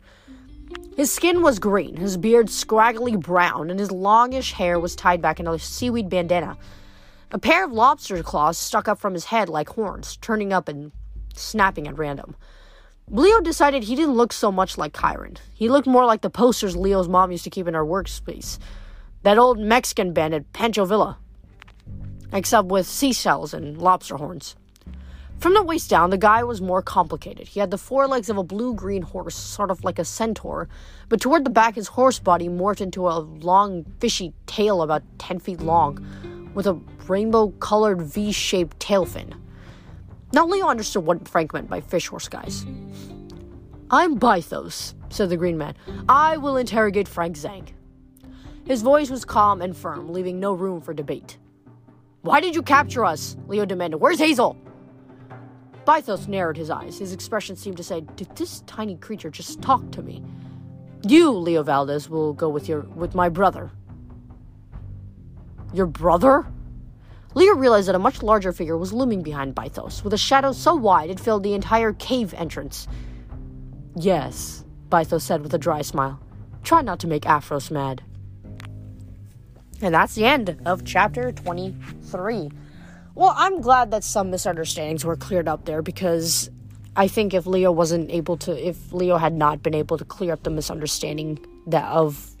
His 0.96 1.12
skin 1.12 1.42
was 1.42 1.58
green, 1.58 1.96
his 1.96 2.16
beard 2.16 2.48
scraggly 2.48 3.16
brown, 3.16 3.70
and 3.70 3.80
his 3.80 3.90
longish 3.90 4.52
hair 4.52 4.78
was 4.78 4.96
tied 4.96 5.20
back 5.20 5.40
in 5.40 5.46
a 5.46 5.58
seaweed 5.58 6.08
bandana. 6.08 6.56
A 7.32 7.38
pair 7.38 7.64
of 7.64 7.72
lobster 7.72 8.22
claws 8.22 8.58
stuck 8.58 8.88
up 8.88 8.98
from 8.98 9.14
his 9.14 9.26
head 9.26 9.48
like 9.48 9.70
horns, 9.70 10.16
turning 10.18 10.52
up 10.52 10.68
and 10.68 10.92
snapping 11.34 11.88
at 11.88 11.98
random. 11.98 12.36
Leo 13.08 13.40
decided 13.40 13.82
he 13.82 13.96
didn't 13.96 14.14
look 14.14 14.32
so 14.32 14.52
much 14.52 14.78
like 14.78 14.96
Chiron. 14.96 15.38
He 15.52 15.68
looked 15.68 15.86
more 15.86 16.04
like 16.04 16.20
the 16.20 16.30
posters 16.30 16.76
Leo's 16.76 17.08
mom 17.08 17.32
used 17.32 17.44
to 17.44 17.50
keep 17.50 17.66
in 17.66 17.74
her 17.74 17.84
workspace. 17.84 18.58
That 19.22 19.38
old 19.38 19.58
Mexican 19.58 20.12
bandit, 20.12 20.52
Pancho 20.52 20.84
Villa 20.84 21.18
except 22.32 22.68
with 22.68 22.86
seashells 22.86 23.54
and 23.54 23.78
lobster 23.78 24.16
horns. 24.16 24.56
From 25.38 25.54
the 25.54 25.62
waist 25.62 25.90
down, 25.90 26.10
the 26.10 26.18
guy 26.18 26.44
was 26.44 26.60
more 26.60 26.82
complicated. 26.82 27.48
He 27.48 27.58
had 27.58 27.72
the 27.72 27.78
forelegs 27.78 28.30
of 28.30 28.38
a 28.38 28.44
blue 28.44 28.74
green 28.74 29.02
horse, 29.02 29.34
sort 29.34 29.72
of 29.72 29.82
like 29.82 29.98
a 29.98 30.04
centaur, 30.04 30.68
but 31.08 31.20
toward 31.20 31.44
the 31.44 31.50
back, 31.50 31.74
his 31.74 31.88
horse 31.88 32.20
body 32.20 32.48
morphed 32.48 32.80
into 32.80 33.08
a 33.08 33.18
long, 33.18 33.84
fishy 33.98 34.32
tail 34.46 34.82
about 34.82 35.02
10 35.18 35.40
feet 35.40 35.60
long, 35.60 36.04
with 36.54 36.66
a 36.66 36.74
rainbow 37.08 37.48
colored 37.60 38.02
V 38.02 38.32
shaped 38.32 38.78
tail 38.80 39.04
fin. 39.04 39.34
Now, 40.32 40.46
Leo 40.46 40.66
understood 40.66 41.04
what 41.04 41.28
Frank 41.28 41.52
meant 41.52 41.68
by 41.68 41.80
fish 41.80 42.08
horse 42.08 42.28
guys. 42.28 42.64
I'm 43.90 44.18
Bythos, 44.18 44.94
said 45.10 45.28
the 45.28 45.36
green 45.36 45.58
man. 45.58 45.74
I 46.08 46.38
will 46.38 46.56
interrogate 46.56 47.06
Frank 47.06 47.36
Zhang. 47.36 47.68
His 48.64 48.80
voice 48.80 49.10
was 49.10 49.24
calm 49.24 49.60
and 49.60 49.76
firm, 49.76 50.12
leaving 50.12 50.40
no 50.40 50.54
room 50.54 50.80
for 50.80 50.94
debate. 50.94 51.36
Why 52.22 52.40
did 52.40 52.54
you 52.54 52.62
capture 52.62 53.04
us? 53.04 53.36
Leo 53.48 53.64
demanded. 53.64 53.98
Where's 53.98 54.20
Hazel? 54.20 54.56
Bythos 55.84 56.28
narrowed 56.28 56.56
his 56.56 56.70
eyes. 56.70 56.98
His 56.98 57.12
expression 57.12 57.56
seemed 57.56 57.76
to 57.76 57.82
say, 57.82 58.02
Did 58.16 58.34
this 58.36 58.60
tiny 58.66 58.96
creature 58.96 59.30
just 59.30 59.60
talk 59.60 59.90
to 59.90 60.02
me? 60.02 60.22
You, 61.02 61.32
Leo 61.32 61.64
Valdez, 61.64 62.08
will 62.08 62.32
go 62.32 62.48
with 62.48 62.68
your 62.68 62.82
with 62.82 63.14
my 63.14 63.28
brother. 63.28 63.72
Your 65.72 65.86
brother? 65.86 66.46
Leo 67.34 67.54
realized 67.54 67.88
that 67.88 67.94
a 67.94 67.98
much 67.98 68.22
larger 68.22 68.52
figure 68.52 68.76
was 68.76 68.92
looming 68.92 69.22
behind 69.22 69.54
Bythos, 69.54 70.04
with 70.04 70.12
a 70.12 70.18
shadow 70.18 70.52
so 70.52 70.74
wide 70.74 71.10
it 71.10 71.18
filled 71.18 71.42
the 71.42 71.54
entire 71.54 71.94
cave 71.94 72.34
entrance. 72.34 72.86
Yes, 73.96 74.64
Bythos 74.90 75.22
said 75.22 75.42
with 75.42 75.54
a 75.54 75.58
dry 75.58 75.82
smile. 75.82 76.20
Try 76.62 76.82
not 76.82 77.00
to 77.00 77.06
make 77.06 77.22
Aphros 77.22 77.70
mad. 77.70 78.02
And 79.80 79.94
that's 79.94 80.14
the 80.14 80.26
end 80.26 80.60
of 80.66 80.84
chapter 80.84 81.32
23. 81.32 82.50
Well, 83.14 83.34
I'm 83.36 83.60
glad 83.60 83.90
that 83.90 84.04
some 84.04 84.30
misunderstandings 84.30 85.04
were 85.04 85.16
cleared 85.16 85.48
up 85.48 85.64
there 85.64 85.82
because 85.82 86.50
I 86.94 87.08
think 87.08 87.34
if 87.34 87.46
Leo 87.46 87.72
wasn't 87.72 88.10
able 88.10 88.36
to, 88.38 88.68
if 88.68 88.92
Leo 88.92 89.16
had 89.16 89.34
not 89.34 89.62
been 89.62 89.74
able 89.74 89.98
to 89.98 90.04
clear 90.04 90.34
up 90.34 90.42
the 90.42 90.50
misunderstanding 90.50 91.44
that 91.66 91.86
of 91.86 92.31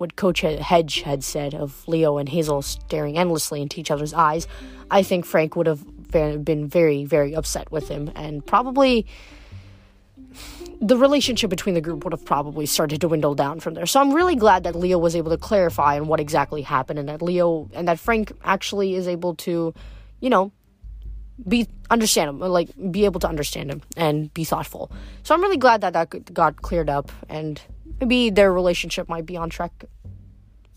what 0.00 0.16
Coach 0.16 0.40
Hedge 0.40 1.02
had 1.02 1.22
said 1.22 1.54
of 1.54 1.86
Leo 1.86 2.16
and 2.16 2.26
Hazel 2.26 2.62
staring 2.62 3.18
endlessly 3.18 3.60
into 3.60 3.78
each 3.78 3.90
other's 3.90 4.14
eyes, 4.14 4.48
I 4.90 5.02
think 5.02 5.26
Frank 5.26 5.56
would 5.56 5.66
have 5.66 5.84
been 6.10 6.66
very, 6.66 7.04
very 7.04 7.34
upset 7.34 7.70
with 7.70 7.88
him 7.88 8.10
and 8.16 8.44
probably 8.44 9.06
the 10.80 10.96
relationship 10.96 11.50
between 11.50 11.74
the 11.74 11.82
group 11.82 12.04
would 12.04 12.14
have 12.14 12.24
probably 12.24 12.64
started 12.64 12.98
to 13.02 13.06
dwindle 13.08 13.34
down 13.34 13.60
from 13.60 13.74
there. 13.74 13.84
So 13.84 14.00
I'm 14.00 14.14
really 14.14 14.36
glad 14.36 14.64
that 14.64 14.74
Leo 14.74 14.96
was 14.96 15.14
able 15.14 15.30
to 15.32 15.36
clarify 15.36 16.00
on 16.00 16.06
what 16.06 16.18
exactly 16.18 16.62
happened 16.62 16.98
and 16.98 17.08
that 17.10 17.20
Leo 17.20 17.68
and 17.74 17.86
that 17.86 17.98
Frank 17.98 18.32
actually 18.42 18.94
is 18.94 19.06
able 19.06 19.34
to, 19.36 19.74
you 20.20 20.30
know, 20.30 20.50
be 21.46 21.68
understand 21.90 22.30
him, 22.30 22.38
like 22.38 22.70
be 22.90 23.04
able 23.04 23.20
to 23.20 23.28
understand 23.28 23.70
him 23.70 23.82
and 23.98 24.32
be 24.32 24.44
thoughtful. 24.44 24.90
So 25.24 25.34
I'm 25.34 25.42
really 25.42 25.58
glad 25.58 25.82
that 25.82 25.92
that 25.92 26.32
got 26.32 26.62
cleared 26.62 26.88
up 26.88 27.12
and 27.28 27.60
maybe 28.00 28.30
their 28.30 28.52
relationship 28.52 29.08
might 29.08 29.26
be 29.26 29.36
on 29.36 29.50
track. 29.50 29.84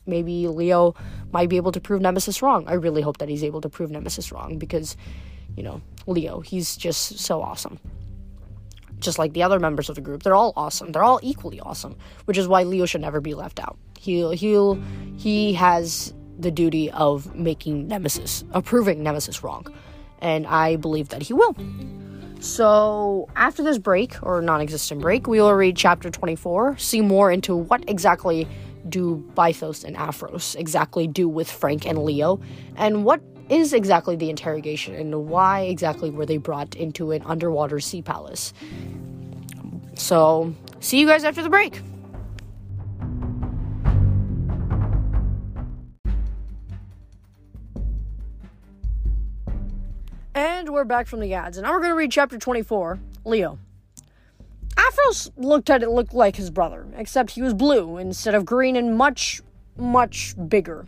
Maybe 0.06 0.48
Leo 0.48 0.96
might 1.32 1.50
be 1.50 1.58
able 1.58 1.72
to 1.72 1.80
prove 1.80 2.02
Nemesis 2.02 2.42
wrong. 2.42 2.66
I 2.68 2.74
really 2.74 3.02
hope 3.02 3.20
that 3.20 3.30
he's 3.30 3.44
able 3.44 3.62
to 3.62 3.70
prove 3.70 3.92
Nemesis 3.92 4.32
wrong 4.32 4.58
because, 4.58 4.98
you 5.56 5.64
know, 5.64 5.82
Leo, 6.08 6.42
he's 6.42 6.76
just 6.76 7.20
so 7.20 7.42
awesome 7.42 7.80
just 9.04 9.20
like 9.20 9.34
the 9.34 9.44
other 9.44 9.60
members 9.60 9.90
of 9.90 9.96
the 9.96 10.02
group. 10.02 10.24
They're 10.24 10.36
all 10.36 10.54
awesome. 10.56 10.92
They're 10.92 11.04
all 11.04 11.20
equally 11.22 11.60
awesome, 11.60 11.96
which 12.26 12.38
is 12.38 12.48
why 12.48 12.64
Leo 12.64 12.86
should 12.86 13.02
never 13.02 13.22
be 13.22 13.34
left 13.34 13.60
out. 13.60 13.78
He'll 14.00 14.32
he'll 14.32 14.82
he 15.18 15.54
has 15.54 16.14
the 16.40 16.50
duty 16.50 16.90
of 16.92 17.36
making 17.36 17.88
Nemesis, 17.88 18.44
approving 18.52 19.04
Nemesis 19.04 19.44
wrong, 19.44 19.68
and 20.20 20.48
I 20.48 20.78
believe 20.78 21.10
that 21.10 21.22
he 21.22 21.34
will. 21.34 21.56
So 22.44 23.30
after 23.38 23.64
this 23.64 23.78
break 23.78 24.22
or 24.22 24.42
non-existent 24.42 25.00
break, 25.00 25.28
we 25.28 25.40
will 25.40 25.54
read 25.54 25.78
chapter 25.78 26.10
24, 26.10 26.78
see 26.78 27.00
more 27.00 27.32
into 27.32 27.56
what 27.56 27.90
exactly 27.90 28.50
do 28.90 29.24
Bythos 29.34 29.86
and 29.86 29.96
Aphros 29.96 30.54
exactly 30.58 31.08
do 31.08 31.30
with 31.30 31.50
Frank 31.50 31.88
and 31.88 32.00
Leo, 32.00 32.42
and 32.76 33.06
what 33.06 33.22
is 33.48 33.72
exactly 33.72 34.18
the 34.18 34.30
interrogation 34.30 34.94
and 34.94 35.30
why 35.30 35.62
exactly 35.62 36.10
were 36.10 36.26
they 36.26 36.36
brought 36.36 36.76
into 36.76 37.12
an 37.12 37.22
underwater 37.26 37.80
sea 37.80 38.02
palace. 38.02 38.54
So, 39.96 40.54
see 40.82 41.00
you 41.00 41.08
guys 41.08 41.24
after 41.24 41.44
the 41.44 41.50
break. 41.50 41.82
We're 50.74 50.86
back 50.86 51.06
from 51.06 51.20
the 51.20 51.36
ads, 51.36 51.58
and 51.58 51.66
now 51.66 51.72
we're 51.72 51.82
going 51.82 51.92
to 51.92 51.96
read 51.96 52.12
chapter 52.12 52.40
24 52.40 52.98
Leo. 53.26 53.60
Aphros 54.76 55.30
looked 55.38 55.70
at 55.70 55.84
it 55.84 55.90
looked 55.92 56.16
like 56.16 56.36
his 56.36 56.50
brother, 56.50 56.88
except 56.98 57.30
he 57.30 57.44
was 57.44 57.54
blue 57.54 58.00
instead 58.00 58.34
of 58.34 58.44
green 58.44 58.76
and 58.76 58.98
much, 58.98 59.44
much 59.78 60.34
bigger. 60.50 60.88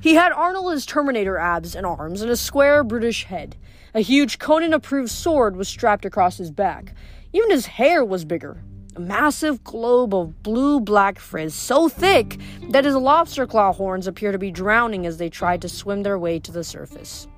He 0.00 0.16
had 0.16 0.32
Arnold's 0.32 0.84
Terminator 0.84 1.38
abs 1.38 1.76
and 1.76 1.86
arms 1.86 2.20
and 2.20 2.32
a 2.32 2.36
square, 2.36 2.82
brutish 2.82 3.22
head. 3.22 3.54
A 3.94 4.00
huge 4.00 4.40
Conan 4.40 4.74
approved 4.74 5.12
sword 5.12 5.54
was 5.54 5.68
strapped 5.68 6.04
across 6.04 6.38
his 6.38 6.50
back. 6.50 6.92
Even 7.32 7.52
his 7.52 7.66
hair 7.66 8.04
was 8.04 8.24
bigger. 8.24 8.64
A 8.96 9.00
massive 9.00 9.62
globe 9.62 10.16
of 10.16 10.42
blue 10.42 10.80
black 10.80 11.20
frizz, 11.20 11.54
so 11.54 11.88
thick 11.88 12.40
that 12.70 12.84
his 12.84 12.96
lobster 12.96 13.46
claw 13.46 13.72
horns 13.72 14.08
appear 14.08 14.32
to 14.32 14.38
be 14.38 14.50
drowning 14.50 15.06
as 15.06 15.18
they 15.18 15.30
tried 15.30 15.62
to 15.62 15.68
swim 15.68 16.02
their 16.02 16.18
way 16.18 16.40
to 16.40 16.50
the 16.50 16.64
surface. 16.64 17.28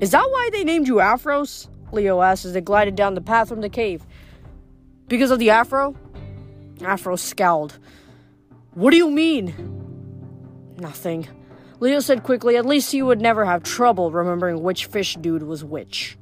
Is 0.00 0.10
that 0.12 0.28
why 0.30 0.50
they 0.52 0.64
named 0.64 0.86
you 0.86 0.96
Aphros? 0.96 1.68
Leo 1.92 2.20
asked 2.20 2.44
as 2.44 2.52
they 2.52 2.60
glided 2.60 2.94
down 2.94 3.14
the 3.14 3.20
path 3.20 3.48
from 3.48 3.60
the 3.60 3.68
cave. 3.68 4.06
Because 5.08 5.30
of 5.30 5.38
the 5.38 5.50
afro? 5.50 5.96
Afro 6.82 7.16
scowled. 7.16 7.78
What 8.74 8.90
do 8.90 8.96
you 8.96 9.10
mean? 9.10 9.54
Nothing. 10.78 11.26
Leo 11.80 12.00
said 12.00 12.22
quickly, 12.22 12.56
at 12.56 12.66
least 12.66 12.92
you 12.92 13.06
would 13.06 13.20
never 13.20 13.44
have 13.44 13.62
trouble 13.62 14.10
remembering 14.10 14.62
which 14.62 14.86
fish 14.86 15.16
dude 15.16 15.42
was 15.42 15.64
which. 15.64 16.18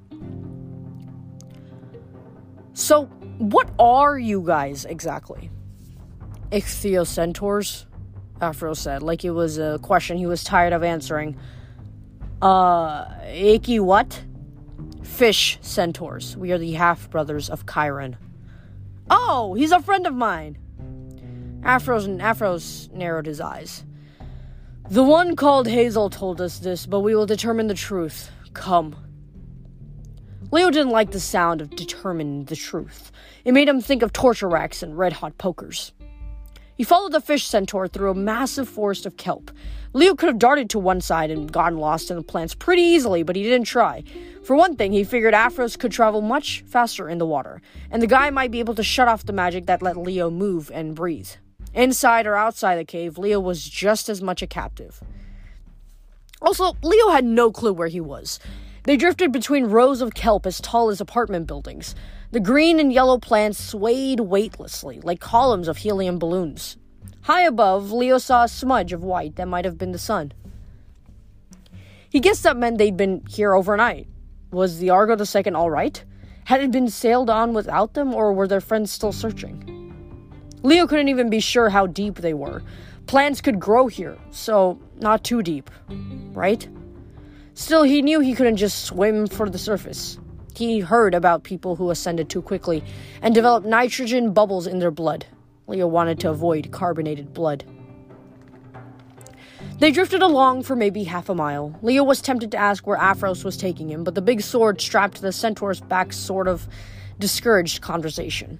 So, 2.75 3.07
what 3.38 3.71
are 3.79 4.19
you 4.19 4.42
guys 4.42 4.85
exactly? 4.85 5.51
Ichthyocentaurs? 6.51 7.87
Afro 8.40 8.75
said, 8.75 9.03
like 9.03 9.25
it 9.25 9.31
was 9.31 9.59
a 9.59 9.79
question 9.83 10.19
he 10.19 10.27
was 10.27 10.45
tired 10.45 10.75
of 10.75 10.83
answering. 10.83 11.37
Uh, 12.42 13.07
icky 13.27 13.81
what? 13.81 14.22
Fish 15.03 15.59
centaurs. 15.62 16.37
We 16.37 16.53
are 16.53 16.59
the 16.59 16.72
half 16.72 17.09
brothers 17.11 17.49
of 17.49 17.64
Chiron. 17.66 18.16
Oh, 19.11 19.55
he's 19.55 19.72
a 19.72 19.81
friend 19.81 20.07
of 20.07 20.14
mine. 20.14 20.59
Aphros 21.62 22.05
and 22.05 22.20
Aphros 22.20 22.92
narrowed 22.92 23.27
his 23.27 23.40
eyes. 23.40 23.85
The 24.90 25.03
one 25.03 25.35
called 25.35 25.66
Hazel 25.66 26.11
told 26.11 26.40
us 26.40 26.59
this, 26.59 26.87
but 26.87 27.01
we 27.01 27.14
will 27.14 27.27
determine 27.27 27.66
the 27.66 27.75
truth. 27.75 28.31
Come. 28.53 28.94
Leo 30.53 30.70
didn't 30.70 30.92
like 30.92 31.11
the 31.11 31.20
sound 31.20 31.61
of 31.61 31.70
determine 31.70 32.44
the 32.44 32.55
truth. 32.55 33.11
It 33.44 33.53
made 33.53 33.68
him 33.68 33.81
think 33.81 34.03
of 34.03 34.12
torture 34.12 34.49
racks 34.49 34.83
and 34.83 34.96
red 34.96 35.14
hot 35.14 35.38
pokers. 35.38 35.92
He 36.77 36.85
followed 36.85 37.12
the 37.12 37.20
fish 37.20 37.46
centaur 37.46 37.88
through 37.88 38.11
a 38.11 38.14
massive 38.14 38.68
forest 38.68 39.07
of 39.07 39.16
kelp. 39.16 39.51
Leo 39.96 40.14
could 40.14 40.26
have 40.26 40.38
darted 40.38 40.68
to 40.68 40.78
one 40.78 41.00
side 41.00 41.30
and 41.30 41.50
gotten 41.50 41.78
lost 41.78 42.11
in 42.11 42.18
the 42.18 42.22
plants 42.22 42.54
pretty 42.54 42.82
easily, 42.82 43.22
but 43.22 43.35
he 43.35 43.42
didn't 43.42 43.64
try. 43.66 44.04
For 44.42 44.54
one 44.54 44.76
thing, 44.76 44.92
he 44.92 45.04
figured 45.04 45.32
Aphros 45.32 45.78
could 45.78 45.90
travel 45.90 46.20
much 46.20 46.62
faster 46.66 47.09
in 47.09 47.16
the 47.16 47.24
water, 47.24 47.62
and 47.90 48.02
the 48.02 48.06
guy 48.06 48.28
might 48.28 48.50
be 48.50 48.61
able 48.61 48.74
to 48.74 48.82
shut 48.82 49.09
off 49.09 49.24
the 49.24 49.32
magic 49.32 49.64
that 49.64 49.80
let 49.80 49.96
Leo 49.96 50.28
move 50.28 50.70
and 50.74 50.94
breathe. 50.94 51.30
Inside 51.72 52.26
or 52.26 52.37
outside 52.37 52.76
the 52.76 52.85
cave, 52.85 53.16
Leo 53.16 53.40
was 53.40 53.66
just 53.66 54.11
as 54.11 54.20
much 54.20 54.42
a 54.42 54.46
captive. 54.46 55.00
Also, 56.42 56.76
Leo 56.82 57.09
had 57.09 57.24
no 57.24 57.50
clue 57.50 57.72
where 57.72 57.88
he 57.88 57.98
was. 57.98 58.38
They 58.85 58.98
drifted 58.98 59.32
between 59.32 59.64
rows 59.64 60.02
of 60.02 60.12
kelp 60.12 60.44
as 60.44 60.61
tall 60.61 60.90
as 60.90 61.00
apartment 61.00 61.46
buildings. 61.46 61.94
The 62.32 62.40
green 62.40 62.78
and 62.78 62.92
yellow 62.92 63.16
plants 63.16 63.64
swayed 63.64 64.20
weightlessly, 64.20 65.00
like 65.00 65.20
columns 65.20 65.68
of 65.68 65.78
helium 65.78 66.18
balloons. 66.18 66.76
High 67.27 67.43
above, 67.43 67.91
Leo 67.91 68.19
saw 68.19 68.45
a 68.45 68.49
smudge 68.49 68.93
of 68.93 69.03
white 69.03 69.35
that 69.35 69.49
might 69.49 69.65
have 69.65 69.77
been 69.77 69.91
the 69.91 69.99
sun. 69.99 70.33
He 72.09 72.21
guessed 72.21 72.45
that 72.45 72.57
meant 72.57 72.79
they'd 72.79 72.97
been 72.97 73.25
here 73.29 73.53
overnight. 73.53 74.07
Was 74.53 74.79
the 74.79 74.91
Argo 74.91 75.17
II 75.17 75.53
all 75.55 75.69
right? 75.69 76.05
Had 76.45 76.61
it 76.61 76.71
been 76.71 76.89
sailed 76.89 77.29
on 77.29 77.53
without 77.53 77.95
them, 77.95 78.15
or 78.15 78.33
were 78.33 78.47
their 78.47 78.61
friends 78.61 78.93
still 78.93 79.11
searching? 79.11 79.93
Leo 80.62 80.87
couldn't 80.87 81.09
even 81.09 81.29
be 81.29 81.41
sure 81.41 81.69
how 81.69 81.89
deep 81.89 82.15
they 82.15 82.33
were. 82.33 82.62
Plants 83.09 83.41
could 83.41 83.59
grow 83.59 83.89
here, 83.89 84.17
so 84.31 84.79
not 85.01 85.25
too 85.25 85.43
deep, 85.43 85.69
right? 86.33 86.69
Still, 87.55 87.83
he 87.83 88.03
knew 88.03 88.21
he 88.21 88.37
couldn't 88.37 88.57
just 88.57 88.85
swim 88.85 89.27
for 89.27 89.51
the 89.51 89.59
surface. 89.59 90.17
He 90.55 90.79
heard 90.79 91.12
about 91.12 91.43
people 91.43 91.75
who 91.75 91.91
ascended 91.91 92.31
too 92.31 92.41
quickly 92.41 92.85
and 93.21 93.35
developed 93.35 93.67
nitrogen 93.67 94.33
bubbles 94.33 94.69
in 94.69 94.79
their 94.79 94.93
blood. 94.93 95.27
Leo 95.66 95.87
wanted 95.87 96.20
to 96.20 96.31
avoid 96.31 96.70
carbonated 96.70 97.35
blood. 97.35 97.64
They 99.79 99.90
drifted 99.90 100.22
along 100.22 100.62
for 100.62 100.74
maybe 100.74 101.05
half 101.05 101.29
a 101.29 101.35
mile. 101.35 101.79
Leo 101.83 102.02
was 102.02 102.22
tempted 102.22 102.50
to 102.52 102.57
ask 102.57 102.87
where 102.87 102.98
Aphros 102.98 103.44
was 103.44 103.57
taking 103.57 103.90
him, 103.90 104.05
but 104.05 104.14
the 104.14 104.22
big 104.22 104.40
sword 104.40 104.81
strapped 104.81 105.16
to 105.16 105.22
the 105.22 105.33
centaur's 105.33 105.81
back 105.81 106.12
sort 106.12 106.48
of 106.48 106.66
discouraged 107.18 107.83
conversation. 107.83 108.59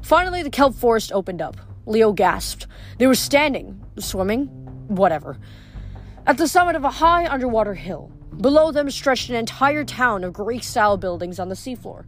Finally, 0.00 0.42
the 0.42 0.50
kelp 0.50 0.74
forest 0.74 1.12
opened 1.12 1.42
up. 1.42 1.56
Leo 1.86 2.12
gasped. 2.12 2.66
They 2.98 3.06
were 3.06 3.14
standing, 3.14 3.84
swimming, 3.98 4.46
whatever, 4.88 5.38
at 6.26 6.38
the 6.38 6.48
summit 6.48 6.76
of 6.76 6.84
a 6.84 6.90
high 6.90 7.26
underwater 7.26 7.74
hill. 7.74 8.12
Below 8.40 8.72
them 8.72 8.90
stretched 8.90 9.30
an 9.30 9.36
entire 9.36 9.84
town 9.84 10.22
of 10.22 10.32
Greek 10.32 10.62
style 10.62 10.96
buildings 10.96 11.38
on 11.38 11.48
the 11.48 11.54
seafloor. 11.54 12.04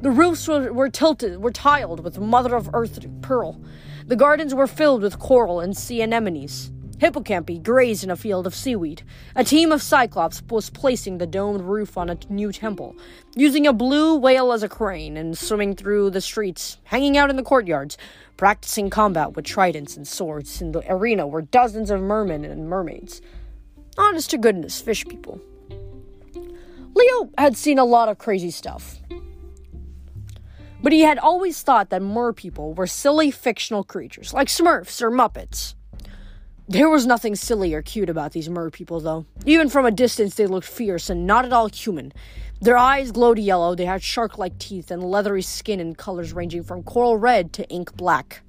The 0.00 0.10
roofs 0.10 0.46
were, 0.46 0.72
were, 0.72 0.88
tilted, 0.88 1.42
were 1.42 1.50
tiled 1.50 2.00
with 2.00 2.18
mother 2.18 2.54
of 2.54 2.70
earth 2.74 3.04
pearl. 3.22 3.60
The 4.06 4.16
gardens 4.16 4.54
were 4.54 4.66
filled 4.66 5.02
with 5.02 5.18
coral 5.18 5.60
and 5.60 5.76
sea 5.76 6.02
anemones. 6.02 6.70
Hippocampi 6.98 7.62
grazed 7.62 8.04
in 8.04 8.10
a 8.10 8.16
field 8.16 8.46
of 8.46 8.54
seaweed. 8.54 9.02
A 9.34 9.44
team 9.44 9.70
of 9.70 9.82
Cyclops 9.82 10.42
was 10.48 10.70
placing 10.70 11.18
the 11.18 11.26
domed 11.26 11.60
roof 11.60 11.98
on 11.98 12.08
a 12.08 12.18
new 12.30 12.52
temple, 12.52 12.96
using 13.34 13.66
a 13.66 13.72
blue 13.72 14.16
whale 14.16 14.52
as 14.52 14.62
a 14.62 14.68
crane 14.68 15.16
and 15.16 15.36
swimming 15.36 15.76
through 15.76 16.10
the 16.10 16.22
streets, 16.22 16.78
hanging 16.84 17.18
out 17.18 17.28
in 17.28 17.36
the 17.36 17.42
courtyards, 17.42 17.98
practicing 18.38 18.88
combat 18.88 19.34
with 19.34 19.44
tridents 19.44 19.96
and 19.96 20.08
swords. 20.08 20.62
In 20.62 20.72
the 20.72 20.82
arena 20.90 21.26
were 21.26 21.42
dozens 21.42 21.90
of 21.90 22.00
mermen 22.00 22.44
and 22.46 22.68
mermaids. 22.68 23.20
Honest 23.98 24.30
to 24.30 24.38
goodness, 24.38 24.80
fish 24.80 25.04
people. 25.06 25.40
Leo 26.94 27.30
had 27.36 27.58
seen 27.58 27.78
a 27.78 27.84
lot 27.84 28.08
of 28.08 28.16
crazy 28.16 28.50
stuff. 28.50 28.96
But 30.86 30.92
he 30.92 31.00
had 31.00 31.18
always 31.18 31.62
thought 31.62 31.90
that 31.90 32.00
mer 32.00 32.32
people 32.32 32.72
were 32.72 32.86
silly 32.86 33.32
fictional 33.32 33.82
creatures, 33.82 34.32
like 34.32 34.46
Smurfs 34.46 35.02
or 35.02 35.10
Muppets. 35.10 35.74
There 36.68 36.88
was 36.88 37.04
nothing 37.04 37.34
silly 37.34 37.74
or 37.74 37.82
cute 37.82 38.08
about 38.08 38.30
these 38.30 38.48
mer 38.48 38.70
people, 38.70 39.00
though. 39.00 39.26
Even 39.44 39.68
from 39.68 39.84
a 39.84 39.90
distance, 39.90 40.36
they 40.36 40.46
looked 40.46 40.68
fierce 40.68 41.10
and 41.10 41.26
not 41.26 41.44
at 41.44 41.52
all 41.52 41.66
human. 41.66 42.12
Their 42.60 42.76
eyes 42.76 43.10
glowed 43.10 43.40
yellow, 43.40 43.74
they 43.74 43.84
had 43.84 44.00
shark 44.00 44.38
like 44.38 44.60
teeth 44.60 44.92
and 44.92 45.02
leathery 45.02 45.42
skin 45.42 45.80
in 45.80 45.96
colors 45.96 46.32
ranging 46.32 46.62
from 46.62 46.84
coral 46.84 47.16
red 47.16 47.52
to 47.54 47.68
ink 47.68 47.96
black. 47.96 48.42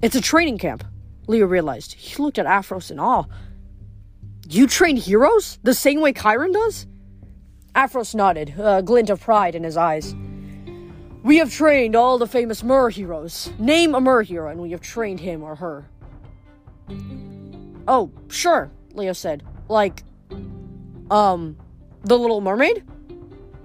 It's 0.00 0.14
a 0.14 0.20
training 0.20 0.58
camp, 0.58 0.84
Leo 1.26 1.46
realized. 1.46 1.94
He 1.94 2.22
looked 2.22 2.38
at 2.38 2.46
Aphros 2.46 2.92
in 2.92 3.00
awe. 3.00 3.24
You 4.48 4.68
train 4.68 4.96
heroes? 4.96 5.58
The 5.64 5.74
same 5.74 6.00
way 6.00 6.12
Chiron 6.12 6.52
does? 6.52 6.86
Aphros 7.74 8.14
nodded, 8.14 8.54
a 8.56 8.80
glint 8.80 9.10
of 9.10 9.20
pride 9.20 9.56
in 9.56 9.64
his 9.64 9.76
eyes. 9.76 10.14
We 11.24 11.38
have 11.38 11.50
trained 11.50 11.96
all 11.96 12.18
the 12.18 12.26
famous 12.26 12.62
Mer 12.62 12.90
heroes. 12.90 13.50
Name 13.58 13.94
a 13.94 14.00
Mer 14.00 14.20
hero, 14.20 14.50
and 14.50 14.60
we 14.60 14.72
have 14.72 14.82
trained 14.82 15.20
him 15.20 15.42
or 15.42 15.56
her. 15.56 15.88
Oh, 17.88 18.12
sure, 18.28 18.70
Leo 18.92 19.14
said. 19.14 19.42
Like, 19.68 20.04
um, 21.10 21.56
the 22.02 22.18
Little 22.18 22.42
Mermaid? 22.42 22.84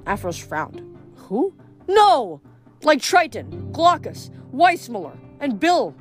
Aphros 0.07 0.41
frowned. 0.41 0.81
Who? 1.17 1.53
No! 1.85 2.39
Like 2.81 3.01
Triton, 3.01 3.73
Glaucus, 3.73 4.31
Weissmuller, 4.53 5.17
and 5.41 5.59
Bill. 5.59 5.93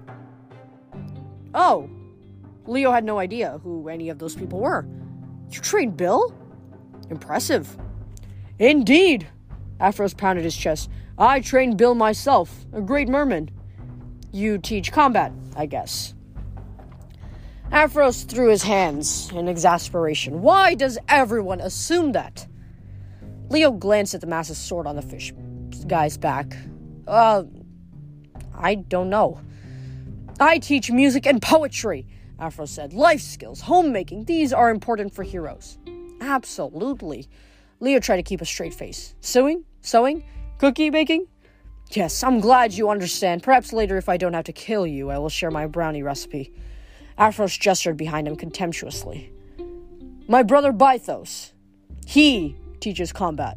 Oh. 1.55 1.91
Leo 2.67 2.93
had 2.93 3.03
no 3.03 3.19
idea 3.19 3.59
who 3.65 3.89
any 3.89 4.11
of 4.11 4.21
those 4.21 4.37
people 4.37 4.61
were. 4.61 4.87
You 5.51 5.61
trained 5.61 5.97
Bill? 5.97 6.33
Impressive. 7.11 7.77
Indeed. 8.61 9.27
Aphros 9.81 10.17
pounded 10.17 10.45
his 10.45 10.57
chest. 10.57 10.89
I 11.19 11.41
trained 11.41 11.77
Bill 11.77 11.97
myself, 11.97 12.65
a 12.73 12.81
great 12.81 13.09
merman. 13.09 13.51
You 14.31 14.59
teach 14.59 14.93
combat, 14.93 15.33
I 15.57 15.67
guess. 15.67 16.15
Aphros 17.73 18.27
threw 18.27 18.49
his 18.49 18.63
hands 18.63 19.31
in 19.33 19.49
exasperation. 19.49 20.41
Why 20.43 20.75
does 20.75 20.97
everyone 21.09 21.61
assume 21.61 22.13
that? 22.13 22.47
Leo 23.51 23.73
glanced 23.73 24.15
at 24.15 24.21
the 24.21 24.27
massive 24.27 24.57
sword 24.57 24.87
on 24.87 24.95
the 24.95 25.03
fish 25.03 25.33
guy's 25.87 26.17
back. 26.17 26.57
Uh, 27.07 27.45
I 28.57 28.77
don't 28.77 29.11
know. 29.11 29.41
I 30.39 30.59
teach 30.59 30.91
music 30.91 31.27
and 31.27 31.43
poetry, 31.43 32.07
Afro 32.39 32.65
said. 32.65 32.93
Life 32.93 33.23
skills, 33.23 33.61
homemaking, 33.61 34.25
these 34.25 34.53
are 34.53 34.71
important 34.71 35.13
for 35.15 35.25
heroes. 35.25 35.79
Absolutely. 36.21 37.27
Leo 37.81 37.99
tried 37.99 38.17
to 38.17 38.23
keep 38.23 38.41
a 38.41 38.47
straight 38.47 38.75
face. 38.75 39.15
Sewing? 39.21 39.65
Sewing? 39.81 40.25
Cookie 40.59 40.91
baking? 40.91 41.27
Yes, 41.93 42.23
I'm 42.25 42.41
glad 42.41 42.75
you 42.75 42.91
understand. 42.91 43.45
Perhaps 43.45 43.73
later, 43.73 43.97
if 43.97 44.09
I 44.09 44.17
don't 44.17 44.35
have 44.35 44.45
to 44.45 44.53
kill 44.53 44.87
you, 44.87 45.09
I 45.09 45.19
will 45.19 45.29
share 45.29 45.53
my 45.53 45.67
brownie 45.67 46.03
recipe. 46.03 46.53
Aphros 47.17 47.59
gestured 47.59 47.97
behind 47.97 48.27
him 48.27 48.37
contemptuously. 48.37 49.33
My 50.29 50.43
brother 50.43 50.73
Bythos. 50.73 51.53
He 52.07 52.57
teaches 52.81 53.13
combat. 53.13 53.57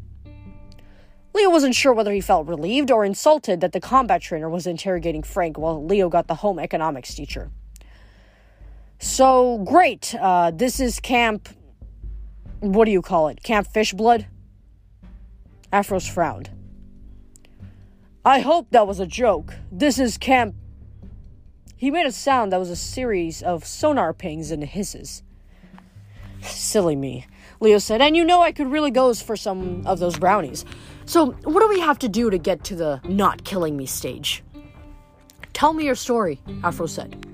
Leo 1.34 1.50
wasn't 1.50 1.74
sure 1.74 1.94
whether 1.94 2.12
he 2.12 2.22
felt 2.22 2.48
relieved 2.48 2.92
or 2.92 3.04
insulted 3.04 3.62
that 3.62 3.72
the 3.72 3.80
combat 3.80 4.22
trainer 4.22 4.50
was 4.50 4.68
interrogating 4.68 5.24
Frank 5.24 5.58
while 5.58 5.84
Leo 5.84 6.08
got 6.08 6.28
the 6.28 6.36
home 6.36 6.60
economics 6.60 7.16
teacher. 7.16 7.50
So, 9.00 9.58
great. 9.60 10.14
Uh, 10.16 10.52
this 10.52 10.80
is 10.80 11.00
Camp. 11.00 11.50
What 12.60 12.86
do 12.86 12.92
you 12.92 13.02
call 13.02 13.30
it? 13.30 13.42
Camp 13.42 13.68
Fishblood? 13.74 14.26
Aphros 15.74 16.10
frowned. 16.10 16.50
I 18.24 18.40
hope 18.40 18.70
that 18.72 18.88
was 18.88 19.00
a 19.00 19.08
joke. 19.08 19.56
This 19.72 19.98
is 19.98 20.18
Camp 20.18 20.56
he 21.82 21.90
made 21.90 22.06
a 22.06 22.12
sound 22.12 22.52
that 22.52 22.60
was 22.60 22.70
a 22.70 22.76
series 22.76 23.42
of 23.42 23.66
sonar 23.66 24.14
pings 24.14 24.52
and 24.52 24.64
hisses. 24.64 25.24
Silly 26.42 26.96
me, 26.96 27.26
Leo 27.60 27.80
said, 27.80 28.04
and 28.04 28.16
you 28.16 28.24
know 28.24 28.44
I 28.44 28.52
could 28.52 28.72
really 28.72 28.92
go 28.92 29.16
for 29.16 29.36
some 29.36 29.82
of 29.88 29.98
those 29.98 30.20
brownies. 30.20 30.64
So, 31.06 31.32
what 31.32 31.60
do 31.60 31.68
we 31.68 31.80
have 31.80 31.98
to 31.98 32.08
do 32.08 32.30
to 32.30 32.38
get 32.38 32.64
to 32.66 32.76
the 32.76 33.02
not 33.04 33.44
killing 33.46 33.76
me 33.76 33.88
stage? 33.88 34.44
Tell 35.54 35.74
me 35.74 35.86
your 35.86 35.96
story, 35.96 36.40
Afro 36.64 36.86
said. 36.86 37.26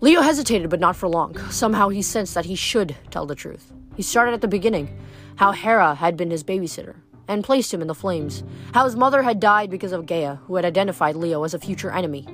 Leo 0.00 0.20
hesitated, 0.20 0.70
but 0.70 0.78
not 0.78 0.94
for 0.94 1.08
long. 1.08 1.36
Somehow 1.50 1.88
he 1.88 2.02
sensed 2.02 2.34
that 2.34 2.44
he 2.44 2.54
should 2.54 2.94
tell 3.10 3.26
the 3.26 3.34
truth. 3.34 3.72
He 3.96 4.04
started 4.04 4.34
at 4.34 4.40
the 4.40 4.46
beginning 4.46 4.96
how 5.34 5.50
Hera 5.50 5.96
had 5.96 6.16
been 6.16 6.30
his 6.30 6.44
babysitter 6.44 6.94
and 7.28 7.44
placed 7.44 7.72
him 7.72 7.80
in 7.82 7.88
the 7.88 7.94
flames, 7.94 8.44
how 8.72 8.84
his 8.84 8.96
mother 8.96 9.22
had 9.22 9.40
died 9.40 9.70
because 9.70 9.92
of 9.92 10.06
Gaia, 10.06 10.36
who 10.46 10.56
had 10.56 10.64
identified 10.64 11.16
Leo 11.16 11.44
as 11.44 11.54
a 11.54 11.58
future 11.58 11.90
enemy, 11.90 12.26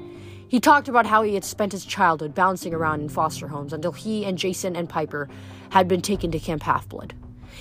he 0.52 0.60
talked 0.60 0.86
about 0.86 1.06
how 1.06 1.22
he 1.22 1.32
had 1.32 1.46
spent 1.46 1.72
his 1.72 1.82
childhood 1.82 2.34
bouncing 2.34 2.74
around 2.74 3.00
in 3.00 3.08
foster 3.08 3.48
homes 3.48 3.72
until 3.72 3.92
he 3.92 4.26
and 4.26 4.36
Jason 4.36 4.76
and 4.76 4.86
Piper 4.86 5.30
had 5.70 5.88
been 5.88 6.02
taken 6.02 6.30
to 6.30 6.38
Camp 6.38 6.62
Half-Blood. 6.64 7.14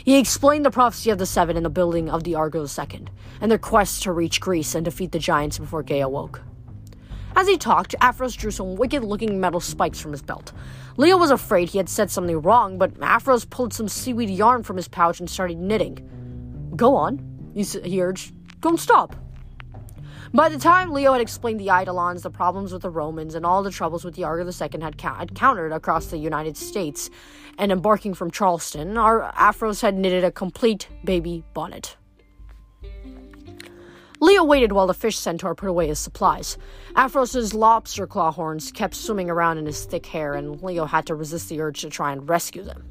He 0.03 0.17
explained 0.17 0.65
the 0.65 0.71
prophecy 0.71 1.09
of 1.09 1.17
the 1.17 1.25
Seven 1.25 1.55
and 1.55 1.65
the 1.65 1.69
building 1.69 2.09
of 2.09 2.25
the 2.25 2.35
Argo 2.35 2.65
II, 2.65 3.05
and 3.39 3.49
their 3.49 3.57
quest 3.57 4.03
to 4.03 4.11
reach 4.11 4.41
Greece 4.41 4.75
and 4.75 4.83
defeat 4.83 5.13
the 5.13 5.19
giants 5.19 5.57
before 5.57 5.83
Gaia 5.83 6.09
woke. 6.09 6.41
As 7.33 7.47
he 7.47 7.57
talked, 7.57 7.95
Aphros 8.01 8.35
drew 8.35 8.51
some 8.51 8.75
wicked 8.75 9.05
looking 9.05 9.39
metal 9.39 9.61
spikes 9.61 10.01
from 10.01 10.11
his 10.11 10.21
belt. 10.21 10.51
Leo 10.97 11.15
was 11.15 11.31
afraid 11.31 11.69
he 11.69 11.77
had 11.77 11.87
said 11.87 12.11
something 12.11 12.41
wrong, 12.41 12.77
but 12.77 12.95
Aphros 12.95 13.49
pulled 13.49 13.73
some 13.73 13.87
seaweed 13.87 14.29
yarn 14.29 14.63
from 14.63 14.75
his 14.75 14.89
pouch 14.89 15.21
and 15.21 15.29
started 15.29 15.57
knitting. 15.57 16.05
Go 16.75 16.95
on, 16.95 17.51
he, 17.53 18.01
urged. 18.01 18.33
Don't 18.61 18.79
stop. 18.79 19.15
By 20.33 20.47
the 20.47 20.57
time 20.57 20.91
Leo 20.91 21.11
had 21.11 21.21
explained 21.21 21.59
the 21.59 21.65
Eidolons, 21.65 22.21
the 22.21 22.29
problems 22.29 22.71
with 22.71 22.83
the 22.83 22.89
Romans, 22.89 23.35
and 23.35 23.45
all 23.45 23.63
the 23.63 23.71
troubles 23.71 24.05
with 24.05 24.15
the 24.15 24.23
Argo 24.23 24.45
II 24.45 24.81
had, 24.81 24.97
ca- 24.97 25.15
had 25.15 25.35
countered 25.35 25.73
across 25.73 26.05
the 26.05 26.17
United 26.17 26.55
States, 26.55 27.09
and 27.57 27.71
embarking 27.71 28.13
from 28.13 28.31
Charleston, 28.31 28.97
our 28.97 29.31
Aphros 29.33 29.81
had 29.81 29.95
knitted 29.95 30.23
a 30.23 30.31
complete 30.31 30.87
baby 31.03 31.43
bonnet. 31.53 31.97
Leo 34.21 34.43
waited 34.43 34.71
while 34.71 34.87
the 34.87 34.93
fish 34.93 35.17
centaur 35.17 35.55
put 35.55 35.67
away 35.67 35.87
his 35.87 35.99
supplies. 35.99 36.57
Aphros's 36.95 37.53
lobster 37.53 38.05
claw 38.05 38.31
horns 38.31 38.71
kept 38.71 38.93
swimming 38.93 39.29
around 39.29 39.57
in 39.57 39.65
his 39.65 39.83
thick 39.83 40.05
hair, 40.05 40.35
and 40.35 40.61
Leo 40.61 40.85
had 40.85 41.07
to 41.07 41.15
resist 41.15 41.49
the 41.49 41.59
urge 41.59 41.81
to 41.81 41.89
try 41.89 42.13
and 42.13 42.29
rescue 42.29 42.63
them. 42.63 42.85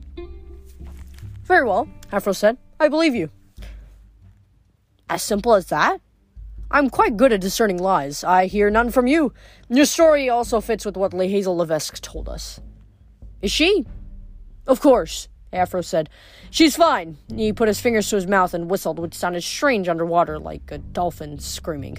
Very 1.45 1.67
well, 1.67 1.89
Afro 2.13 2.33
said. 2.33 2.59
I 2.81 2.89
believe 2.89 3.15
you. 3.15 3.31
As 5.11 5.25
simple 5.25 5.55
as 5.55 5.67
that? 5.67 6.01
I'm 6.71 6.89
quite 6.89 7.17
good 7.17 7.33
at 7.33 7.41
discerning 7.41 7.79
lies. 7.79 8.23
I 8.23 8.47
hear 8.47 8.71
none 8.71 8.93
from 8.93 9.09
you. 9.09 9.33
Your 9.69 9.85
story 9.85 10.31
also 10.31 10.61
fits 10.61 10.85
with 10.85 10.97
what 10.97 11.13
Hazel 11.13 11.57
Levesque 11.57 12.01
told 12.01 12.29
us. 12.29 12.61
Is 13.43 13.51
she? 13.51 13.87
Of 14.69 14.81
course, 14.81 15.27
Aphros 15.53 15.87
said. 15.87 16.09
She's 16.49 16.77
fine. 16.77 17.19
He 17.35 17.53
put 17.53 17.67
his 17.67 17.81
fingers 17.81 18.09
to 18.11 18.17
his 18.17 18.29
mouth 18.29 18.55
and 18.55 18.71
whistled, 18.71 19.01
which 19.01 19.15
sounded 19.15 19.43
strange 19.43 19.89
underwater, 19.89 20.39
like 20.39 20.71
a 20.71 20.79
dolphin 20.79 21.41
screaming. 21.41 21.99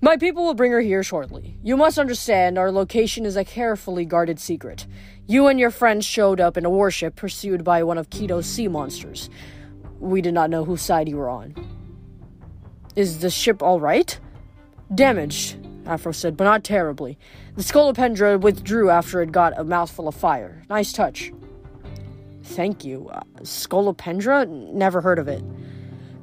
My 0.00 0.16
people 0.16 0.44
will 0.44 0.54
bring 0.54 0.70
her 0.70 0.80
here 0.80 1.02
shortly. 1.02 1.58
You 1.60 1.76
must 1.76 1.98
understand, 1.98 2.56
our 2.56 2.70
location 2.70 3.26
is 3.26 3.36
a 3.36 3.44
carefully 3.44 4.04
guarded 4.04 4.38
secret. 4.38 4.86
You 5.26 5.48
and 5.48 5.58
your 5.58 5.72
friends 5.72 6.06
showed 6.06 6.40
up 6.40 6.56
in 6.56 6.64
a 6.64 6.70
warship 6.70 7.16
pursued 7.16 7.64
by 7.64 7.82
one 7.82 7.98
of 7.98 8.10
Keto's 8.10 8.46
sea 8.46 8.68
monsters. 8.68 9.28
We 9.98 10.22
did 10.22 10.34
not 10.34 10.50
know 10.50 10.64
whose 10.64 10.82
side 10.82 11.08
you 11.08 11.16
were 11.16 11.28
on. 11.28 11.81
Is 12.94 13.20
the 13.20 13.30
ship 13.30 13.62
all 13.62 13.80
right? 13.80 14.18
Damaged, 14.94 15.56
Aphros 15.84 16.16
said, 16.16 16.36
but 16.36 16.44
not 16.44 16.64
terribly. 16.64 17.18
The 17.56 17.62
Scolopendra 17.62 18.40
withdrew 18.40 18.90
after 18.90 19.22
it 19.22 19.32
got 19.32 19.58
a 19.58 19.64
mouthful 19.64 20.08
of 20.08 20.14
fire. 20.14 20.62
Nice 20.68 20.92
touch. 20.92 21.32
Thank 22.42 22.84
you. 22.84 23.08
Uh, 23.08 23.22
Scolopendra? 23.40 24.46
Never 24.48 25.00
heard 25.00 25.18
of 25.18 25.28
it. 25.28 25.42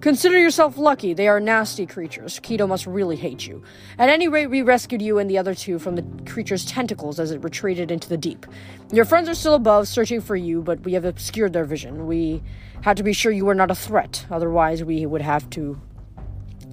Consider 0.02 0.40
yourself 0.40 0.78
lucky. 0.78 1.14
They 1.14 1.28
are 1.28 1.42
nasty 1.42 1.86
creatures. 1.86 2.40
Keto 2.40 2.68
must 2.68 2.88
really 2.88 3.18
hate 3.18 3.46
you. 3.46 3.64
At 3.98 4.08
any 4.08 4.30
rate, 4.30 4.48
we 4.48 4.62
rescued 4.62 5.02
you 5.02 5.18
and 5.18 5.30
the 5.30 5.38
other 5.38 5.54
two 5.54 5.78
from 5.78 5.96
the 5.96 6.06
creature's 6.26 6.64
tentacles 6.64 7.20
as 7.20 7.32
it 7.32 7.44
retreated 7.44 7.92
into 7.92 8.08
the 8.08 8.18
deep. 8.18 8.46
Your 8.94 9.04
friends 9.04 9.28
are 9.28 9.34
still 9.34 9.56
above, 9.56 9.90
searching 9.90 10.22
for 10.22 10.38
you, 10.38 10.62
but 10.62 10.82
we 10.82 10.94
have 10.94 11.04
obscured 11.04 11.52
their 11.52 11.66
vision. 11.66 12.08
We 12.08 12.42
had 12.82 12.96
to 12.96 13.04
be 13.04 13.12
sure 13.12 13.32
you 13.32 13.44
were 13.44 13.56
not 13.56 13.72
a 13.72 13.76
threat, 13.76 14.26
otherwise, 14.32 14.86
we 14.86 15.06
would 15.06 15.22
have 15.22 15.50
to 15.50 15.82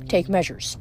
take 0.09 0.29
measures. 0.29 0.77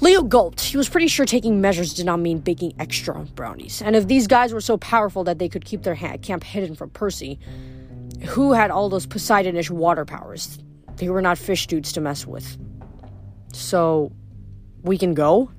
Leo 0.00 0.22
gulped. 0.22 0.60
He 0.60 0.76
was 0.76 0.88
pretty 0.88 1.08
sure 1.08 1.26
taking 1.26 1.60
measures 1.60 1.92
did 1.92 2.06
not 2.06 2.20
mean 2.20 2.38
baking 2.38 2.74
extra 2.78 3.14
brownies. 3.34 3.82
And 3.82 3.96
if 3.96 4.06
these 4.06 4.28
guys 4.28 4.52
were 4.52 4.60
so 4.60 4.76
powerful 4.76 5.24
that 5.24 5.38
they 5.38 5.48
could 5.48 5.64
keep 5.64 5.82
their 5.82 5.96
ha- 5.96 6.18
camp 6.18 6.44
hidden 6.44 6.76
from 6.76 6.90
Percy, 6.90 7.38
who 8.24 8.52
had 8.52 8.70
all 8.70 8.88
those 8.88 9.06
Poseidonish 9.06 9.70
water 9.70 10.04
powers? 10.04 10.58
They 10.96 11.08
were 11.08 11.22
not 11.22 11.38
fish 11.38 11.66
dudes 11.66 11.92
to 11.92 12.00
mess 12.00 12.26
with. 12.26 12.56
So, 13.52 14.12
we 14.82 14.98
can 14.98 15.14
go? 15.14 15.50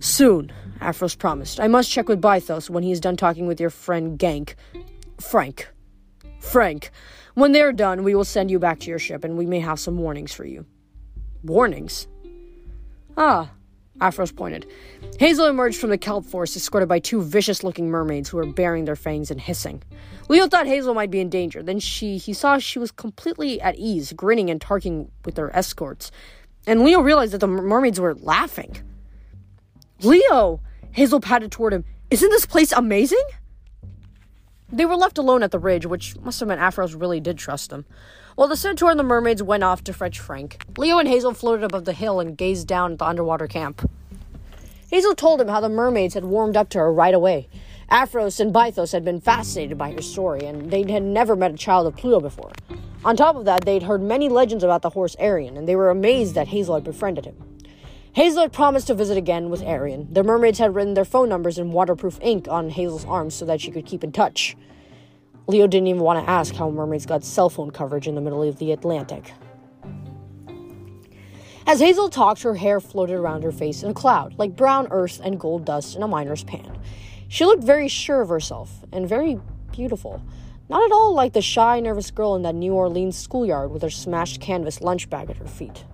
Soon, 0.00 0.52
Aphros 0.80 1.16
promised. 1.16 1.60
I 1.60 1.68
must 1.68 1.90
check 1.90 2.08
with 2.08 2.20
Bythos 2.20 2.68
when 2.70 2.82
he 2.82 2.92
is 2.92 3.00
done 3.00 3.16
talking 3.16 3.46
with 3.46 3.60
your 3.60 3.70
friend 3.70 4.18
Gank. 4.18 4.54
Frank. 5.20 5.70
Frank. 6.40 6.90
When 7.34 7.52
they 7.52 7.62
are 7.62 7.72
done, 7.72 8.04
we 8.04 8.14
will 8.14 8.24
send 8.24 8.50
you 8.50 8.58
back 8.58 8.80
to 8.80 8.90
your 8.90 8.98
ship, 8.98 9.24
and 9.24 9.36
we 9.36 9.46
may 9.46 9.60
have 9.60 9.80
some 9.80 9.98
warnings 9.98 10.32
for 10.32 10.44
you. 10.44 10.66
Warnings? 11.44 12.08
Ah, 13.16 13.50
Aphros 14.00 14.34
pointed. 14.34 14.66
Hazel 15.20 15.46
emerged 15.46 15.78
from 15.78 15.90
the 15.90 15.98
kelp 15.98 16.24
forest, 16.24 16.56
escorted 16.56 16.88
by 16.88 16.98
two 16.98 17.22
vicious 17.22 17.62
looking 17.62 17.90
mermaids 17.90 18.28
who 18.28 18.38
were 18.38 18.46
baring 18.46 18.86
their 18.86 18.96
fangs 18.96 19.30
and 19.30 19.40
hissing. 19.40 19.82
Leo 20.28 20.48
thought 20.48 20.66
Hazel 20.66 20.94
might 20.94 21.10
be 21.10 21.20
in 21.20 21.28
danger. 21.28 21.62
Then 21.62 21.78
she 21.78 22.16
he 22.16 22.32
saw 22.32 22.58
she 22.58 22.78
was 22.78 22.90
completely 22.90 23.60
at 23.60 23.76
ease, 23.76 24.12
grinning 24.12 24.50
and 24.50 24.60
talking 24.60 25.10
with 25.24 25.36
their 25.36 25.54
escorts. 25.56 26.10
And 26.66 26.82
Leo 26.82 27.00
realized 27.00 27.32
that 27.34 27.38
the 27.38 27.46
mermaids 27.46 28.00
were 28.00 28.14
laughing. 28.14 28.76
Leo! 30.00 30.60
Hazel 30.92 31.20
patted 31.20 31.52
toward 31.52 31.74
him. 31.74 31.84
Isn't 32.10 32.30
this 32.30 32.46
place 32.46 32.72
amazing? 32.72 33.24
They 34.72 34.86
were 34.86 34.96
left 34.96 35.18
alone 35.18 35.42
at 35.42 35.50
the 35.50 35.58
ridge, 35.58 35.86
which 35.86 36.16
must 36.20 36.40
have 36.40 36.48
meant 36.48 36.60
Aphros 36.60 36.98
really 36.98 37.20
did 37.20 37.38
trust 37.38 37.70
them. 37.70 37.84
While 38.36 38.48
the 38.48 38.56
centaur 38.56 38.90
and 38.90 38.98
the 38.98 39.04
mermaids 39.04 39.44
went 39.44 39.62
off 39.62 39.84
to 39.84 39.92
fetch 39.92 40.18
Frank, 40.18 40.60
Leo 40.76 40.98
and 40.98 41.06
Hazel 41.06 41.34
floated 41.34 41.62
above 41.62 41.84
the 41.84 41.92
hill 41.92 42.18
and 42.18 42.36
gazed 42.36 42.66
down 42.66 42.92
at 42.92 42.98
the 42.98 43.04
underwater 43.04 43.46
camp. 43.46 43.88
Hazel 44.90 45.14
told 45.14 45.40
him 45.40 45.46
how 45.46 45.60
the 45.60 45.68
mermaids 45.68 46.14
had 46.14 46.24
warmed 46.24 46.56
up 46.56 46.68
to 46.70 46.78
her 46.78 46.92
right 46.92 47.14
away. 47.14 47.48
Aphros 47.92 48.40
and 48.40 48.52
Bythos 48.52 48.90
had 48.90 49.04
been 49.04 49.20
fascinated 49.20 49.78
by 49.78 49.92
her 49.92 50.02
story, 50.02 50.44
and 50.46 50.72
they 50.72 50.82
had 50.90 51.04
never 51.04 51.36
met 51.36 51.54
a 51.54 51.56
child 51.56 51.86
of 51.86 51.96
Pluto 51.96 52.18
before. 52.18 52.50
On 53.04 53.16
top 53.16 53.36
of 53.36 53.44
that, 53.44 53.64
they'd 53.64 53.84
heard 53.84 54.02
many 54.02 54.28
legends 54.28 54.64
about 54.64 54.82
the 54.82 54.90
horse 54.90 55.14
Arion, 55.20 55.56
and 55.56 55.68
they 55.68 55.76
were 55.76 55.90
amazed 55.90 56.34
that 56.34 56.48
Hazel 56.48 56.74
had 56.74 56.82
befriended 56.82 57.26
him. 57.26 57.36
Hazel 58.14 58.42
had 58.42 58.52
promised 58.52 58.88
to 58.88 58.94
visit 58.94 59.16
again 59.16 59.48
with 59.48 59.62
Arion. 59.62 60.08
The 60.12 60.24
mermaids 60.24 60.58
had 60.58 60.74
written 60.74 60.94
their 60.94 61.04
phone 61.04 61.28
numbers 61.28 61.56
in 61.56 61.70
waterproof 61.70 62.18
ink 62.20 62.48
on 62.48 62.70
Hazel's 62.70 63.04
arms 63.04 63.34
so 63.34 63.44
that 63.44 63.60
she 63.60 63.70
could 63.70 63.86
keep 63.86 64.02
in 64.02 64.10
touch. 64.10 64.56
Leo 65.46 65.66
didn't 65.66 65.88
even 65.88 66.02
want 66.02 66.24
to 66.24 66.30
ask 66.30 66.54
how 66.54 66.70
mermaids 66.70 67.04
got 67.04 67.22
cell 67.22 67.50
phone 67.50 67.70
coverage 67.70 68.08
in 68.08 68.14
the 68.14 68.20
middle 68.20 68.42
of 68.42 68.58
the 68.58 68.72
Atlantic. 68.72 69.32
As 71.66 71.80
Hazel 71.80 72.08
talked, 72.08 72.42
her 72.42 72.54
hair 72.54 72.80
floated 72.80 73.14
around 73.14 73.42
her 73.42 73.52
face 73.52 73.82
in 73.82 73.90
a 73.90 73.94
cloud, 73.94 74.34
like 74.38 74.56
brown 74.56 74.88
earth 74.90 75.20
and 75.22 75.40
gold 75.40 75.64
dust 75.64 75.96
in 75.96 76.02
a 76.02 76.08
miner's 76.08 76.44
pan. 76.44 76.78
She 77.28 77.44
looked 77.44 77.64
very 77.64 77.88
sure 77.88 78.20
of 78.20 78.28
herself 78.28 78.84
and 78.92 79.08
very 79.08 79.40
beautiful. 79.72 80.22
Not 80.68 80.82
at 80.82 80.92
all 80.92 81.14
like 81.14 81.32
the 81.32 81.42
shy, 81.42 81.80
nervous 81.80 82.10
girl 82.10 82.36
in 82.36 82.42
that 82.42 82.54
New 82.54 82.72
Orleans 82.72 83.16
schoolyard 83.18 83.70
with 83.70 83.82
her 83.82 83.90
smashed 83.90 84.40
canvas 84.40 84.80
lunch 84.80 85.10
bag 85.10 85.30
at 85.30 85.36
her 85.36 85.46
feet. 85.46 85.84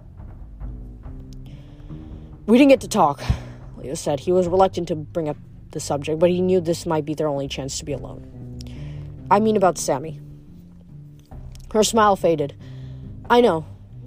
We 2.46 2.58
didn't 2.58 2.70
get 2.70 2.80
to 2.82 2.88
talk, 2.88 3.22
Leo 3.76 3.94
said. 3.94 4.20
He 4.20 4.32
was 4.32 4.48
reluctant 4.48 4.88
to 4.88 4.96
bring 4.96 5.28
up 5.28 5.36
the 5.70 5.80
subject, 5.80 6.18
but 6.18 6.30
he 6.30 6.40
knew 6.40 6.60
this 6.60 6.86
might 6.86 7.04
be 7.04 7.14
their 7.14 7.28
only 7.28 7.48
chance 7.48 7.78
to 7.78 7.84
be 7.84 7.92
alone. 7.92 8.39
I 9.30 9.38
mean 9.38 9.56
about 9.56 9.78
Sammy. 9.78 10.20
Her 11.72 11.84
smile 11.84 12.16
faded. 12.16 12.54
I 13.28 13.40
know. 13.40 13.64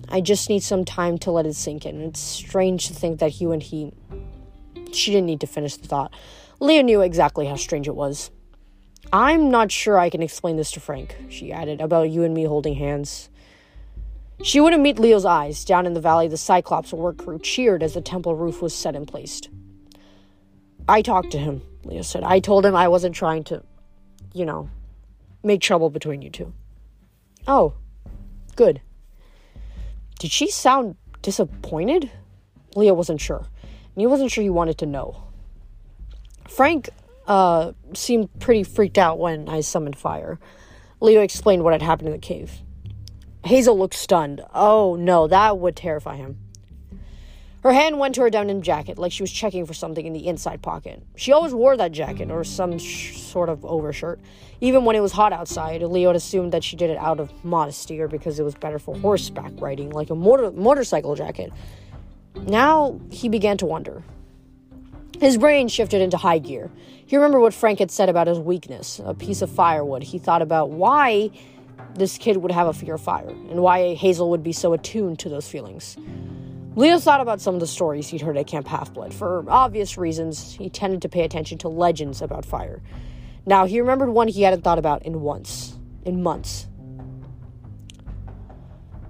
I 0.09 0.19
just 0.19 0.49
need 0.49 0.63
some 0.63 0.83
time 0.83 1.17
to 1.19 1.31
let 1.31 1.45
it 1.45 1.55
sink 1.55 1.85
in. 1.85 2.01
It's 2.01 2.19
strange 2.19 2.87
to 2.87 2.93
think 2.93 3.19
that 3.19 3.39
you 3.39 3.53
and 3.53 3.63
he. 3.63 3.93
She 4.91 5.11
didn't 5.11 5.27
need 5.27 5.39
to 5.41 5.47
finish 5.47 5.77
the 5.77 5.87
thought. 5.87 6.13
Leo 6.59 6.81
knew 6.81 7.01
exactly 7.01 7.47
how 7.47 7.55
strange 7.55 7.87
it 7.87 7.95
was. 7.95 8.31
I'm 9.11 9.49
not 9.49 9.71
sure 9.71 9.97
I 9.97 10.09
can 10.09 10.21
explain 10.21 10.57
this 10.57 10.71
to 10.71 10.79
Frank, 10.79 11.15
she 11.29 11.51
added, 11.51 11.81
about 11.81 12.09
you 12.09 12.23
and 12.23 12.33
me 12.33 12.43
holding 12.43 12.75
hands. 12.75 13.29
She 14.41 14.59
wouldn't 14.59 14.81
meet 14.81 14.99
Leo's 14.99 15.25
eyes. 15.25 15.63
Down 15.63 15.85
in 15.85 15.93
the 15.93 16.01
valley, 16.01 16.27
the 16.27 16.37
Cyclops 16.37 16.91
work 16.91 17.17
crew 17.17 17.39
cheered 17.39 17.81
as 17.81 17.93
the 17.93 18.01
temple 18.01 18.35
roof 18.35 18.61
was 18.61 18.75
set 18.75 18.95
in 18.95 19.05
place. 19.05 19.41
I 20.87 21.01
talked 21.01 21.31
to 21.31 21.37
him, 21.37 21.61
Leo 21.85 22.01
said. 22.01 22.23
I 22.23 22.39
told 22.39 22.65
him 22.65 22.75
I 22.75 22.87
wasn't 22.89 23.15
trying 23.15 23.45
to, 23.45 23.63
you 24.33 24.45
know, 24.45 24.69
make 25.43 25.61
trouble 25.61 25.89
between 25.89 26.21
you 26.21 26.29
two. 26.29 26.53
Oh, 27.47 27.73
good. 28.55 28.81
Did 30.19 30.31
she 30.31 30.49
sound 30.49 30.95
disappointed? 31.21 32.09
Leo 32.75 32.93
wasn't 32.93 33.21
sure. 33.21 33.45
And 33.65 34.01
he 34.01 34.07
wasn't 34.07 34.31
sure 34.31 34.41
he 34.41 34.49
wanted 34.49 34.77
to 34.79 34.85
know. 34.85 35.23
Frank 36.47 36.89
uh, 37.27 37.73
seemed 37.93 38.29
pretty 38.39 38.63
freaked 38.63 38.97
out 38.97 39.19
when 39.19 39.49
I 39.49 39.61
summoned 39.61 39.97
fire. 39.97 40.39
Leo 40.99 41.21
explained 41.21 41.63
what 41.63 41.73
had 41.73 41.81
happened 41.81 42.07
in 42.07 42.13
the 42.13 42.19
cave. 42.19 42.61
Hazel 43.45 43.77
looked 43.77 43.93
stunned. 43.93 44.41
Oh 44.53 44.95
no, 44.95 45.27
that 45.27 45.57
would 45.57 45.75
terrify 45.75 46.15
him. 46.15 46.37
Her 47.63 47.71
hand 47.71 47.97
went 47.97 48.13
to 48.15 48.21
her 48.21 48.29
denim 48.29 48.61
jacket, 48.61 48.97
like 48.97 49.13
she 49.13 49.23
was 49.23 49.31
checking 49.31 49.65
for 49.65 49.73
something 49.73 50.05
in 50.05 50.11
the 50.11 50.27
inside 50.27 50.61
pocket. 50.61 51.01
She 51.15 51.31
always 51.31 51.53
wore 51.53 51.77
that 51.77 51.93
jacket, 51.93 52.29
or 52.29 52.43
some 52.43 52.77
sh- 52.77 53.17
sort 53.17 53.47
of 53.47 53.63
overshirt. 53.63 54.19
Even 54.59 54.83
when 54.83 54.97
it 54.97 54.99
was 54.99 55.13
hot 55.13 55.31
outside, 55.31 55.81
Leo 55.81 56.09
had 56.09 56.17
assumed 56.17 56.51
that 56.51 56.61
she 56.61 56.75
did 56.75 56.89
it 56.89 56.97
out 56.97 57.21
of 57.21 57.31
modesty 57.45 58.01
or 58.01 58.09
because 58.09 58.37
it 58.37 58.43
was 58.43 58.53
better 58.53 58.79
for 58.79 58.97
horseback 58.97 59.53
riding, 59.61 59.91
like 59.91 60.09
a 60.09 60.15
motor- 60.15 60.51
motorcycle 60.51 61.15
jacket. 61.15 61.53
Now 62.35 62.99
he 63.09 63.29
began 63.29 63.55
to 63.59 63.65
wonder. 63.65 64.03
His 65.21 65.37
brain 65.37 65.69
shifted 65.69 66.01
into 66.01 66.17
high 66.17 66.39
gear. 66.39 66.69
He 67.05 67.15
remembered 67.15 67.39
what 67.39 67.53
Frank 67.53 67.79
had 67.79 67.91
said 67.91 68.09
about 68.09 68.27
his 68.27 68.39
weakness, 68.39 68.99
a 69.05 69.13
piece 69.13 69.41
of 69.41 69.49
firewood. 69.49 70.03
He 70.03 70.19
thought 70.19 70.41
about 70.41 70.71
why 70.71 71.29
this 71.95 72.17
kid 72.17 72.37
would 72.37 72.51
have 72.51 72.67
a 72.67 72.73
fear 72.73 72.95
of 72.95 73.01
fire 73.01 73.29
and 73.29 73.61
why 73.61 73.93
Hazel 73.93 74.29
would 74.31 74.43
be 74.43 74.51
so 74.51 74.73
attuned 74.73 75.19
to 75.19 75.29
those 75.29 75.47
feelings. 75.47 75.95
Leo 76.75 76.97
thought 76.97 77.21
about 77.21 77.39
some 77.39 77.53
of 77.53 77.59
the 77.59 77.67
stories 77.67 78.07
he'd 78.07 78.21
heard 78.21 78.35
at 78.35 78.47
Camp 78.47 78.67
Half 78.67 78.93
Blood. 78.93 79.13
For 79.13 79.45
obvious 79.47 79.95
reasons, 79.95 80.53
he 80.53 80.69
tended 80.69 81.03
to 81.03 81.09
pay 81.09 81.21
attention 81.21 81.59
to 81.59 81.67
legends 81.67 82.19
about 82.19 82.45
fire. 82.45 82.81
Now, 83.45 83.65
he 83.65 83.79
remembered 83.79 84.09
one 84.09 84.27
he 84.27 84.41
hadn't 84.41 84.63
thought 84.63 84.79
about 84.79 85.03
in 85.03 85.21
once, 85.21 85.77
in 86.03 86.23
months. 86.23 86.67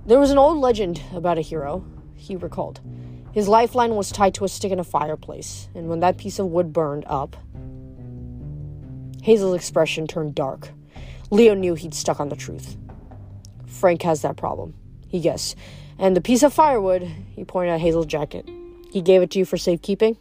There 0.05 0.19
was 0.19 0.31
an 0.31 0.37
old 0.37 0.57
legend 0.57 1.01
about 1.13 1.37
a 1.37 1.41
hero, 1.41 1.85
he 2.15 2.35
recalled. 2.35 2.81
His 3.31 3.47
lifeline 3.47 3.95
was 3.95 4.11
tied 4.11 4.33
to 4.35 4.43
a 4.43 4.49
stick 4.49 4.73
in 4.73 4.79
a 4.79 4.83
fireplace, 4.83 5.69
and 5.73 5.87
when 5.87 6.01
that 6.01 6.17
piece 6.17 6.39
of 6.39 6.47
wood 6.47 6.73
burned 6.73 7.05
up, 7.07 7.37
Hazel's 9.21 9.55
expression 9.55 10.05
turned 10.05 10.35
dark. 10.35 10.71
Leo 11.31 11.53
knew 11.53 11.75
he'd 11.75 11.93
stuck 11.93 12.19
on 12.19 12.27
the 12.27 12.35
truth. 12.35 12.75
Frank 13.65 14.01
has 14.01 14.21
that 14.23 14.35
problem, 14.35 14.73
he 15.07 15.21
guessed. 15.21 15.55
And 15.99 16.15
the 16.15 16.21
piece 16.21 16.43
of 16.43 16.53
firewood, 16.53 17.03
he 17.03 17.43
pointed 17.43 17.73
at 17.73 17.81
Hazel's 17.81 18.05
jacket, 18.05 18.49
he 18.91 19.01
gave 19.01 19.21
it 19.21 19.31
to 19.31 19.39
you 19.39 19.45
for 19.45 19.57
safekeeping? 19.57 20.17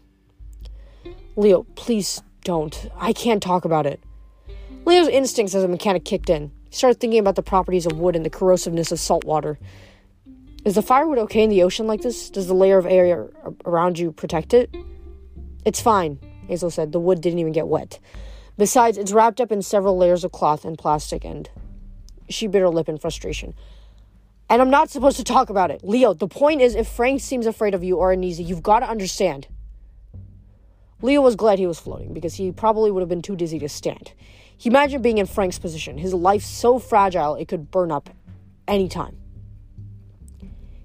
Leo, 1.37 1.65
please 1.75 2.23
don't. 2.45 2.89
I 2.97 3.13
can't 3.13 3.43
talk 3.43 3.65
about 3.65 3.87
it. 3.87 4.01
Leo's 4.85 5.09
instincts 5.09 5.55
as 5.55 5.65
a 5.65 5.69
mechanic 5.69 6.05
kicked 6.05 6.31
in. 6.31 6.51
He 6.69 6.77
started 6.77 7.01
thinking 7.01 7.19
about 7.19 7.37
the 7.37 7.43
properties 7.43 7.87
of 7.87 7.99
wood 7.99 8.17
and 8.17 8.25
the 8.25 8.31
corrosiveness 8.31 8.93
of 8.93 8.99
salt 8.99 9.25
water. 9.25 9.59
Is 10.65 10.75
the 10.75 10.83
firewood 10.83 11.19
okay 11.19 11.43
in 11.43 11.51
the 11.51 11.63
ocean 11.63 11.87
like 11.87 12.03
this? 12.03 12.31
Does 12.31 12.47
the 12.47 12.55
layer 12.55 12.79
of 12.79 12.87
air 12.87 13.31
around 13.65 13.99
you 13.99 14.13
protect 14.13 14.55
it? 14.55 14.75
It's 15.65 15.81
fine, 15.81 16.19
Hazel 16.49 16.71
said. 16.71 16.93
The 16.93 17.01
wood 17.01 17.21
didn't 17.21 17.39
even 17.39 17.53
get 17.53 17.69
wet. 17.69 17.99
Besides, 18.59 18.99
it's 18.99 19.13
wrapped 19.13 19.41
up 19.41 19.51
in 19.51 19.63
several 19.63 19.97
layers 19.97 20.25
of 20.25 20.33
cloth 20.33 20.65
and 20.65 20.79
plastic, 20.79 21.25
and 21.25 21.49
she 22.29 22.47
bit 22.47 22.61
her 22.61 22.69
lip 22.69 22.89
in 22.89 22.99
frustration. 22.99 23.55
And 24.53 24.61
I'm 24.61 24.69
not 24.69 24.91
supposed 24.91 25.17
to 25.17 25.25
talk 25.25 25.49
about 25.49 25.71
it. 25.71 25.83
Leo, 25.83 26.13
the 26.13 26.29
point 26.29 26.61
is 26.61 26.75
if 26.75 26.87
Frank 26.87 27.23
seems 27.23 27.47
afraid 27.47 27.73
of 27.75 27.83
you 27.83 27.97
or 27.97 28.13
uneasy, 28.13 28.43
you've 28.43 28.63
got 28.63 28.81
to 28.81 28.87
understand. 28.87 29.47
Leo 31.01 31.23
was 31.23 31.37
glad 31.37 31.59
he 31.59 31.67
was 31.67 31.81
floating 31.81 32.13
because 32.13 32.35
he 32.35 32.53
probably 32.53 32.91
would 32.91 33.01
have 33.01 33.09
been 33.09 33.23
too 33.23 33.35
dizzy 33.35 33.59
to 33.61 33.69
stand. 33.71 34.13
He 34.55 34.69
imagined 34.69 35.03
being 35.03 35.17
in 35.17 35.25
Frank's 35.25 35.59
position, 35.59 35.97
his 35.97 36.13
life 36.13 36.43
so 36.43 36.79
fragile 36.79 37.35
it 37.35 37.49
could 37.49 37.71
burn 37.71 37.91
up 37.91 38.11
any 38.69 38.91
time. 38.91 39.17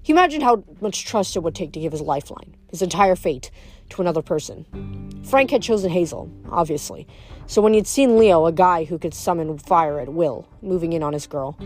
He 0.00 0.14
imagined 0.14 0.44
how 0.44 0.64
much 0.80 1.04
trust 1.04 1.36
it 1.36 1.40
would 1.40 1.54
take 1.54 1.72
to 1.74 1.80
give 1.80 1.92
his 1.92 2.00
lifeline, 2.00 2.56
his 2.70 2.80
entire 2.80 3.16
fate, 3.16 3.50
to 3.90 4.00
another 4.00 4.22
person. 4.22 5.20
Frank 5.24 5.50
had 5.50 5.60
chosen 5.60 5.90
Hazel, 5.90 6.32
obviously, 6.50 7.06
so 7.46 7.60
when 7.60 7.74
he'd 7.74 7.86
seen 7.86 8.16
Leo, 8.16 8.46
a 8.46 8.52
guy 8.52 8.84
who 8.84 8.98
could 8.98 9.12
summon 9.12 9.58
fire 9.58 10.00
at 10.00 10.08
will, 10.08 10.48
moving 10.62 10.94
in 10.94 11.02
on 11.02 11.12
his 11.12 11.26
girl, 11.26 11.58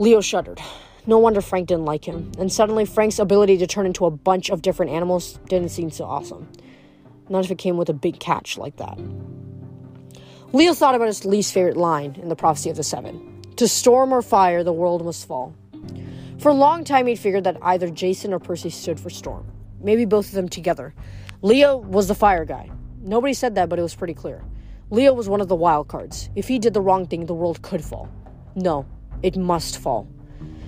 Leo 0.00 0.20
shuddered. 0.20 0.60
No 1.06 1.18
wonder 1.18 1.40
Frank 1.40 1.66
didn't 1.66 1.84
like 1.84 2.04
him, 2.04 2.30
and 2.38 2.52
suddenly 2.52 2.84
Frank's 2.84 3.18
ability 3.18 3.58
to 3.58 3.66
turn 3.66 3.84
into 3.84 4.06
a 4.06 4.10
bunch 4.10 4.48
of 4.48 4.62
different 4.62 4.92
animals 4.92 5.40
didn't 5.48 5.70
seem 5.70 5.90
so 5.90 6.04
awesome. 6.04 6.48
Not 7.28 7.44
if 7.44 7.50
it 7.50 7.58
came 7.58 7.76
with 7.76 7.88
a 7.88 7.94
big 7.94 8.20
catch 8.20 8.56
like 8.56 8.76
that. 8.76 8.96
Leo 10.52 10.72
thought 10.72 10.94
about 10.94 11.08
his 11.08 11.24
least 11.24 11.52
favorite 11.52 11.76
line 11.76 12.16
in 12.22 12.28
the 12.28 12.36
Prophecy 12.36 12.70
of 12.70 12.76
the 12.76 12.84
Seven 12.84 13.42
To 13.56 13.66
storm 13.66 14.12
or 14.12 14.22
fire, 14.22 14.62
the 14.62 14.72
world 14.72 15.04
must 15.04 15.26
fall. 15.26 15.52
For 16.38 16.50
a 16.50 16.54
long 16.54 16.84
time, 16.84 17.08
he'd 17.08 17.18
figured 17.18 17.44
that 17.44 17.58
either 17.60 17.90
Jason 17.90 18.32
or 18.32 18.38
Percy 18.38 18.70
stood 18.70 19.00
for 19.00 19.10
Storm. 19.10 19.50
Maybe 19.80 20.04
both 20.04 20.28
of 20.28 20.34
them 20.34 20.48
together. 20.48 20.94
Leo 21.42 21.76
was 21.76 22.06
the 22.06 22.14
fire 22.14 22.44
guy. 22.44 22.70
Nobody 23.00 23.34
said 23.34 23.56
that, 23.56 23.68
but 23.68 23.80
it 23.80 23.82
was 23.82 23.96
pretty 23.96 24.14
clear. 24.14 24.44
Leo 24.90 25.12
was 25.12 25.28
one 25.28 25.40
of 25.40 25.48
the 25.48 25.56
wild 25.56 25.88
cards. 25.88 26.30
If 26.36 26.46
he 26.46 26.60
did 26.60 26.72
the 26.72 26.80
wrong 26.80 27.06
thing, 27.06 27.26
the 27.26 27.34
world 27.34 27.62
could 27.62 27.84
fall. 27.84 28.08
No, 28.54 28.86
it 29.22 29.36
must 29.36 29.78
fall. 29.78 30.08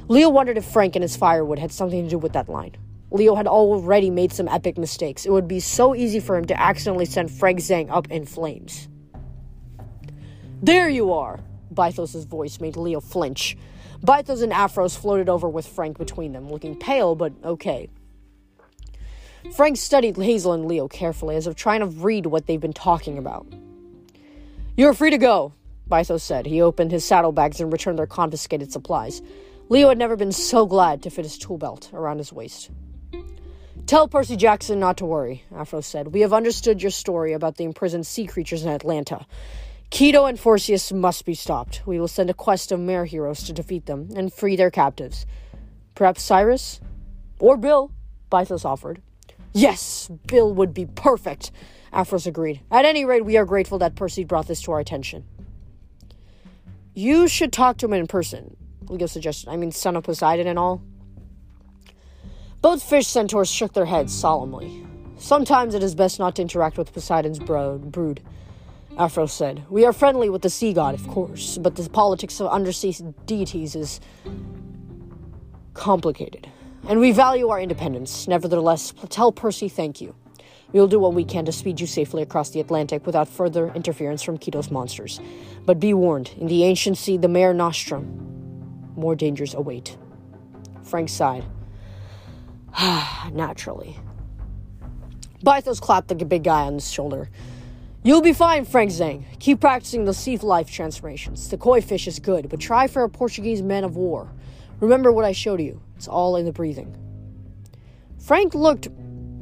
Leo 0.09 0.29
wondered 0.29 0.59
if 0.59 0.65
Frank 0.65 0.97
and 0.97 1.03
his 1.03 1.17
firewood 1.17 1.59
had 1.59 1.71
something 1.71 2.03
to 2.05 2.11
do 2.11 2.19
with 2.19 2.33
that 2.33 2.49
line. 2.49 2.77
Leo 3.13 3.35
had 3.35 3.47
already 3.47 4.11
made 4.11 4.33
some 4.33 4.49
epic 4.49 4.79
mistakes. 4.79 5.27
It 5.27 5.33
would 5.33 5.49
be 5.49 5.61
so 5.61 5.95
easy 5.95 6.21
for 6.21 6.37
him 6.37 6.45
to 6.47 6.61
accidentally 6.61 7.07
send 7.07 7.31
Frank 7.31 7.59
Zhang 7.59 7.91
up 7.91 8.11
in 8.11 8.25
flames. 8.25 8.89
There 10.63 10.89
you 10.89 11.13
are! 11.13 11.41
Bythos' 11.73 12.27
voice 12.27 12.61
made 12.61 12.77
Leo 12.77 13.01
flinch. 13.01 13.57
Bythos 14.05 14.43
and 14.43 14.53
Aphros 14.53 14.97
floated 14.97 15.29
over 15.29 15.49
with 15.49 15.67
Frank 15.67 15.99
between 15.99 16.33
them, 16.33 16.49
looking 16.49 16.79
pale 16.79 17.15
but 17.15 17.33
okay. 17.45 17.89
Frank 19.55 19.77
studied 19.77 20.17
Hazel 20.17 20.53
and 20.53 20.67
Leo 20.67 20.87
carefully, 20.87 21.37
as 21.37 21.47
if 21.47 21.55
trying 21.55 21.81
to 21.81 21.87
read 21.87 22.27
what 22.27 22.47
they've 22.47 22.61
been 22.61 22.73
talking 22.73 23.19
about. 23.19 23.47
You're 24.77 24.95
free 24.95 25.11
to 25.11 25.19
go, 25.19 25.53
Bythos 25.91 26.23
said. 26.23 26.47
He 26.47 26.63
opened 26.63 26.93
his 26.93 27.05
saddlebags 27.05 27.61
and 27.61 27.73
returned 27.73 27.99
their 27.99 28.07
confiscated 28.07 28.73
supplies. 28.73 29.21
Leo 29.69 29.89
had 29.89 29.99
never 29.99 30.17
been 30.17 30.33
so 30.33 30.67
glad 30.67 31.03
to 31.03 31.11
fit 31.11 31.25
his 31.25 31.37
tool 31.37 31.59
belt 31.59 31.91
around 31.93 32.19
his 32.19 32.33
waist. 32.33 32.71
Tell 33.87 34.09
Percy 34.09 34.37
Jackson 34.37 34.79
not 34.79 34.97
to 34.99 35.05
worry, 35.05 35.45
Aphros 35.53 35.85
said. 35.85 36.15
We 36.15 36.21
have 36.21 36.33
understood 36.33 36.81
your 36.81 36.91
story 36.91 37.33
about 37.33 37.57
the 37.57 37.65
imprisoned 37.65 38.07
sea 38.07 38.27
creatures 38.27 38.63
in 38.63 38.69
Atlanta. 38.69 39.27
Keto 39.91 40.29
and 40.29 40.39
Phorcys 40.39 40.93
must 40.93 41.25
be 41.25 41.35
stopped. 41.35 41.83
We 41.85 41.99
will 41.99 42.09
send 42.09 42.31
a 42.31 42.35
quest 42.35 42.71
of 42.71 42.79
mare 42.79 43.05
heroes 43.05 43.43
to 43.45 43.53
defeat 43.53 43.87
them 43.87 44.11
and 44.15 44.33
free 44.33 44.55
their 44.55 44.71
captives. 44.71 45.27
Perhaps 45.97 46.23
Cyrus? 46.23 46.81
Or 47.41 47.57
Bill, 47.57 47.91
Bythos 48.31 48.65
offered. 48.65 49.03
Yes, 49.53 50.09
Bill 50.27 50.55
would 50.55 50.73
be 50.73 50.87
perfect, 50.87 51.51
Aphros 51.93 52.27
agreed. 52.27 52.61
At 52.71 52.85
any 52.85 53.05
rate, 53.05 53.25
we 53.25 53.37
are 53.37 53.45
grateful 53.45 53.79
that 53.79 53.97
Percy 53.97 54.23
brought 54.23 54.47
this 54.47 54.63
to 54.63 54.73
our 54.73 54.79
attention. 54.79 55.25
You 56.95 57.29
should 57.29 57.53
talk 57.53 57.79
to 57.79 57.87
him 57.87 57.93
in 57.93 58.07
person, 58.07 58.57
Leo 58.89 59.07
suggested. 59.07 59.49
I 59.49 59.57
mean, 59.57 59.71
son 59.71 59.97
of 59.97 60.05
Poseidon 60.05 60.47
and 60.47 60.59
all. 60.59 60.83
Both 62.61 62.83
fish 62.83 63.07
centaurs 63.07 63.51
shook 63.51 63.73
their 63.73 63.87
heads 63.87 64.13
solemnly. 64.15 64.87
Sometimes 65.17 65.75
it 65.75 65.83
is 65.83 65.95
best 65.95 66.19
not 66.19 66.37
to 66.37 66.43
interact 66.43 66.77
with 66.79 66.93
Poseidon's 66.93 67.39
brood. 67.39 68.21
Aphros 68.97 69.31
said. 69.31 69.65
We 69.71 69.87
are 69.87 69.93
friendly 69.93 70.29
with 70.29 70.43
the 70.43 70.51
sea 70.51 70.73
god, 70.73 70.95
of 70.95 71.07
course, 71.07 71.59
but 71.59 71.77
the 71.77 71.89
politics 71.89 72.41
of 72.41 72.49
undersea 72.49 72.95
deities 73.25 73.77
is 73.77 74.01
complicated. 75.75 76.49
And 76.89 76.99
we 76.99 77.13
value 77.13 77.49
our 77.49 77.61
independence. 77.61 78.27
Nevertheless, 78.27 78.93
tell 79.09 79.31
Percy 79.31 79.69
thank 79.69 80.01
you. 80.01 80.15
We 80.73 80.81
will 80.81 80.89
do 80.89 81.01
what 81.01 81.15
we 81.15 81.25
can 81.25 81.45
to 81.47 81.53
speed 81.53 81.81
you 81.81 81.87
safely 81.87 82.23
across 82.23 82.51
the 82.51 82.61
Atlantic 82.61 83.07
without 83.07 83.29
further 83.29 83.73
interference 83.75 84.23
from 84.23 84.39
Keto's 84.39 84.71
monsters. 84.71 85.21
But 85.67 85.81
be 85.81 85.95
warned, 85.95 86.31
in 86.39 86.47
the 86.47 86.65
ancient 86.65 86.97
sea, 86.97 87.17
the 87.17 87.29
Mare 87.29 87.53
Nostrum, 87.53 88.93
more 88.95 89.17
dangers 89.17 89.55
await. 89.55 89.97
Frank 90.85 91.09
sighed. 91.09 91.45
Naturally. 93.33 93.99
Bythos 95.45 95.81
clapped 95.81 96.09
the 96.09 96.15
big 96.15 96.45
guy 96.45 96.63
on 96.63 96.77
the 96.77 96.83
shoulder. 96.83 97.31
You'll 98.03 98.23
be 98.23 98.33
fine, 98.33 98.65
Frank 98.65 98.91
Zhang. 98.91 99.25
Keep 99.41 99.61
practicing 99.61 100.05
the 100.05 100.15
sea 100.15 100.37
life 100.39 100.71
transformations. 100.71 101.49
The 101.49 101.59
koi 101.59 101.81
fish 101.81 102.07
is 102.07 102.19
good, 102.19 102.49
but 102.49 102.61
try 102.61 102.87
for 102.87 103.03
a 103.05 103.09
Portuguese 103.09 103.63
man 103.63 103.85
of 103.85 103.97
war. 103.97 104.33
Remember 104.81 105.13
what 105.13 105.25
I 105.25 105.33
showed 105.33 105.61
you. 105.61 105.83
It's 105.97 106.09
all 106.09 106.37
in 106.37 106.47
the 106.47 106.53
breathing. 106.53 106.97
Frank 108.19 108.55
looked 108.55 108.89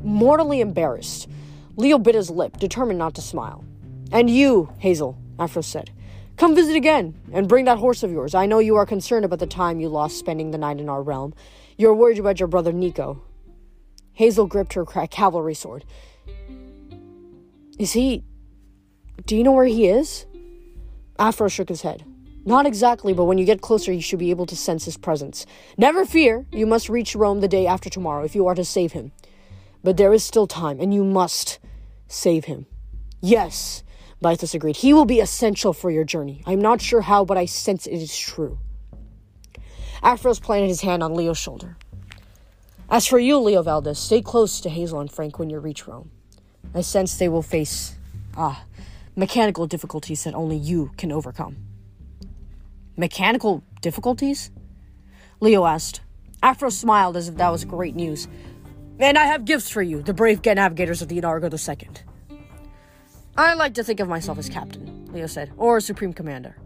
mortally 0.02 0.60
embarrassed. 0.60 1.28
Leo 1.76 1.98
bit 1.98 2.14
his 2.14 2.30
lip, 2.30 2.56
determined 2.56 2.98
not 2.98 3.14
to 3.14 3.22
smile. 3.22 3.64
And 4.10 4.28
you, 4.30 4.72
Hazel, 4.78 5.18
Aphros 5.38 5.64
said. 5.64 5.90
Come 6.36 6.54
visit 6.54 6.76
again, 6.76 7.14
and 7.32 7.48
bring 7.48 7.64
that 7.64 7.78
horse 7.78 8.02
of 8.02 8.12
yours. 8.12 8.34
I 8.34 8.46
know 8.46 8.58
you 8.58 8.76
are 8.76 8.86
concerned 8.86 9.24
about 9.24 9.40
the 9.40 9.46
time 9.46 9.80
you 9.80 9.88
lost 9.88 10.18
spending 10.18 10.50
the 10.50 10.58
night 10.58 10.80
in 10.80 10.88
our 10.88 11.02
realm. 11.02 11.34
You're 11.76 11.94
worried 11.94 12.18
about 12.18 12.40
your 12.40 12.48
brother 12.48 12.72
Nico. 12.72 13.22
Hazel 14.12 14.46
gripped 14.46 14.74
her 14.74 14.84
cavalry 14.84 15.54
sword. 15.54 15.84
Is 17.78 17.92
he 17.92 18.24
do 19.26 19.36
you 19.36 19.42
know 19.42 19.52
where 19.52 19.66
he 19.66 19.88
is? 19.88 20.26
Aphros 21.18 21.52
shook 21.52 21.68
his 21.68 21.82
head. 21.82 22.04
Not 22.44 22.66
exactly, 22.66 23.12
but 23.12 23.24
when 23.24 23.36
you 23.36 23.44
get 23.44 23.60
closer, 23.60 23.92
you 23.92 24.00
should 24.00 24.18
be 24.18 24.30
able 24.30 24.46
to 24.46 24.56
sense 24.56 24.84
his 24.86 24.96
presence. 24.96 25.44
Never 25.76 26.06
fear, 26.06 26.46
you 26.50 26.66
must 26.66 26.88
reach 26.88 27.14
Rome 27.14 27.40
the 27.40 27.48
day 27.48 27.66
after 27.66 27.90
tomorrow 27.90 28.24
if 28.24 28.34
you 28.34 28.46
are 28.46 28.54
to 28.54 28.64
save 28.64 28.92
him. 28.92 29.12
But 29.82 29.96
there 29.96 30.12
is 30.12 30.24
still 30.24 30.46
time, 30.46 30.80
and 30.80 30.92
you 30.92 31.04
must 31.04 31.58
save 32.08 32.46
him. 32.46 32.66
Yes, 33.20 33.82
Bythos 34.22 34.54
agreed. 34.54 34.76
He 34.76 34.92
will 34.92 35.04
be 35.04 35.20
essential 35.20 35.72
for 35.72 35.90
your 35.90 36.04
journey. 36.04 36.42
I'm 36.46 36.60
not 36.60 36.80
sure 36.80 37.02
how, 37.02 37.24
but 37.24 37.38
I 37.38 37.46
sense 37.46 37.86
it 37.86 37.96
is 37.96 38.16
true. 38.16 38.58
Aphros 40.02 40.40
planted 40.40 40.68
his 40.68 40.80
hand 40.80 41.02
on 41.02 41.14
Leo's 41.14 41.38
shoulder. 41.38 41.76
As 42.90 43.06
for 43.06 43.18
you, 43.18 43.38
Leo 43.38 43.62
Valdez, 43.62 43.98
stay 43.98 44.22
close 44.22 44.60
to 44.60 44.70
Hazel 44.70 45.00
and 45.00 45.10
Frank 45.10 45.38
when 45.38 45.50
you 45.50 45.58
reach 45.58 45.86
Rome. 45.86 46.10
I 46.74 46.80
sense 46.80 47.16
they 47.16 47.28
will 47.28 47.42
face, 47.42 47.96
ah, 48.36 48.64
mechanical 49.14 49.66
difficulties 49.66 50.24
that 50.24 50.34
only 50.34 50.56
you 50.56 50.92
can 50.96 51.12
overcome. 51.12 51.56
Mechanical 52.96 53.62
difficulties? 53.80 54.50
Leo 55.40 55.66
asked. 55.66 56.00
Aphros 56.42 56.72
smiled 56.72 57.16
as 57.16 57.28
if 57.28 57.36
that 57.36 57.50
was 57.50 57.64
great 57.64 57.94
news. 57.94 58.26
And 59.00 59.16
I 59.16 59.26
have 59.26 59.44
gifts 59.44 59.70
for 59.70 59.80
you, 59.80 60.02
the 60.02 60.12
brave 60.12 60.44
navigators 60.44 61.02
of 61.02 61.08
the 61.08 61.20
Inargo 61.20 61.52
II. 61.52 61.88
I 63.36 63.54
like 63.54 63.74
to 63.74 63.84
think 63.84 64.00
of 64.00 64.08
myself 64.08 64.38
as 64.38 64.48
captain, 64.48 65.08
Leo 65.12 65.26
said, 65.26 65.52
or 65.56 65.78
supreme 65.78 66.12
commander. 66.12 66.56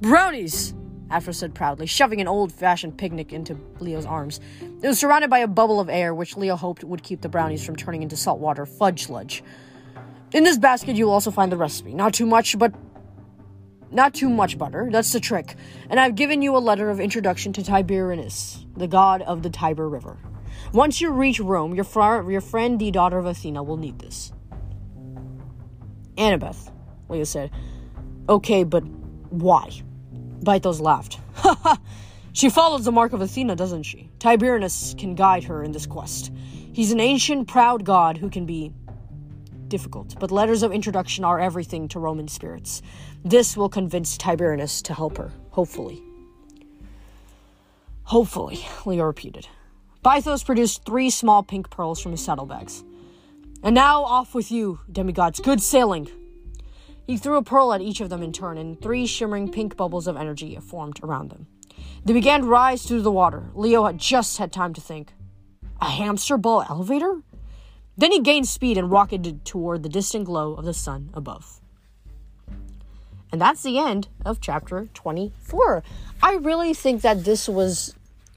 Brownies! 0.00 0.74
Aphros 1.10 1.36
said 1.36 1.54
proudly, 1.54 1.86
shoving 1.86 2.20
an 2.20 2.26
old 2.26 2.52
fashioned 2.52 2.98
picnic 2.98 3.32
into 3.32 3.56
Leo's 3.78 4.04
arms. 4.04 4.40
It 4.82 4.88
was 4.88 4.98
surrounded 4.98 5.30
by 5.30 5.38
a 5.38 5.46
bubble 5.46 5.78
of 5.78 5.88
air, 5.88 6.12
which 6.12 6.36
Leo 6.36 6.56
hoped 6.56 6.82
would 6.82 7.04
keep 7.04 7.20
the 7.20 7.28
brownies 7.28 7.64
from 7.64 7.76
turning 7.76 8.02
into 8.02 8.16
saltwater 8.16 8.66
fudge 8.66 9.04
sludge. 9.04 9.44
In 10.32 10.42
this 10.42 10.58
basket, 10.58 10.96
you'll 10.96 11.12
also 11.12 11.30
find 11.30 11.52
the 11.52 11.56
recipe. 11.56 11.94
Not 11.94 12.12
too 12.12 12.26
much, 12.26 12.58
but 12.58 12.74
not 13.92 14.12
too 14.12 14.28
much 14.28 14.58
butter. 14.58 14.88
That's 14.90 15.12
the 15.12 15.20
trick. 15.20 15.54
And 15.88 16.00
I've 16.00 16.16
given 16.16 16.42
you 16.42 16.56
a 16.56 16.58
letter 16.58 16.90
of 16.90 16.98
introduction 16.98 17.52
to 17.52 17.62
Tiberinus, 17.62 18.66
the 18.76 18.88
god 18.88 19.22
of 19.22 19.44
the 19.44 19.50
Tiber 19.50 19.88
River. 19.88 20.18
Once 20.72 21.00
you 21.00 21.10
reach 21.10 21.40
Rome, 21.40 21.74
your, 21.74 21.84
fr- 21.84 22.30
your 22.30 22.40
friend, 22.40 22.78
the 22.78 22.90
daughter 22.90 23.18
of 23.18 23.26
Athena, 23.26 23.62
will 23.62 23.76
need 23.76 23.98
this. 23.98 24.32
Annabeth, 26.16 26.70
Leo 27.08 27.24
said. 27.24 27.50
Okay, 28.28 28.64
but 28.64 28.84
why? 29.30 29.70
Bythos 30.40 30.80
laughed. 30.80 31.18
she 32.32 32.50
follows 32.50 32.84
the 32.84 32.92
mark 32.92 33.12
of 33.12 33.20
Athena, 33.20 33.56
doesn't 33.56 33.84
she? 33.84 34.10
Tiberinus 34.18 34.94
can 34.98 35.14
guide 35.14 35.44
her 35.44 35.62
in 35.62 35.72
this 35.72 35.86
quest. 35.86 36.32
He's 36.72 36.92
an 36.92 37.00
ancient, 37.00 37.48
proud 37.48 37.84
god 37.84 38.18
who 38.18 38.28
can 38.28 38.46
be 38.46 38.72
difficult, 39.68 40.18
but 40.18 40.30
letters 40.30 40.62
of 40.62 40.72
introduction 40.72 41.24
are 41.24 41.40
everything 41.40 41.88
to 41.88 41.98
Roman 41.98 42.28
spirits. 42.28 42.82
This 43.24 43.56
will 43.56 43.68
convince 43.68 44.16
Tiberinus 44.16 44.82
to 44.82 44.94
help 44.94 45.18
her, 45.18 45.32
hopefully. 45.50 46.02
Hopefully, 48.04 48.64
Leo 48.84 49.04
repeated. 49.04 49.48
Bythos 50.06 50.46
produced 50.46 50.84
three 50.84 51.10
small 51.10 51.42
pink 51.42 51.68
pearls 51.68 52.00
from 52.00 52.12
his 52.12 52.24
saddlebags. 52.24 52.84
And 53.64 53.74
now 53.74 54.04
off 54.04 54.36
with 54.36 54.52
you, 54.52 54.78
demigods. 54.88 55.40
Good 55.40 55.60
sailing. 55.60 56.08
He 57.08 57.16
threw 57.16 57.36
a 57.36 57.42
pearl 57.42 57.72
at 57.72 57.80
each 57.80 58.00
of 58.00 58.08
them 58.08 58.22
in 58.22 58.32
turn, 58.32 58.56
and 58.56 58.80
three 58.80 59.08
shimmering 59.08 59.50
pink 59.50 59.76
bubbles 59.76 60.06
of 60.06 60.16
energy 60.16 60.56
formed 60.62 61.00
around 61.02 61.30
them. 61.30 61.48
They 62.04 62.12
began 62.12 62.42
to 62.42 62.46
rise 62.46 62.84
through 62.84 63.02
the 63.02 63.10
water. 63.10 63.50
Leo 63.52 63.82
had 63.82 63.98
just 63.98 64.38
had 64.38 64.52
time 64.52 64.72
to 64.74 64.80
think. 64.80 65.12
A 65.80 65.90
hamster 65.90 66.36
ball 66.36 66.64
elevator? 66.70 67.22
Then 67.96 68.12
he 68.12 68.20
gained 68.20 68.46
speed 68.46 68.78
and 68.78 68.88
rocketed 68.88 69.44
toward 69.44 69.82
the 69.82 69.88
distant 69.88 70.26
glow 70.26 70.54
of 70.54 70.64
the 70.64 70.72
sun 70.72 71.10
above. 71.14 71.60
And 73.32 73.40
that's 73.40 73.64
the 73.64 73.80
end 73.80 74.06
of 74.24 74.40
chapter 74.40 74.88
24. 74.94 75.82
I 76.22 76.34
really 76.34 76.74
think 76.74 77.02
that 77.02 77.24
this 77.24 77.48
was, 77.48 77.96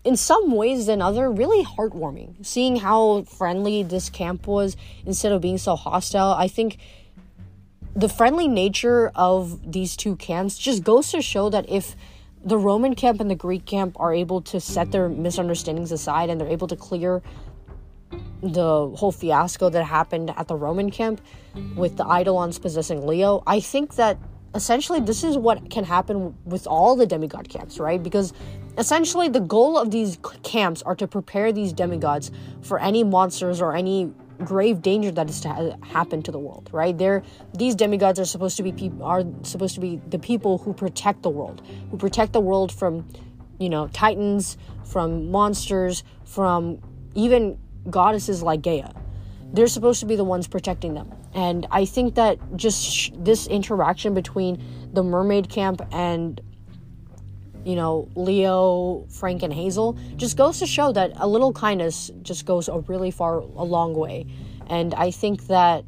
in 0.10 0.18
some 0.18 0.54
ways 0.54 0.88
than 0.88 1.04
other, 1.04 1.30
really 1.30 1.64
heartwarming. 1.64 2.44
Seeing 2.44 2.78
how 2.78 3.22
friendly 3.26 3.84
this 3.84 4.10
camp 4.10 4.48
was 4.48 4.76
instead 5.06 5.32
of 5.32 5.40
being 5.40 5.60
so 5.60 5.76
hostile. 5.76 6.34
I 6.34 6.48
think 6.48 6.80
the 7.96 8.10
friendly 8.10 8.48
nature 8.48 9.12
of 9.14 9.72
these 9.72 9.96
two 9.96 10.16
camps 10.16 10.58
just 10.58 10.84
goes 10.84 11.12
to 11.12 11.22
show 11.22 11.52
that 11.52 11.70
if 11.70 11.96
the 12.44 12.58
Roman 12.58 12.96
camp 12.96 13.22
and 13.22 13.30
the 13.30 13.36
Greek 13.36 13.68
camp 13.68 13.98
are 14.00 14.12
able 14.12 14.42
to 14.42 14.60
set 14.60 14.92
their 14.92 15.10
misunderstandings 15.10 15.92
aside 15.92 16.32
and 16.32 16.42
they're 16.42 16.48
able 16.48 16.70
to 16.70 16.76
clear 16.76 17.22
the 18.42 18.90
whole 18.96 19.12
fiasco 19.12 19.70
that 19.70 19.84
happened 19.84 20.34
at 20.36 20.48
the 20.48 20.56
Roman 20.56 20.90
camp 20.90 21.22
with 21.76 21.98
the 21.98 22.04
Eidolons 22.06 22.58
possessing 22.58 23.06
Leo, 23.06 23.44
I 23.46 23.60
think 23.60 23.94
that 23.98 24.18
essentially 24.56 25.00
this 25.00 25.24
is 25.24 25.38
what 25.38 25.70
can 25.70 25.84
happen 25.84 26.36
with 26.46 26.66
all 26.68 26.96
the 26.96 27.06
demigod 27.06 27.50
camps, 27.50 27.80
right? 27.80 28.02
Because 28.02 28.34
essentially 28.78 29.30
the 29.30 29.40
goal 29.40 29.78
of 29.78 29.92
these 29.92 30.18
camps 30.44 30.82
are 30.84 30.96
to 30.96 31.08
prepare 31.08 31.52
these 31.52 31.74
demigods 31.74 32.32
for 32.62 32.80
any 32.80 33.04
monsters 33.04 33.62
or 33.62 33.76
any 33.76 34.12
grave 34.40 34.82
danger 34.82 35.12
that 35.12 35.30
is 35.30 35.42
to 35.42 35.50
ha- 35.50 35.76
happen 35.82 36.22
to 36.24 36.32
the 36.32 36.40
world 36.40 36.70
right? 36.72 36.98
There 36.98 37.24
these 37.54 37.76
demigods 37.76 38.20
are 38.20 38.26
supposed 38.26 38.56
to 38.58 38.64
be 38.64 38.72
people 38.72 39.04
are 39.04 39.24
supposed 39.44 39.76
to 39.76 39.82
be 39.82 40.00
the 40.08 40.20
people 40.20 40.60
who 40.60 40.74
protect 40.74 41.24
the 41.24 41.30
world 41.30 41.62
who 41.92 41.98
protect 41.98 42.32
the 42.32 42.40
world 42.40 42.72
from 42.72 43.06
you 43.60 43.70
know 43.70 43.90
titans 43.90 44.58
from 44.86 45.30
monsters 45.30 46.04
from 46.24 46.80
even 47.16 47.58
goddesses 47.90 48.42
like 48.42 48.62
gaia. 48.62 48.92
They're 49.52 49.68
supposed 49.68 50.00
to 50.00 50.06
be 50.06 50.16
the 50.16 50.24
ones 50.24 50.48
protecting 50.48 50.94
them 50.94 51.12
and 51.42 51.68
i 51.72 51.84
think 51.86 52.16
that 52.16 52.38
just 52.56 52.80
sh- 52.84 53.12
this 53.30 53.48
interaction 53.48 54.14
between 54.22 54.54
the 54.94 55.04
mermaid 55.04 55.50
camp 55.50 55.82
and 55.92 56.42
you 57.66 57.76
know, 57.76 58.10
Leo, 58.16 59.06
Frank, 59.10 59.44
and 59.44 59.54
Hazel 59.54 59.98
just 60.16 60.38
goes 60.38 60.60
to 60.60 60.66
show 60.66 60.92
that 60.94 61.12
a 61.16 61.28
little 61.28 61.52
kindness 61.54 62.10
just 62.22 62.46
goes 62.46 62.70
a 62.70 62.80
really 62.80 63.12
far, 63.12 63.40
a 63.40 63.64
long 63.64 63.94
way. 63.94 64.26
And 64.68 64.94
I 64.94 65.12
think 65.12 65.48
that 65.48 65.84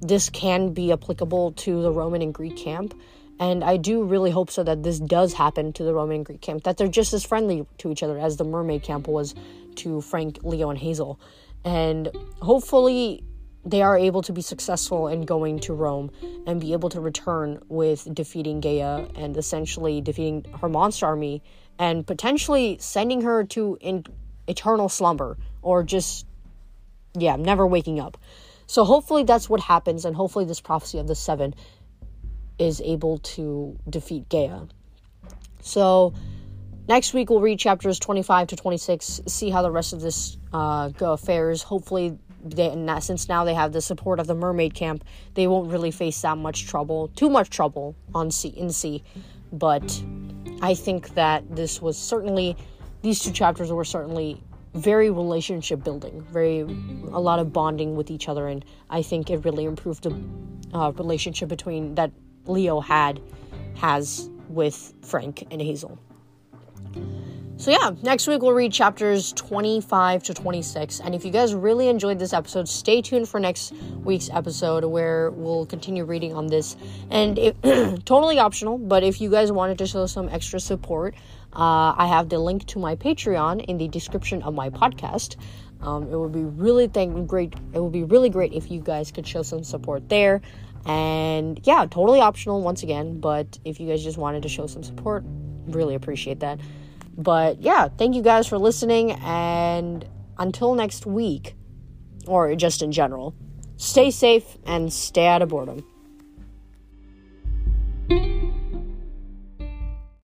this 0.00 0.30
can 0.30 0.72
be 0.72 0.92
applicable 0.92 1.52
to 1.52 1.82
the 1.82 1.90
Roman 1.90 2.22
and 2.22 2.32
Greek 2.32 2.56
camp. 2.56 2.94
And 3.38 3.64
I 3.64 3.76
do 3.76 4.02
really 4.04 4.30
hope 4.30 4.50
so 4.50 4.62
that 4.64 4.82
this 4.82 5.00
does 5.00 5.32
happen 5.32 5.72
to 5.74 5.82
the 5.82 5.94
Roman 5.94 6.16
and 6.16 6.26
Greek 6.26 6.40
camp, 6.40 6.64
that 6.64 6.76
they're 6.76 6.88
just 6.88 7.12
as 7.12 7.24
friendly 7.24 7.66
to 7.78 7.90
each 7.90 8.02
other 8.02 8.18
as 8.18 8.36
the 8.36 8.44
mermaid 8.44 8.82
camp 8.82 9.08
was 9.08 9.34
to 9.76 10.00
Frank, 10.02 10.38
Leo, 10.42 10.70
and 10.70 10.78
Hazel. 10.78 11.18
And 11.64 12.10
hopefully, 12.40 13.22
they 13.64 13.82
are 13.82 13.96
able 13.96 14.22
to 14.22 14.32
be 14.32 14.40
successful 14.40 15.08
in 15.08 15.22
going 15.22 15.58
to 15.60 15.74
Rome 15.74 16.10
and 16.46 16.60
be 16.60 16.72
able 16.72 16.88
to 16.90 17.00
return 17.00 17.60
with 17.68 18.08
defeating 18.14 18.60
Gaia 18.60 19.06
and 19.14 19.36
essentially 19.36 20.00
defeating 20.00 20.44
her 20.60 20.68
monster 20.68 21.06
army 21.06 21.42
and 21.78 22.06
potentially 22.06 22.78
sending 22.80 23.20
her 23.22 23.44
to 23.44 23.76
in 23.80 24.04
eternal 24.48 24.88
slumber 24.88 25.36
or 25.62 25.82
just 25.82 26.26
yeah, 27.14 27.36
never 27.36 27.66
waking 27.66 28.00
up. 28.00 28.16
So 28.66 28.84
hopefully 28.84 29.24
that's 29.24 29.48
what 29.48 29.60
happens 29.60 30.04
and 30.04 30.14
hopefully 30.14 30.44
this 30.44 30.60
prophecy 30.60 30.98
of 30.98 31.06
the 31.06 31.14
7 31.14 31.54
is 32.58 32.80
able 32.80 33.18
to 33.18 33.78
defeat 33.88 34.28
Gaia. 34.28 34.60
So 35.60 36.14
next 36.88 37.12
week 37.12 37.30
we'll 37.30 37.40
read 37.40 37.58
chapters 37.58 37.98
25 37.98 38.48
to 38.48 38.56
26, 38.56 39.22
see 39.26 39.50
how 39.50 39.62
the 39.62 39.70
rest 39.70 39.92
of 39.92 40.00
this 40.00 40.38
uh, 40.52 40.88
go 40.90 41.16
fares. 41.16 41.62
Hopefully 41.62 42.18
they, 42.44 42.74
since 43.00 43.28
now 43.28 43.44
they 43.44 43.54
have 43.54 43.72
the 43.72 43.80
support 43.80 44.20
of 44.20 44.26
the 44.26 44.34
mermaid 44.34 44.74
camp, 44.74 45.04
they 45.34 45.46
won't 45.46 45.70
really 45.70 45.90
face 45.90 46.20
that 46.22 46.38
much 46.38 46.66
trouble, 46.66 47.08
too 47.08 47.28
much 47.28 47.50
trouble 47.50 47.94
on 48.14 48.30
sea 48.30 48.48
in 48.48 48.70
sea. 48.70 49.02
But 49.52 50.02
I 50.62 50.74
think 50.74 51.14
that 51.14 51.44
this 51.54 51.82
was 51.82 51.96
certainly 51.96 52.56
these 53.02 53.20
two 53.20 53.32
chapters 53.32 53.72
were 53.72 53.84
certainly 53.84 54.42
very 54.74 55.10
relationship 55.10 55.82
building, 55.82 56.20
very 56.30 56.60
a 56.60 57.20
lot 57.20 57.38
of 57.38 57.52
bonding 57.52 57.96
with 57.96 58.10
each 58.10 58.28
other, 58.28 58.46
and 58.46 58.64
I 58.88 59.02
think 59.02 59.30
it 59.30 59.44
really 59.44 59.64
improved 59.64 60.04
the 60.04 60.76
uh, 60.76 60.92
relationship 60.92 61.48
between 61.48 61.94
that 61.96 62.12
Leo 62.46 62.80
had 62.80 63.20
has 63.76 64.30
with 64.48 64.94
Frank 65.02 65.46
and 65.50 65.60
Hazel. 65.60 65.98
So, 67.60 67.70
yeah, 67.70 67.90
next 68.02 68.26
week 68.26 68.40
we'll 68.40 68.54
read 68.54 68.72
chapters 68.72 69.34
25 69.34 70.22
to 70.22 70.32
26. 70.32 71.00
And 71.00 71.14
if 71.14 71.26
you 71.26 71.30
guys 71.30 71.54
really 71.54 71.88
enjoyed 71.88 72.18
this 72.18 72.32
episode, 72.32 72.66
stay 72.66 73.02
tuned 73.02 73.28
for 73.28 73.38
next 73.38 73.74
week's 74.02 74.30
episode 74.30 74.82
where 74.86 75.30
we'll 75.32 75.66
continue 75.66 76.06
reading 76.06 76.34
on 76.34 76.46
this. 76.46 76.74
And 77.10 77.38
it, 77.38 77.62
totally 78.06 78.38
optional, 78.38 78.78
but 78.78 79.02
if 79.02 79.20
you 79.20 79.30
guys 79.30 79.52
wanted 79.52 79.76
to 79.76 79.86
show 79.86 80.06
some 80.06 80.30
extra 80.30 80.58
support, 80.58 81.14
uh, 81.52 81.92
I 81.98 82.06
have 82.06 82.30
the 82.30 82.38
link 82.38 82.64
to 82.68 82.78
my 82.78 82.96
Patreon 82.96 83.62
in 83.66 83.76
the 83.76 83.88
description 83.88 84.40
of 84.42 84.54
my 84.54 84.70
podcast. 84.70 85.36
Um, 85.82 86.10
it 86.10 86.16
would 86.16 86.32
be 86.32 86.44
really 86.44 86.88
thank 86.88 87.26
great. 87.26 87.52
It 87.74 87.80
would 87.82 87.92
be 87.92 88.04
really 88.04 88.30
great 88.30 88.54
if 88.54 88.70
you 88.70 88.80
guys 88.80 89.10
could 89.12 89.26
show 89.26 89.42
some 89.42 89.64
support 89.64 90.08
there. 90.08 90.40
And 90.86 91.60
yeah, 91.64 91.84
totally 91.90 92.20
optional 92.20 92.62
once 92.62 92.82
again. 92.82 93.20
But 93.20 93.58
if 93.66 93.80
you 93.80 93.88
guys 93.88 94.02
just 94.02 94.16
wanted 94.16 94.42
to 94.44 94.48
show 94.48 94.66
some 94.66 94.82
support, 94.82 95.24
really 95.74 95.94
appreciate 95.94 96.40
that. 96.40 96.60
But 97.16 97.60
yeah, 97.60 97.88
thank 97.88 98.14
you 98.14 98.22
guys 98.22 98.46
for 98.46 98.58
listening. 98.58 99.12
And 99.12 100.06
until 100.38 100.74
next 100.74 101.06
week, 101.06 101.54
or 102.26 102.54
just 102.54 102.82
in 102.82 102.92
general, 102.92 103.34
stay 103.76 104.10
safe 104.10 104.56
and 104.64 104.92
stay 104.92 105.26
out 105.26 105.42
of 105.42 105.48
boredom. 105.50 105.84